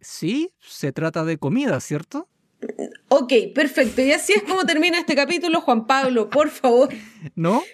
Sí, 0.00 0.54
se 0.58 0.90
trata 0.90 1.22
de 1.26 1.36
comida, 1.36 1.78
¿cierto? 1.80 2.30
Ok, 3.08 3.34
perfecto. 3.54 4.00
Y 4.00 4.12
así 4.12 4.32
es 4.32 4.42
como 4.44 4.64
termina 4.64 4.98
este 4.98 5.14
capítulo, 5.14 5.60
Juan 5.60 5.86
Pablo, 5.86 6.30
por 6.30 6.48
favor. 6.48 6.88
¿No? 7.34 7.62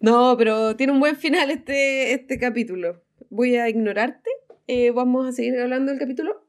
No, 0.00 0.36
pero 0.36 0.76
tiene 0.76 0.92
un 0.92 1.00
buen 1.00 1.16
final 1.16 1.50
este, 1.50 2.12
este 2.12 2.38
capítulo. 2.38 3.02
Voy 3.30 3.56
a 3.56 3.70
ignorarte. 3.70 4.30
Eh, 4.66 4.90
Vamos 4.90 5.26
a 5.26 5.32
seguir 5.32 5.58
hablando 5.58 5.90
del 5.90 5.98
capítulo. 5.98 6.45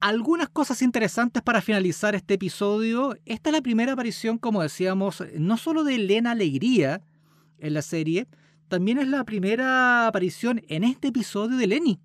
Algunas 0.00 0.48
cosas 0.48 0.80
interesantes 0.80 1.42
para 1.42 1.60
finalizar 1.60 2.14
este 2.14 2.34
episodio. 2.34 3.16
Esta 3.26 3.50
es 3.50 3.54
la 3.54 3.60
primera 3.60 3.92
aparición, 3.92 4.38
como 4.38 4.62
decíamos, 4.62 5.22
no 5.38 5.58
solo 5.58 5.84
de 5.84 5.96
Elena 5.96 6.30
Alegría 6.30 7.02
en 7.58 7.74
la 7.74 7.82
serie, 7.82 8.26
también 8.68 8.96
es 8.98 9.08
la 9.08 9.24
primera 9.24 10.06
aparición 10.06 10.62
en 10.68 10.84
este 10.84 11.08
episodio 11.08 11.58
de 11.58 11.66
Lenny. 11.66 12.00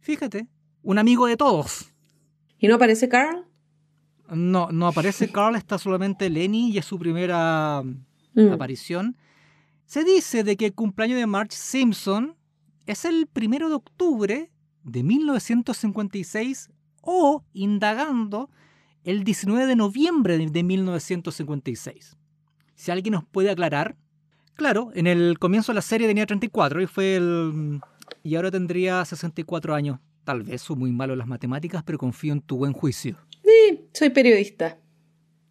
Fíjate, 0.00 0.46
un 0.82 0.98
amigo 0.98 1.26
de 1.26 1.36
todos. 1.36 1.92
¿Y 2.58 2.68
no 2.68 2.76
aparece 2.76 3.08
Carl? 3.08 3.44
No, 4.28 4.70
no 4.70 4.86
aparece 4.86 5.30
Carl, 5.32 5.56
está 5.56 5.78
solamente 5.78 6.30
Lenny 6.30 6.70
y 6.70 6.78
es 6.78 6.86
su 6.86 6.98
primera 6.98 7.82
Mm. 8.34 8.52
aparición. 8.52 9.16
Se 9.84 10.04
dice 10.04 10.42
de 10.44 10.56
que 10.56 10.66
el 10.66 10.74
cumpleaños 10.74 11.18
de 11.18 11.26
Marge 11.26 11.56
Simpson 11.56 12.36
es 12.86 13.04
el 13.04 13.26
primero 13.26 13.68
de 13.68 13.74
octubre 13.74 14.50
de 14.84 15.02
1956 15.02 16.70
o, 17.02 17.44
indagando, 17.52 18.48
el 19.04 19.22
19 19.24 19.66
de 19.66 19.76
noviembre 19.76 20.38
de- 20.38 20.46
de 20.46 20.62
1956. 20.62 22.16
Si 22.74 22.90
alguien 22.90 23.12
nos 23.12 23.24
puede 23.24 23.50
aclarar. 23.50 23.96
Claro, 24.54 24.90
en 24.94 25.06
el 25.06 25.38
comienzo 25.38 25.72
de 25.72 25.76
la 25.76 25.82
serie 25.82 26.06
tenía 26.08 26.26
34 26.26 26.82
y 26.82 26.86
fue 26.86 27.16
el... 27.16 27.80
y 28.22 28.34
ahora 28.36 28.50
tendría 28.50 29.04
64 29.04 29.74
años. 29.74 29.98
Tal 30.24 30.42
vez 30.42 30.62
soy 30.62 30.76
muy 30.76 30.92
malo 30.92 31.14
en 31.14 31.18
las 31.18 31.26
matemáticas, 31.28 31.82
pero 31.84 31.98
confío 31.98 32.32
en 32.32 32.40
tu 32.40 32.56
buen 32.58 32.72
juicio. 32.72 33.16
Sí, 33.44 33.80
soy 33.92 34.10
periodista. 34.10 34.78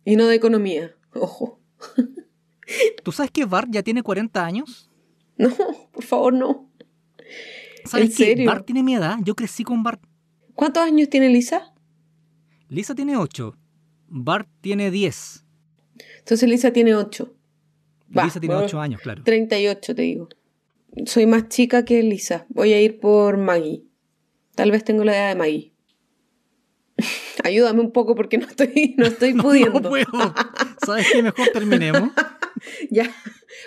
Y 0.06 0.16
no 0.16 0.28
de 0.28 0.36
economía. 0.36 0.92
Ojo. 1.14 1.60
¿Tú 3.04 3.12
sabes 3.12 3.32
que 3.32 3.46
Bart 3.46 3.68
ya 3.72 3.84
tiene 3.84 4.02
40 4.04 4.46
años? 4.46 4.90
No, 5.38 5.50
por 5.92 6.04
favor, 6.04 6.34
no. 6.34 6.70
¿Sabes 7.86 8.12
¿En 8.12 8.16
que 8.16 8.24
serio? 8.26 8.46
Bart 8.50 8.66
tiene 8.66 8.84
mi 8.84 8.94
edad? 8.96 9.18
Yo 9.24 9.36
crecí 9.36 9.64
con 9.64 9.84
Bart. 9.84 10.02
¿Cuántos 10.56 10.84
años 10.84 11.10
tiene 11.10 11.30
Lisa? 11.30 11.74
Lisa 12.70 12.96
tiene 12.96 13.18
8. 13.18 13.58
Bart 14.08 14.48
tiene 14.62 14.92
10. 14.92 15.46
Entonces 16.20 16.50
Lisa 16.50 16.72
tiene 16.72 16.96
8. 16.96 17.34
Va, 18.16 18.26
Lisa 18.26 18.40
tiene 18.40 18.56
bueno, 18.56 18.68
8 18.68 18.80
años, 18.82 19.02
claro. 19.02 19.24
38, 19.24 19.96
te 19.96 20.02
digo. 20.02 20.30
Soy 21.06 21.26
más 21.26 21.48
chica 21.50 21.86
que 21.86 22.04
Lisa. 22.04 22.46
Voy 22.50 22.74
a 22.74 22.82
ir 22.82 23.00
por 23.00 23.38
Maggie. 23.38 23.84
Tal 24.56 24.72
vez 24.72 24.84
tengo 24.84 25.04
la 25.04 25.16
edad 25.16 25.30
de 25.30 25.36
Maggie. 25.36 25.74
Ayúdame 27.44 27.82
un 27.82 27.92
poco 27.92 28.16
porque 28.16 28.38
no 28.38 28.48
estoy, 28.48 28.96
no 28.98 29.06
estoy 29.06 29.34
pudiendo. 29.42 29.80
No 29.80 29.90
puedo. 29.90 30.06
¿Sabes 30.86 31.08
qué? 31.12 31.24
Mejor 31.24 31.48
terminemos. 31.54 32.12
Ya. 32.90 33.10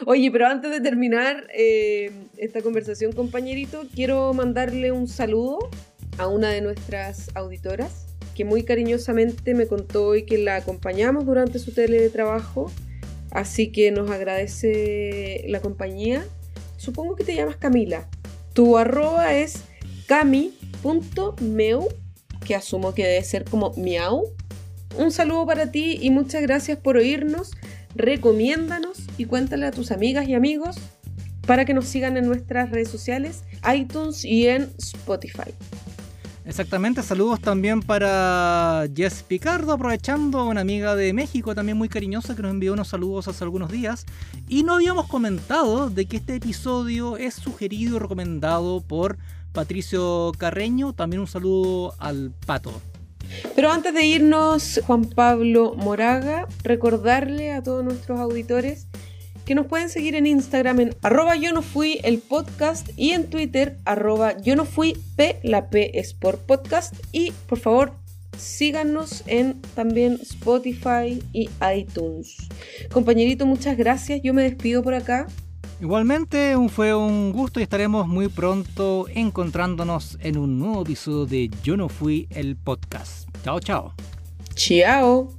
Oye, 0.06 0.30
pero 0.30 0.46
antes 0.46 0.70
de 0.70 0.80
terminar 0.80 1.46
eh, 1.54 2.12
esta 2.36 2.62
conversación, 2.62 3.12
compañerito, 3.12 3.86
quiero 3.94 4.32
mandarle 4.34 4.92
un 4.92 5.08
saludo 5.08 5.70
a 6.18 6.28
una 6.28 6.50
de 6.50 6.60
nuestras 6.60 7.30
auditoras 7.34 8.06
que 8.34 8.44
muy 8.44 8.64
cariñosamente 8.64 9.54
me 9.54 9.66
contó 9.66 10.06
hoy 10.06 10.24
que 10.24 10.38
la 10.38 10.56
acompañamos 10.56 11.24
durante 11.24 11.58
su 11.58 11.72
teletrabajo. 11.72 12.70
Así 13.30 13.72
que 13.72 13.90
nos 13.90 14.10
agradece 14.10 15.44
la 15.48 15.60
compañía. 15.60 16.24
Supongo 16.76 17.16
que 17.16 17.24
te 17.24 17.34
llamas 17.34 17.56
Camila. 17.56 18.08
Tu 18.52 18.76
arroba 18.76 19.34
es 19.34 19.64
cami.meu, 20.06 21.88
que 22.44 22.54
asumo 22.54 22.94
que 22.94 23.04
debe 23.04 23.24
ser 23.24 23.44
como 23.44 23.72
miau. 23.76 24.32
Un 24.98 25.10
saludo 25.10 25.46
para 25.46 25.70
ti 25.70 25.98
y 26.00 26.10
muchas 26.10 26.42
gracias 26.42 26.78
por 26.78 26.96
oírnos 26.96 27.52
recomiéndanos 27.94 28.98
y 29.18 29.24
cuéntale 29.26 29.66
a 29.66 29.70
tus 29.70 29.90
amigas 29.92 30.28
y 30.28 30.34
amigos 30.34 30.76
para 31.46 31.64
que 31.64 31.74
nos 31.74 31.86
sigan 31.86 32.16
en 32.16 32.26
nuestras 32.26 32.70
redes 32.70 32.88
sociales, 32.88 33.44
iTunes 33.72 34.24
y 34.24 34.48
en 34.48 34.72
Spotify. 34.78 35.52
Exactamente, 36.46 37.02
saludos 37.02 37.40
también 37.40 37.80
para 37.80 38.86
Jess 38.94 39.22
Picardo, 39.22 39.72
aprovechando 39.72 40.44
una 40.44 40.60
amiga 40.60 40.94
de 40.94 41.14
México 41.14 41.54
también 41.54 41.78
muy 41.78 41.88
cariñosa 41.88 42.36
que 42.36 42.42
nos 42.42 42.50
envió 42.50 42.74
unos 42.74 42.88
saludos 42.88 43.28
hace 43.28 43.44
algunos 43.44 43.70
días. 43.70 44.04
Y 44.46 44.62
no 44.62 44.74
habíamos 44.74 45.08
comentado 45.08 45.88
de 45.88 46.04
que 46.04 46.18
este 46.18 46.34
episodio 46.34 47.16
es 47.16 47.34
sugerido 47.34 47.96
y 47.96 47.98
recomendado 47.98 48.82
por 48.82 49.16
Patricio 49.52 50.32
Carreño. 50.36 50.92
También 50.92 51.20
un 51.20 51.28
saludo 51.28 51.94
al 51.98 52.32
pato. 52.44 52.78
Pero 53.56 53.70
antes 53.70 53.94
de 53.94 54.04
irnos, 54.04 54.80
Juan 54.86 55.06
Pablo 55.06 55.74
Moraga, 55.74 56.46
recordarle 56.62 57.52
a 57.52 57.62
todos 57.62 57.82
nuestros 57.82 58.20
auditores 58.20 58.86
que 59.44 59.54
nos 59.54 59.66
pueden 59.66 59.88
seguir 59.88 60.14
en 60.14 60.26
Instagram 60.26 60.80
en 60.80 60.96
arroba 61.02 61.36
yo 61.36 61.52
no 61.52 61.62
fui 61.62 62.00
el 62.04 62.18
podcast 62.18 62.88
y 62.96 63.10
en 63.10 63.28
Twitter 63.28 63.78
arroba 63.84 64.36
yo 64.40 64.56
no 64.56 64.64
fui 64.64 64.96
p, 65.16 65.38
la 65.42 65.68
p 65.68 65.98
es 65.98 66.14
por 66.14 66.38
podcast 66.38 66.94
y 67.12 67.32
por 67.48 67.58
favor 67.58 67.92
síganos 68.38 69.22
en 69.26 69.60
también 69.74 70.18
Spotify 70.22 71.22
y 71.32 71.48
iTunes. 71.76 72.36
Compañerito, 72.92 73.46
muchas 73.46 73.76
gracias, 73.76 74.20
yo 74.22 74.34
me 74.34 74.42
despido 74.42 74.82
por 74.82 74.94
acá. 74.94 75.26
Igualmente 75.80 76.56
fue 76.68 76.94
un 76.94 77.32
gusto 77.32 77.60
y 77.60 77.64
estaremos 77.64 78.06
muy 78.06 78.28
pronto 78.28 79.06
encontrándonos 79.12 80.18
en 80.20 80.38
un 80.38 80.58
nuevo 80.58 80.82
episodio 80.82 81.26
de 81.26 81.50
Yo 81.62 81.76
no 81.76 81.88
fui 81.88 82.26
el 82.30 82.56
podcast. 82.56 83.28
Chao, 83.44 83.60
chao. 83.60 83.92
Chao. 84.54 85.34